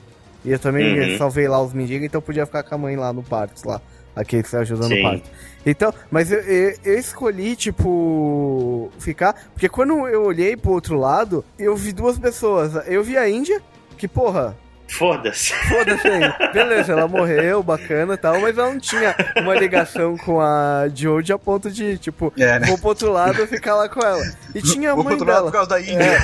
[0.44, 1.18] E eu também uhum.
[1.18, 3.80] salvei lá os mendigos, então eu podia ficar com a mãe lá no parque, lá.
[4.16, 5.02] Aquele que está ajudando Sim.
[5.02, 5.30] no parque.
[5.64, 9.34] Então, mas eu, eu, eu, escolhi, tipo, ficar.
[9.52, 12.72] Porque quando eu olhei pro outro lado, eu vi duas pessoas.
[12.86, 13.62] Eu vi a Índia,
[13.96, 14.56] que, porra,
[14.90, 15.54] Foda-se.
[15.68, 16.52] Foda-se aí.
[16.52, 21.32] Beleza, ela morreu, bacana e tal, mas ela não tinha uma ligação com a Jodie
[21.32, 22.66] a ponto de, tipo, é, né?
[22.66, 24.22] vou pro outro lado e ficar lá com ela.
[24.54, 25.44] E tinha a mãe vou dela.
[25.44, 26.02] por causa da Índia.
[26.02, 26.18] É.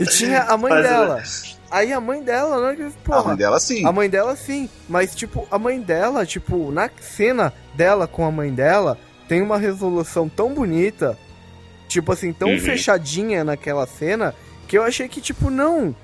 [0.00, 1.22] E tinha a mãe Faz dela.
[1.70, 2.92] Aí a mãe dela, né?
[3.02, 3.86] Porra, a mãe dela sim.
[3.86, 4.68] A mãe dela sim.
[4.88, 8.96] Mas, tipo, a mãe dela, tipo, na cena dela com a mãe dela,
[9.28, 11.18] tem uma resolução tão bonita,
[11.88, 12.60] tipo assim, tão uhum.
[12.60, 14.34] fechadinha naquela cena,
[14.68, 15.94] que eu achei que, tipo, não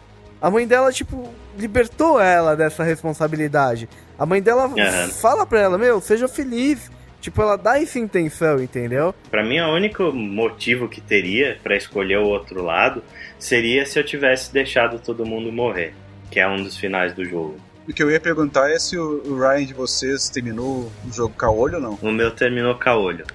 [0.40, 3.88] a mãe dela, tipo, libertou ela dessa responsabilidade.
[4.18, 5.08] A mãe dela uhum.
[5.10, 6.90] fala pra ela, meu, seja feliz.
[7.20, 9.14] Tipo, ela dá essa intenção, entendeu?
[9.30, 13.04] Para mim, o único motivo que teria para escolher o outro lado
[13.38, 15.92] seria se eu tivesse deixado todo mundo morrer,
[16.30, 17.56] que é um dos finais do jogo.
[17.86, 21.74] O que eu ia perguntar é se o Ryan de vocês terminou o jogo caolho
[21.74, 21.98] ou não.
[22.00, 23.26] O meu terminou caolho.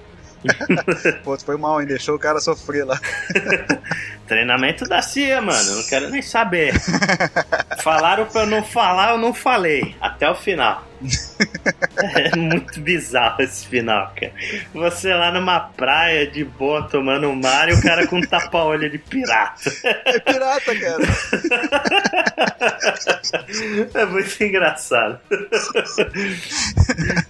[1.24, 1.86] Pô, foi mal, hein?
[1.86, 3.00] Deixou o cara sofrer lá.
[4.26, 5.70] Treinamento da CIA, mano.
[5.70, 6.74] Eu não quero nem saber.
[7.82, 9.94] Falaram pra eu não falar, eu não falei.
[10.00, 10.84] Até o final.
[12.16, 14.32] é muito bizarro esse final, cara.
[14.72, 18.88] Você lá numa praia de boa tomando um mar e o cara com um tapa-olho
[18.90, 19.70] de pirata.
[19.84, 21.02] É pirata, cara.
[23.94, 25.20] é muito engraçado.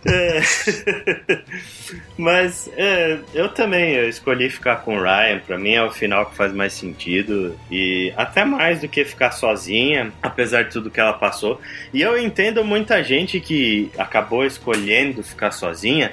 [0.06, 0.40] é.
[2.16, 5.40] Mas é, eu também eu escolhi ficar com o Ryan.
[5.40, 7.59] Pra mim é o final que faz mais sentido.
[7.70, 11.60] E até mais do que ficar sozinha, apesar de tudo que ela passou.
[11.93, 16.12] E eu entendo muita gente que que acabou escolhendo ficar sozinha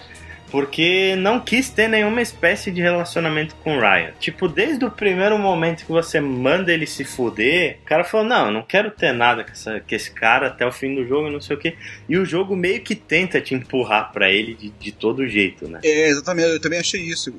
[0.53, 4.11] porque não quis ter nenhuma espécie de relacionamento com o Ryan.
[4.19, 8.45] Tipo, desde o primeiro momento que você manda ele se fuder, o cara falou: Não,
[8.45, 11.31] eu não quero ter nada com, essa, com esse cara até o fim do jogo,
[11.31, 11.75] não sei o que.
[12.07, 15.79] E o jogo meio que tenta te empurrar para ele de, de todo jeito, né?
[15.83, 17.33] É, exatamente, eu também achei isso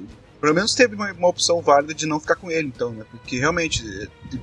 [0.45, 3.07] pelo menos teve uma, uma, opção válida de não ficar com ele, então, né?
[3.11, 3.83] Porque realmente,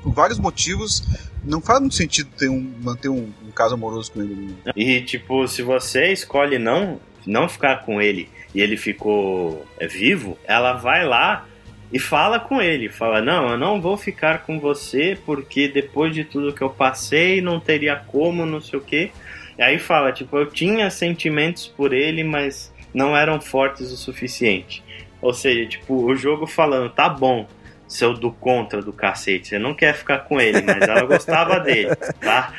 [0.01, 1.03] por vários motivos,
[1.43, 4.55] não faz muito sentido ter um, manter um, um caso amoroso com ele.
[4.65, 4.71] Né?
[4.75, 10.39] E, tipo, se você escolhe não, não ficar com ele e ele ficou é, vivo,
[10.43, 11.45] ela vai lá
[11.93, 16.23] e fala com ele, fala: "Não, eu não vou ficar com você porque depois de
[16.23, 19.11] tudo que eu passei, não teria como, não sei o quê".
[19.55, 24.83] E aí fala, tipo, eu tinha sentimentos por ele, mas não eram fortes o suficiente.
[25.21, 27.47] Ou seja, tipo, o jogo falando, tá bom,
[27.91, 29.49] seu do contra do cacete.
[29.49, 32.53] Você não quer ficar com ele, mas ela gostava dele, tá?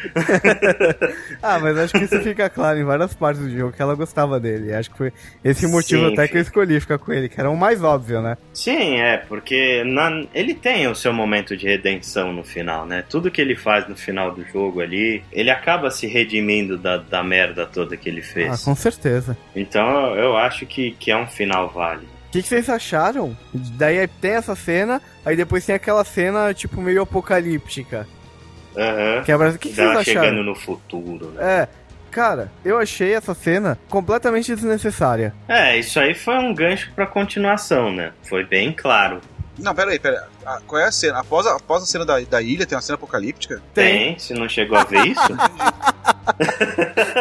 [1.42, 4.38] ah, mas acho que isso fica claro em várias partes do jogo que ela gostava
[4.38, 4.74] dele.
[4.74, 5.12] Acho que foi
[5.42, 8.20] esse motivo Sim, até que eu escolhi ficar com ele, que era o mais óbvio,
[8.20, 8.36] né?
[8.52, 10.22] Sim, é, porque na...
[10.34, 13.02] ele tem o seu momento de redenção no final, né?
[13.08, 17.24] Tudo que ele faz no final do jogo ali, ele acaba se redimindo da, da
[17.24, 18.62] merda toda que ele fez.
[18.62, 19.36] Ah, com certeza.
[19.56, 22.11] Então eu acho que, que é um final válido.
[22.32, 23.36] O que, que, vocês acharam?
[23.52, 28.08] Daí tem essa cena, aí depois tem aquela cena, tipo, meio apocalíptica.
[28.74, 29.16] Aham.
[29.18, 29.22] Uhum.
[29.22, 30.02] Que, é, o que, que vocês acharam?
[30.02, 31.42] chegando no futuro, né?
[31.42, 31.68] É.
[32.10, 35.34] Cara, eu achei essa cena completamente desnecessária.
[35.46, 38.12] É, isso aí foi um gancho pra continuação, né?
[38.22, 39.20] Foi bem claro.
[39.58, 40.62] Não, pera aí, pera aí.
[40.66, 41.20] Qual é a cena?
[41.20, 43.60] Após a, após a cena da, da ilha, tem uma cena apocalíptica?
[43.74, 45.20] Tem, se não chegou a ver isso.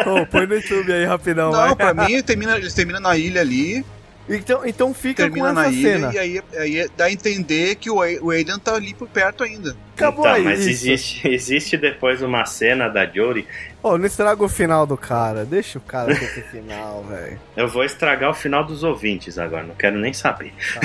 [0.04, 1.52] Pô, põe no YouTube aí rapidão.
[1.52, 1.76] Não, vai.
[1.76, 3.84] pra mim, termina, eles terminam na ilha ali,
[4.28, 6.14] Então, então fica Termina com essa na ilha cena.
[6.14, 8.00] E aí, aí dá a entender que o
[8.30, 9.76] Aiden tá ali por perto ainda.
[9.94, 13.46] Acabou então, aí, mas existe, existe depois uma cena da Jory.
[13.82, 15.44] Ô, oh, não estraga o final do cara.
[15.44, 17.40] Deixa o cara ter esse final, velho.
[17.56, 20.52] Eu vou estragar o final dos ouvintes agora, não quero nem saber.
[20.74, 20.80] Tá.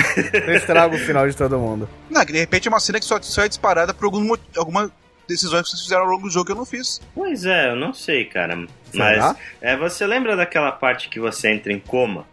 [0.46, 1.88] Eu estrago o final de todo mundo.
[2.10, 4.90] Não, que de repente é uma cena que só, só é disparada por algum, alguma
[5.28, 7.00] decisões que vocês fizeram ao longo do jogo que eu não fiz.
[7.14, 8.66] Pois é, eu não sei, cara.
[8.94, 12.26] Mas é, você lembra daquela parte que você entra em coma?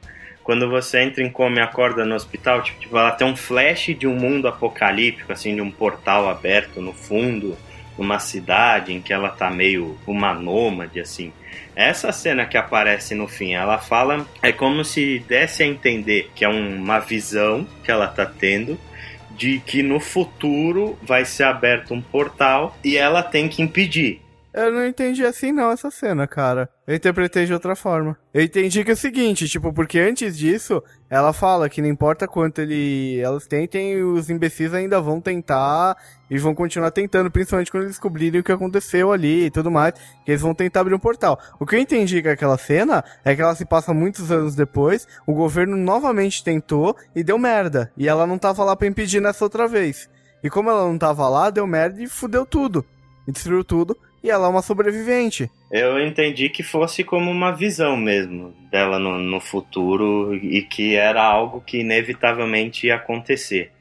[0.45, 3.95] Quando você entra em coma e acorda no hospital, tipo, tipo, ela tem um flash
[3.97, 7.57] de um mundo apocalíptico, assim, de um portal aberto no fundo,
[7.97, 11.34] numa cidade em que ela tá meio uma nômade, assim.
[11.76, 16.45] Essa cena que aparece no fim, ela fala, é como se desse a entender que
[16.45, 18.80] é uma visão que ela tá tendo,
[19.31, 24.22] de que no futuro vai ser aberto um portal e ela tem que impedir.
[24.57, 26.69] Eu não entendi assim não essa cena, cara.
[26.88, 28.18] Eu interpretei de outra forma.
[28.34, 32.26] Eu entendi que é o seguinte, tipo, porque antes disso, ela fala que não importa
[32.26, 35.98] quanto ele, elas tentem, os imbecis ainda vão tentar
[36.32, 39.94] e vão continuar tentando, principalmente quando eles descobrirem o que aconteceu ali e tudo mais,
[40.23, 41.38] que eles vão tentar abrir um portal.
[41.60, 45.06] O que eu entendi com aquela cena é que ela se passa muitos anos depois,
[45.27, 47.91] o governo novamente tentou e deu merda.
[47.98, 50.10] E ela não tava lá pra impedir nessa outra vez.
[50.41, 52.86] E como ela não tava lá, deu merda e fudeu tudo.
[53.27, 55.49] E destruiu tudo e ela é uma sobrevivente.
[55.72, 61.23] Eu entendi que fosse como uma visão mesmo dela no, no futuro e que era
[61.23, 63.72] algo que inevitavelmente ia acontecer.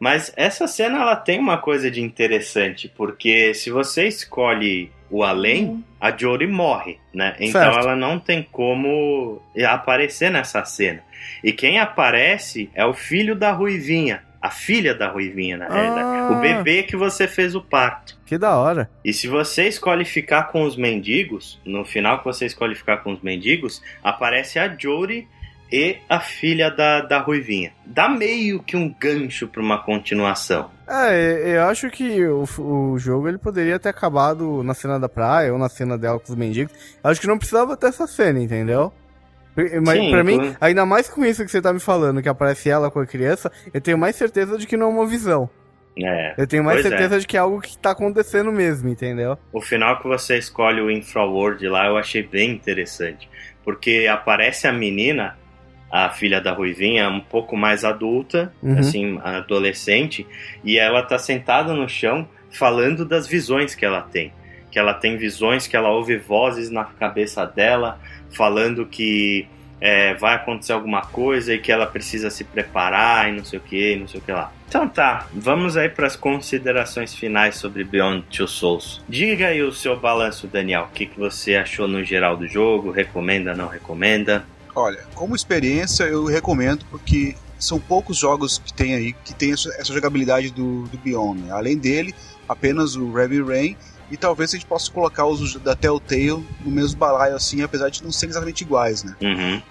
[0.00, 5.66] Mas essa cena ela tem uma coisa de interessante, porque se você escolhe o além,
[5.66, 5.82] uhum.
[6.00, 7.36] a Jory morre, né?
[7.38, 7.78] Então certo.
[7.78, 11.04] ela não tem como aparecer nessa cena.
[11.42, 16.06] E quem aparece é o filho da Ruivinha, a filha da Ruivinha, na realidade.
[16.06, 16.28] Ah.
[16.32, 18.14] O bebê que você fez o parto.
[18.26, 18.90] Que da hora.
[19.02, 23.14] E se você escolhe ficar com os mendigos, no final que você escolhe ficar com
[23.14, 25.26] os mendigos, aparece a Jory
[25.72, 27.72] e a filha da, da Ruivinha.
[27.86, 30.70] Dá meio que um gancho para uma continuação.
[30.86, 35.54] É, eu acho que o, o jogo ele poderia ter acabado na cena da praia
[35.54, 36.74] ou na cena dela com os mendigos.
[37.02, 38.92] Eu acho que não precisava ter essa cena, entendeu?
[39.56, 42.90] Mas pra mim, ainda mais com isso que você tá me falando, que aparece ela
[42.90, 45.48] com a criança, eu tenho mais certeza de que não é uma visão.
[45.96, 47.18] É, eu tenho mais certeza é.
[47.20, 49.38] de que é algo que tá acontecendo mesmo, entendeu?
[49.52, 53.28] O final que você escolhe o Infraworld lá eu achei bem interessante.
[53.64, 55.38] Porque aparece a menina,
[55.90, 58.78] a filha da Ruivinha, um pouco mais adulta, uhum.
[58.78, 60.26] assim, adolescente,
[60.64, 64.32] e ela tá sentada no chão falando das visões que ela tem.
[64.74, 69.46] Que ela tem visões, que ela ouve vozes na cabeça dela, falando que
[69.80, 73.62] é, vai acontecer alguma coisa e que ela precisa se preparar e não sei o
[73.62, 74.52] que, não sei o que lá.
[74.66, 79.00] Então tá, vamos aí para as considerações finais sobre Beyond Two Souls.
[79.08, 80.88] Diga aí o seu balanço, Daniel.
[80.90, 82.90] O que, que você achou no geral do jogo?
[82.90, 84.44] Recomenda, não recomenda?
[84.74, 89.70] Olha, como experiência eu recomendo porque são poucos jogos que tem aí que tem essa
[89.84, 91.42] jogabilidade do, do Beyond.
[91.42, 91.52] Né?
[91.52, 92.12] Além dele,
[92.48, 93.76] apenas o Heavy Rain
[94.10, 98.02] e talvez a gente possa colocar os da Telltale no mesmo balaio assim, apesar de
[98.02, 99.16] não serem exatamente iguais, né?
[99.22, 99.62] Uhum.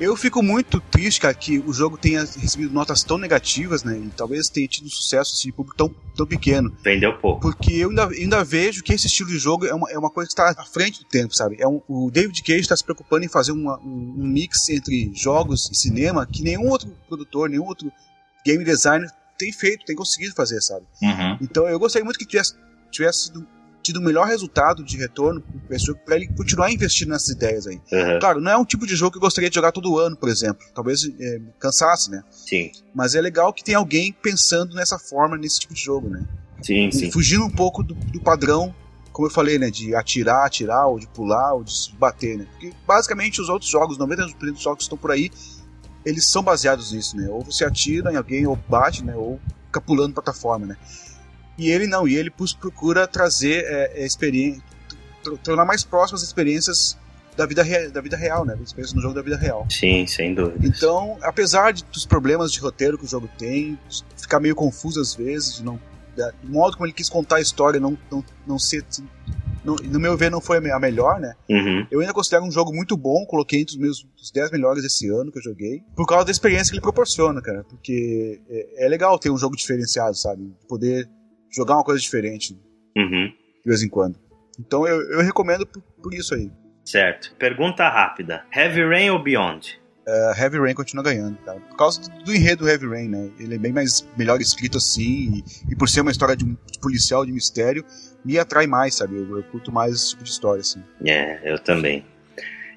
[0.00, 3.96] Eu fico muito triste, cara, que o jogo tenha recebido notas tão negativas, né?
[3.96, 6.74] E talvez tenha tido sucesso assim, de público tão, tão pequeno.
[6.82, 7.40] Vendeu pouco.
[7.40, 10.26] Porque eu ainda, ainda vejo que esse estilo de jogo é uma, é uma coisa
[10.26, 11.56] que está à frente do tempo, sabe?
[11.60, 15.12] É um, o David Cage está se preocupando em fazer uma, um, um, mix entre
[15.14, 17.92] jogos e cinema que nenhum outro produtor, nenhum outro
[18.44, 19.08] game designer
[19.38, 20.84] tem feito, tem conseguido fazer, sabe?
[21.00, 21.38] Uhum.
[21.40, 22.56] Então eu gostaria muito que tivesse,
[22.90, 23.46] tivesse sido
[23.82, 25.42] tido o melhor resultado de retorno
[26.04, 27.80] para ele continuar investindo nessas ideias aí.
[27.92, 28.18] Uhum.
[28.20, 30.28] Claro, não é um tipo de jogo que eu gostaria de jogar todo ano, por
[30.28, 30.64] exemplo.
[30.74, 32.22] Talvez é, cansasse, né?
[32.30, 32.70] Sim.
[32.94, 36.24] Mas é legal que tem alguém pensando nessa forma, nesse tipo de jogo, né?
[36.62, 37.10] Sim, e, sim.
[37.10, 38.74] Fugindo um pouco do, do, padrão,
[39.12, 39.70] como eu falei, né?
[39.70, 42.46] De atirar, atirar, ou de pular, ou de bater, né?
[42.52, 45.30] Porque basicamente os outros jogos, 90% dos jogos que estão por aí,
[46.04, 47.28] eles são baseados nisso, né?
[47.28, 49.14] Ou você atira em alguém, ou bate, né?
[49.16, 50.76] Ou fica pulando plataforma, né?
[51.58, 54.62] E ele não, e ele procura trazer é, é experiência,
[55.42, 56.96] tornar mais próximas as experiências
[57.36, 58.54] da vida, da vida real, né?
[58.62, 59.66] Experiências no jogo da vida real.
[59.70, 60.66] Sim, sem dúvida.
[60.66, 63.78] Então, apesar de, dos problemas de roteiro que o jogo tem,
[64.16, 65.78] ficar meio confuso às vezes, não,
[66.42, 68.84] do modo como ele quis contar a história não, não, não ser.
[69.64, 71.34] No, no meu ver, não foi a melhor, né?
[71.48, 71.86] Uhum.
[71.88, 75.08] Eu ainda considero um jogo muito bom, coloquei entre os meus os 10 melhores desse
[75.08, 77.64] ano que eu joguei, por causa da experiência que ele proporciona, cara.
[77.64, 80.52] Porque é, é legal ter um jogo diferenciado, sabe?
[80.68, 81.08] Poder
[81.54, 82.58] jogar uma coisa diferente
[82.96, 83.26] uhum.
[83.26, 84.18] de vez em quando.
[84.58, 86.50] Então eu, eu recomendo por, por, isso aí.
[86.84, 87.34] Certo.
[87.38, 89.80] Pergunta rápida: Heavy Rain ou Beyond?
[90.06, 91.60] Uh, Heavy Rain continua ganhando, cara.
[91.60, 93.30] Por causa do, do, enredo do Heavy Rain, né?
[93.38, 96.78] Ele é bem mais melhor escrito assim, e, e por ser uma história de, de,
[96.80, 97.84] policial, de mistério,
[98.24, 99.16] me atrai mais, sabe?
[99.16, 100.82] Eu, eu, curto mais esse tipo de história, assim.
[101.06, 102.04] É, eu também.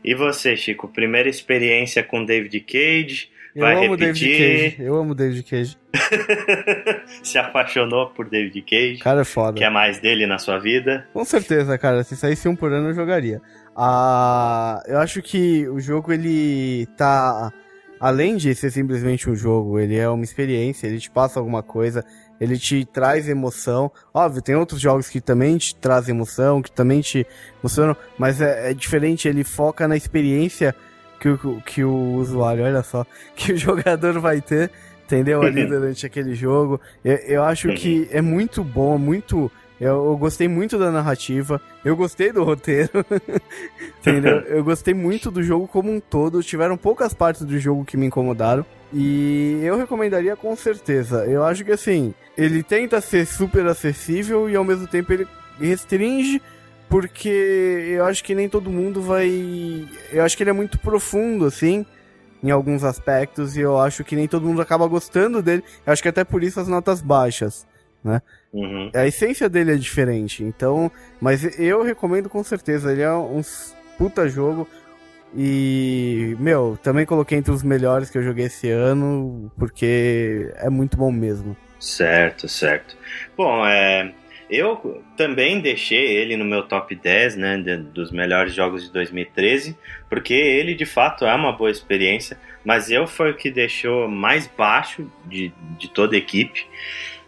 [0.04, 0.88] E você, Chico?
[0.88, 4.38] Primeira experiência com David Cage, vai eu amo repetir.
[4.38, 4.84] David Cage.
[4.84, 5.77] Eu amo David Cage.
[7.23, 8.98] Se apaixonou por David Cage.
[8.98, 9.57] Cara, é foda.
[9.57, 11.07] Quer mais dele na sua vida?
[11.14, 12.03] Com certeza, cara.
[12.03, 13.41] Se saísse um por ano, eu jogaria.
[13.76, 17.52] Ah, eu acho que o jogo, ele tá...
[17.98, 22.03] Além de ser simplesmente um jogo, ele é uma experiência, ele te passa alguma coisa,
[22.41, 23.90] ele te traz emoção.
[24.14, 27.26] Óbvio, tem outros jogos que também te trazem emoção, que também te
[27.61, 30.76] emocionam, mas é, é diferente, ele foca na experiência
[31.26, 34.70] que o, que o usuário, olha só, que o jogador vai ter,
[35.04, 35.42] entendeu?
[35.42, 36.80] Ali durante aquele jogo.
[37.04, 39.52] Eu, eu acho que é muito bom, muito.
[39.80, 43.06] Eu, eu, gostei muito da narrativa, eu gostei do roteiro,
[44.00, 44.40] entendeu?
[44.42, 46.42] Eu gostei muito do jogo como um todo.
[46.42, 48.66] Tiveram poucas partes do jogo que me incomodaram.
[48.94, 51.26] E eu recomendaria com certeza.
[51.26, 55.28] Eu acho que assim, ele tenta ser super acessível e ao mesmo tempo ele
[55.60, 56.42] restringe
[56.90, 59.88] porque eu acho que nem todo mundo vai.
[60.12, 61.86] Eu acho que ele é muito profundo, assim,
[62.44, 65.64] em alguns aspectos, e eu acho que nem todo mundo acaba gostando dele.
[65.86, 67.68] Eu acho que até por isso as notas baixas,
[68.03, 68.22] né?
[68.53, 68.90] Uhum.
[68.94, 70.91] A essência dele é diferente, então.
[71.20, 73.41] Mas eu recomendo com certeza, ele é um
[73.98, 74.68] puta jogo.
[75.38, 80.95] E, meu, também coloquei entre os melhores que eu joguei esse ano, porque é muito
[80.95, 81.57] bom mesmo.
[81.78, 82.95] Certo, certo.
[83.36, 84.14] Bom, é.
[84.50, 89.76] Eu também deixei ele no meu top 10, né, de, dos melhores jogos de 2013,
[90.10, 94.48] porque ele de fato é uma boa experiência, mas eu foi o que deixou mais
[94.48, 96.66] baixo de, de toda a equipe,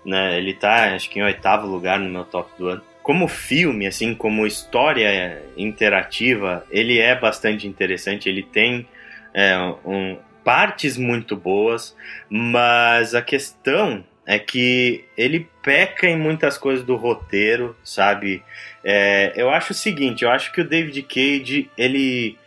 [0.06, 2.81] né, ele tá acho que em oitavo lugar no meu top do ano.
[3.02, 8.88] Como filme, assim, como história interativa, ele é bastante interessante, ele tem
[9.34, 11.95] é, um, partes muito boas,
[12.30, 18.43] mas a questão é que ele peca em muitas coisas do roteiro, sabe?
[18.83, 22.37] É, eu acho o seguinte, eu acho que o David Cage, ele...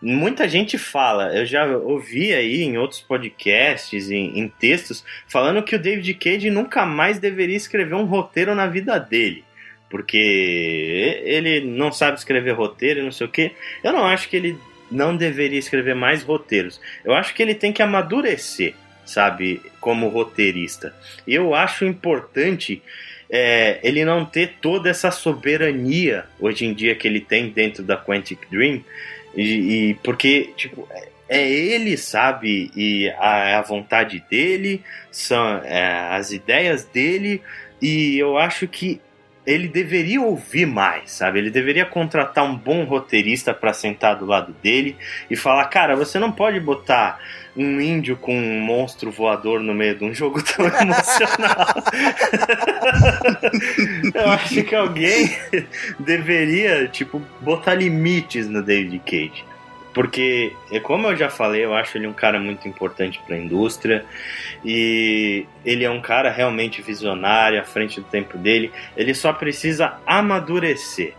[0.00, 5.74] Muita gente fala, eu já ouvi aí em outros podcasts, em, em textos, falando que
[5.74, 9.44] o David Cage nunca mais deveria escrever um roteiro na vida dele
[9.90, 13.52] porque ele não sabe escrever roteiro, não sei o que.
[13.82, 14.58] Eu não acho que ele
[14.90, 16.78] não deveria escrever mais roteiros.
[17.02, 18.74] Eu acho que ele tem que amadurecer
[19.08, 20.94] sabe, como roteirista.
[21.26, 22.82] Eu acho importante
[23.30, 27.96] é, ele não ter toda essa soberania hoje em dia que ele tem dentro da
[27.96, 28.82] Quantic Dream,
[29.34, 29.42] e,
[29.90, 36.32] e porque, tipo, é, é ele, sabe, e a, a vontade dele, são é, as
[36.32, 37.42] ideias dele,
[37.80, 39.00] e eu acho que
[39.48, 41.38] ele deveria ouvir mais, sabe?
[41.38, 44.94] Ele deveria contratar um bom roteirista para sentar do lado dele
[45.30, 47.18] e falar: cara, você não pode botar
[47.56, 51.66] um índio com um monstro voador no meio de um jogo tão emocional.
[54.14, 55.34] Eu acho que alguém
[55.98, 59.47] deveria, tipo, botar limites no David Cage.
[59.98, 63.38] Porque, é como eu já falei, eu acho ele um cara muito importante para a
[63.40, 64.04] indústria
[64.64, 68.70] e ele é um cara realmente visionário, à frente do tempo dele.
[68.96, 71.14] Ele só precisa amadurecer.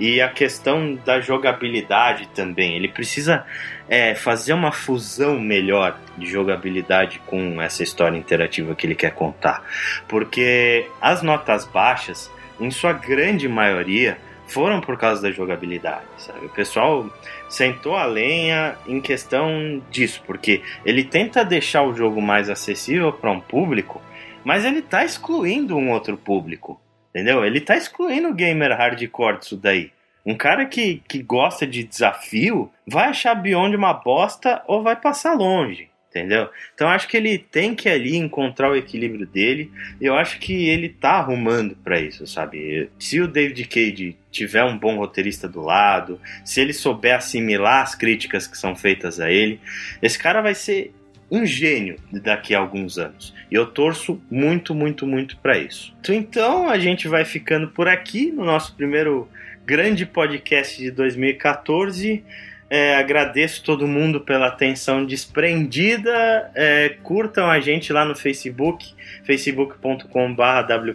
[0.00, 2.74] E a questão da jogabilidade também.
[2.74, 3.46] Ele precisa
[3.88, 9.62] é, fazer uma fusão melhor de jogabilidade com essa história interativa que ele quer contar.
[10.08, 12.28] Porque as notas baixas,
[12.58, 16.46] em sua grande maioria, foram por causa da jogabilidade, sabe?
[16.46, 17.08] O pessoal
[17.48, 23.30] sentou a lenha em questão disso, porque ele tenta deixar o jogo mais acessível para
[23.30, 24.02] um público,
[24.44, 26.80] mas ele está excluindo um outro público,
[27.10, 27.44] entendeu?
[27.44, 29.90] Ele está excluindo o gamer hardcore disso daí.
[30.26, 35.34] Um cara que, que gosta de desafio vai achar Beyond uma bosta ou vai passar
[35.34, 36.48] longe entendeu?
[36.72, 39.70] Então acho que ele tem que ali encontrar o equilíbrio dele.
[40.00, 42.88] Eu acho que ele tá arrumando para isso, sabe?
[42.98, 47.94] Se o David Cage tiver um bom roteirista do lado, se ele souber assimilar as
[47.94, 49.60] críticas que são feitas a ele,
[50.02, 50.92] esse cara vai ser
[51.30, 53.32] um gênio daqui a alguns anos.
[53.50, 55.94] E eu torço muito, muito, muito para isso.
[56.08, 59.28] Então a gente vai ficando por aqui no nosso primeiro
[59.64, 62.22] grande podcast de 2014.
[62.68, 66.50] É, agradeço todo mundo pela atenção desprendida.
[66.54, 68.94] É, curtam a gente lá no Facebook,
[69.24, 70.42] facebook.com.br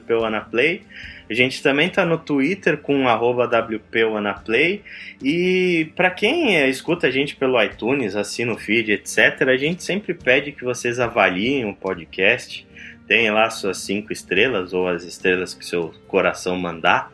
[0.07, 0.83] wpanaplay.
[1.29, 4.81] A gente também está no Twitter com wpanaplay.
[5.21, 9.83] E para quem é, escuta a gente pelo iTunes, assina o feed, etc., a gente
[9.83, 12.67] sempre pede que vocês avaliem o podcast.
[13.07, 17.11] Tem lá suas cinco estrelas ou as estrelas que seu coração mandar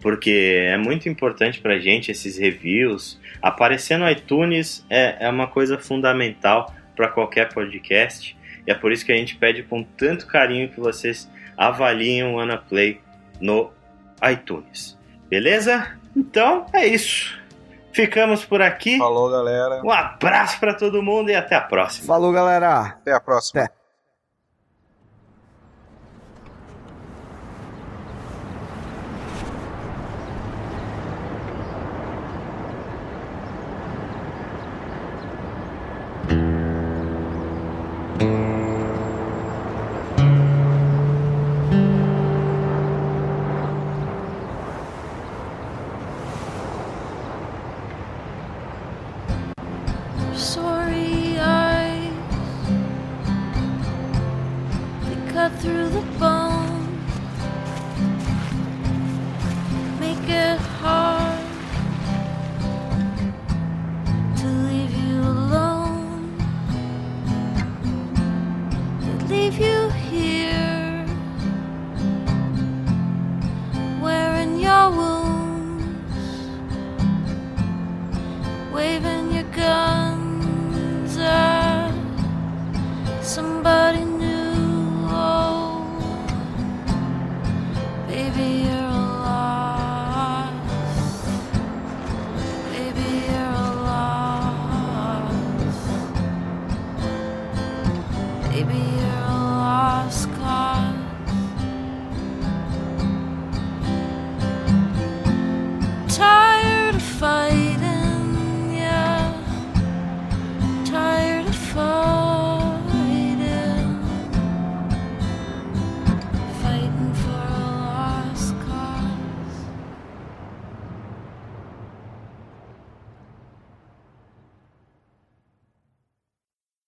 [0.00, 3.20] porque é muito importante para a gente esses reviews.
[3.42, 8.36] Aparecer no iTunes é, é uma coisa fundamental para qualquer podcast.
[8.66, 12.38] E é por isso que a gente pede com tanto carinho que vocês avaliem o
[12.38, 13.00] Ana Play
[13.40, 13.70] no
[14.30, 14.98] iTunes.
[15.28, 15.98] Beleza?
[16.16, 17.38] Então é isso.
[17.92, 18.98] Ficamos por aqui.
[18.98, 19.82] Falou, galera.
[19.84, 22.06] Um abraço para todo mundo e até a próxima.
[22.06, 22.80] Falou, galera.
[22.80, 23.62] Até a próxima.
[23.62, 23.79] Até.